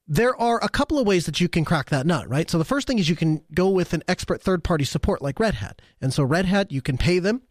there 0.07 0.40
are 0.40 0.62
a 0.62 0.68
couple 0.68 0.99
of 0.99 1.07
ways 1.07 1.26
that 1.26 1.40
you 1.40 1.49
can 1.49 1.64
crack 1.64 1.90
that 1.90 2.07
nut, 2.07 2.28
right? 2.28 2.49
So 2.49 2.59
the 2.59 2.64
first 2.64 2.86
thing 2.86 2.99
is 2.99 3.09
you 3.09 3.16
can 3.16 3.42
go 3.53 3.68
with 3.68 3.92
an 3.92 4.03
expert 4.07 4.42
third 4.42 4.62
party 4.62 4.84
support 4.84 5.20
like 5.20 5.40
Red 5.40 5.55
Hat. 5.55 5.82
And 6.01 6.12
so 6.12 6.22
Red 6.22 6.47
Hat, 6.47 6.70
you 6.70 6.80
can 6.80 6.97
pay 6.97 7.18
them 7.18 7.42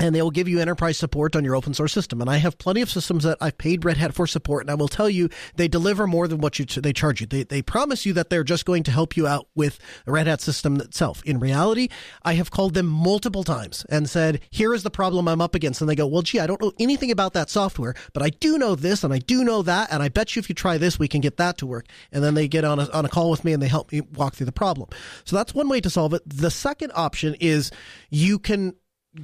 and 0.00 0.14
they 0.14 0.22
will 0.22 0.30
give 0.30 0.48
you 0.48 0.58
enterprise 0.58 0.96
support 0.96 1.36
on 1.36 1.44
your 1.44 1.54
open 1.54 1.74
source 1.74 1.92
system. 1.92 2.20
And 2.20 2.30
I 2.30 2.38
have 2.38 2.58
plenty 2.58 2.80
of 2.80 2.90
systems 2.90 3.24
that 3.24 3.36
I've 3.40 3.58
paid 3.58 3.84
Red 3.84 3.98
Hat 3.98 4.14
for 4.14 4.26
support, 4.26 4.64
and 4.64 4.70
I 4.70 4.74
will 4.74 4.88
tell 4.88 5.10
you 5.10 5.28
they 5.56 5.68
deliver 5.68 6.06
more 6.06 6.26
than 6.26 6.40
what 6.40 6.58
you 6.58 6.64
they 6.64 6.92
charge 6.92 7.20
you. 7.20 7.26
They 7.26 7.44
they 7.44 7.62
promise 7.62 8.06
you 8.06 8.14
that 8.14 8.30
they're 8.30 8.42
just 8.42 8.64
going 8.64 8.82
to 8.84 8.90
help 8.90 9.16
you 9.16 9.26
out 9.26 9.46
with 9.54 9.78
the 10.06 10.12
Red 10.12 10.26
Hat 10.26 10.40
system 10.40 10.76
itself. 10.80 11.22
In 11.24 11.38
reality, 11.38 11.88
I 12.22 12.34
have 12.34 12.50
called 12.50 12.74
them 12.74 12.86
multiple 12.86 13.44
times 13.44 13.84
and 13.90 14.08
said, 14.08 14.40
"Here 14.50 14.72
is 14.72 14.82
the 14.82 14.90
problem 14.90 15.28
I'm 15.28 15.42
up 15.42 15.54
against," 15.54 15.80
and 15.80 15.90
they 15.90 15.94
go, 15.94 16.06
"Well, 16.06 16.22
gee, 16.22 16.40
I 16.40 16.46
don't 16.46 16.60
know 16.60 16.72
anything 16.80 17.10
about 17.10 17.34
that 17.34 17.50
software, 17.50 17.94
but 18.14 18.22
I 18.22 18.30
do 18.30 18.56
know 18.56 18.74
this 18.74 19.04
and 19.04 19.12
I 19.12 19.18
do 19.18 19.44
know 19.44 19.62
that, 19.62 19.92
and 19.92 20.02
I 20.02 20.08
bet 20.08 20.34
you 20.34 20.40
if 20.40 20.48
you 20.48 20.54
try 20.54 20.78
this, 20.78 20.98
we 20.98 21.08
can 21.08 21.20
get 21.20 21.36
that 21.36 21.58
to 21.58 21.66
work." 21.66 21.86
And 22.10 22.24
then 22.24 22.34
they 22.34 22.48
get 22.48 22.64
on 22.64 22.78
a 22.78 22.88
on 22.90 23.04
a 23.04 23.08
call 23.08 23.30
with 23.30 23.44
me 23.44 23.52
and 23.52 23.62
they 23.62 23.68
help 23.68 23.92
me 23.92 24.00
walk 24.00 24.34
through 24.34 24.46
the 24.46 24.52
problem. 24.52 24.88
So 25.24 25.36
that's 25.36 25.54
one 25.54 25.68
way 25.68 25.80
to 25.82 25.90
solve 25.90 26.14
it. 26.14 26.22
The 26.26 26.50
second 26.50 26.92
option 26.94 27.36
is 27.38 27.70
you 28.08 28.38
can 28.38 28.74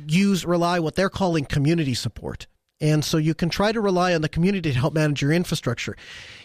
use 0.06 0.44
rely 0.44 0.80
what 0.80 0.94
they're 0.94 1.10
calling 1.10 1.44
community 1.44 1.94
support. 1.94 2.46
And 2.80 3.04
so 3.04 3.16
you 3.16 3.34
can 3.34 3.48
try 3.48 3.72
to 3.72 3.80
rely 3.80 4.14
on 4.14 4.20
the 4.20 4.28
community 4.28 4.72
to 4.72 4.78
help 4.78 4.92
manage 4.92 5.22
your 5.22 5.32
infrastructure. 5.32 5.96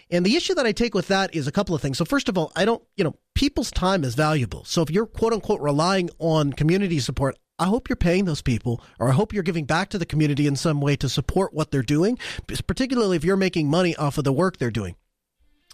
And 0.09 0.25
the 0.25 0.35
issue 0.35 0.53
that 0.55 0.65
I 0.65 0.71
take 0.71 0.93
with 0.93 1.07
that 1.09 1.35
is 1.35 1.47
a 1.47 1.51
couple 1.51 1.75
of 1.75 1.81
things. 1.81 1.97
So 1.97 2.05
first 2.05 2.29
of 2.29 2.37
all, 2.37 2.51
I 2.55 2.63
don't, 2.63 2.81
you 2.95 3.03
know, 3.03 3.15
people's 3.35 3.71
time 3.71 4.03
is 4.03 4.15
valuable. 4.15 4.63
So 4.63 4.81
if 4.81 4.89
you're 4.89 5.05
quote 5.05 5.33
unquote 5.33 5.61
relying 5.61 6.09
on 6.19 6.53
community 6.53 6.99
support, 6.99 7.37
I 7.59 7.65
hope 7.65 7.89
you're 7.89 7.95
paying 7.95 8.25
those 8.25 8.41
people 8.41 8.81
or 8.97 9.09
I 9.09 9.11
hope 9.11 9.33
you're 9.33 9.43
giving 9.43 9.65
back 9.65 9.89
to 9.89 9.97
the 9.97 10.05
community 10.05 10.47
in 10.47 10.55
some 10.55 10.81
way 10.81 10.95
to 10.95 11.09
support 11.09 11.53
what 11.53 11.71
they're 11.71 11.83
doing, 11.83 12.17
particularly 12.65 13.17
if 13.17 13.23
you're 13.23 13.37
making 13.37 13.69
money 13.69 13.95
off 13.97 14.17
of 14.17 14.23
the 14.23 14.33
work 14.33 14.57
they're 14.57 14.71
doing. 14.71 14.95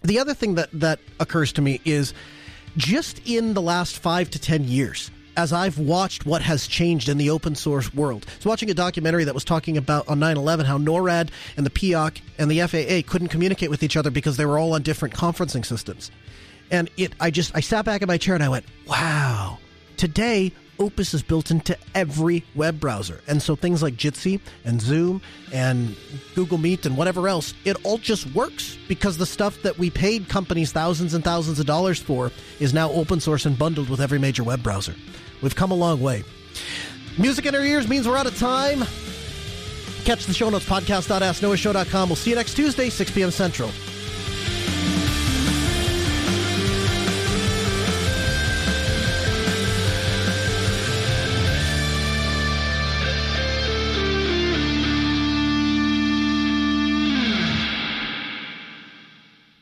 The 0.04 0.20
other 0.20 0.34
thing 0.34 0.56
that, 0.56 0.70
that 0.74 1.00
occurs 1.20 1.54
to 1.54 1.62
me 1.62 1.82
is 1.86 2.14
just 2.76 3.22
in 3.26 3.54
the 3.54 3.62
last 3.62 3.98
five 3.98 4.30
to 4.32 4.40
10 4.40 4.66
years, 4.66 5.10
as 5.38 5.54
I've 5.54 5.78
watched 5.78 6.26
what 6.26 6.42
has 6.42 6.68
changed 6.68 7.08
in 7.08 7.18
the 7.18 7.30
open 7.30 7.56
source 7.56 7.94
world. 7.94 8.26
I 8.28 8.36
was 8.38 8.46
watching 8.46 8.72
a 8.72 8.74
documentary 8.74 9.24
that 9.24 9.36
was 9.36 9.46
talking 9.46 9.78
about 9.78 10.08
on 10.10 10.20
9 10.20 10.36
11 10.36 10.66
how 10.66 10.80
NORAD 10.80 11.30
and 11.56 11.66
the 11.66 11.70
PIOC 11.70 12.20
and 12.40 12.52
the 12.52 12.60
FAA 12.62 13.10
couldn't 13.10 13.30
communicate 13.30 13.70
with 13.70 13.84
each 13.84 13.96
other 13.96 14.10
because 14.10 14.36
they 14.36 14.46
were 14.46 14.58
all 14.58 14.74
on 14.74 14.82
different 14.82 15.14
conferencing 15.14 15.66
systems. 15.66 16.12
And 16.72 16.90
it, 16.98 17.14
I 17.20 17.32
just, 17.32 17.56
I 17.56 17.62
sat 17.62 17.86
back 17.86 18.02
in 18.02 18.08
my 18.08 18.18
chair 18.18 18.36
and 18.36 18.44
I 18.44 18.50
went, 18.50 18.66
wow, 18.88 19.60
today 19.96 20.52
Opus 20.80 21.14
is 21.14 21.24
built 21.24 21.50
into 21.50 21.78
every 21.96 22.44
web 22.56 22.80
browser. 22.80 23.22
And 23.28 23.42
so 23.42 23.56
things 23.56 23.82
like 23.82 23.96
Jitsi 23.96 24.40
and 24.66 24.82
Zoom 24.82 25.22
and 25.54 25.96
Google 26.36 26.58
Meet 26.58 26.86
and 26.86 26.98
whatever 26.98 27.28
else, 27.28 27.54
it 27.66 27.78
all 27.84 27.98
just 27.98 28.34
works 28.34 28.78
because 28.88 29.18
the 29.18 29.26
stuff 29.26 29.62
that 29.64 29.78
we 29.78 29.90
paid 29.90 30.30
companies 30.30 30.72
thousands 30.72 31.14
and 31.14 31.24
thousands 31.24 31.60
of 31.60 31.66
dollars 31.66 32.00
for 32.00 32.32
is 32.60 32.74
now 32.74 32.92
open 32.92 33.20
source 33.20 33.46
and 33.46 33.58
bundled 33.58 33.90
with 33.90 34.02
every 34.02 34.20
major 34.20 34.44
web 34.44 34.62
browser. 34.62 34.96
We've 35.42 35.56
come 35.56 35.72
a 35.72 35.76
long 35.76 36.02
way. 36.02 36.24
Music 37.18 37.46
in 37.46 37.56
our 37.56 37.62
ears 37.64 37.88
means 37.88 38.08
we're 38.08 38.18
out 38.18 38.28
of 38.28 38.38
time. 38.38 38.84
Catch 40.06 40.26
the 40.26 40.34
show 40.34 40.50
notes 40.50 40.66
podcast.asknoahshow.com. 40.66 42.10
We'll 42.10 42.16
see 42.16 42.30
you 42.30 42.36
next 42.36 42.56
Tuesday, 42.56 42.90
6 42.90 43.12
p.m. 43.12 43.32
Central. 43.32 43.70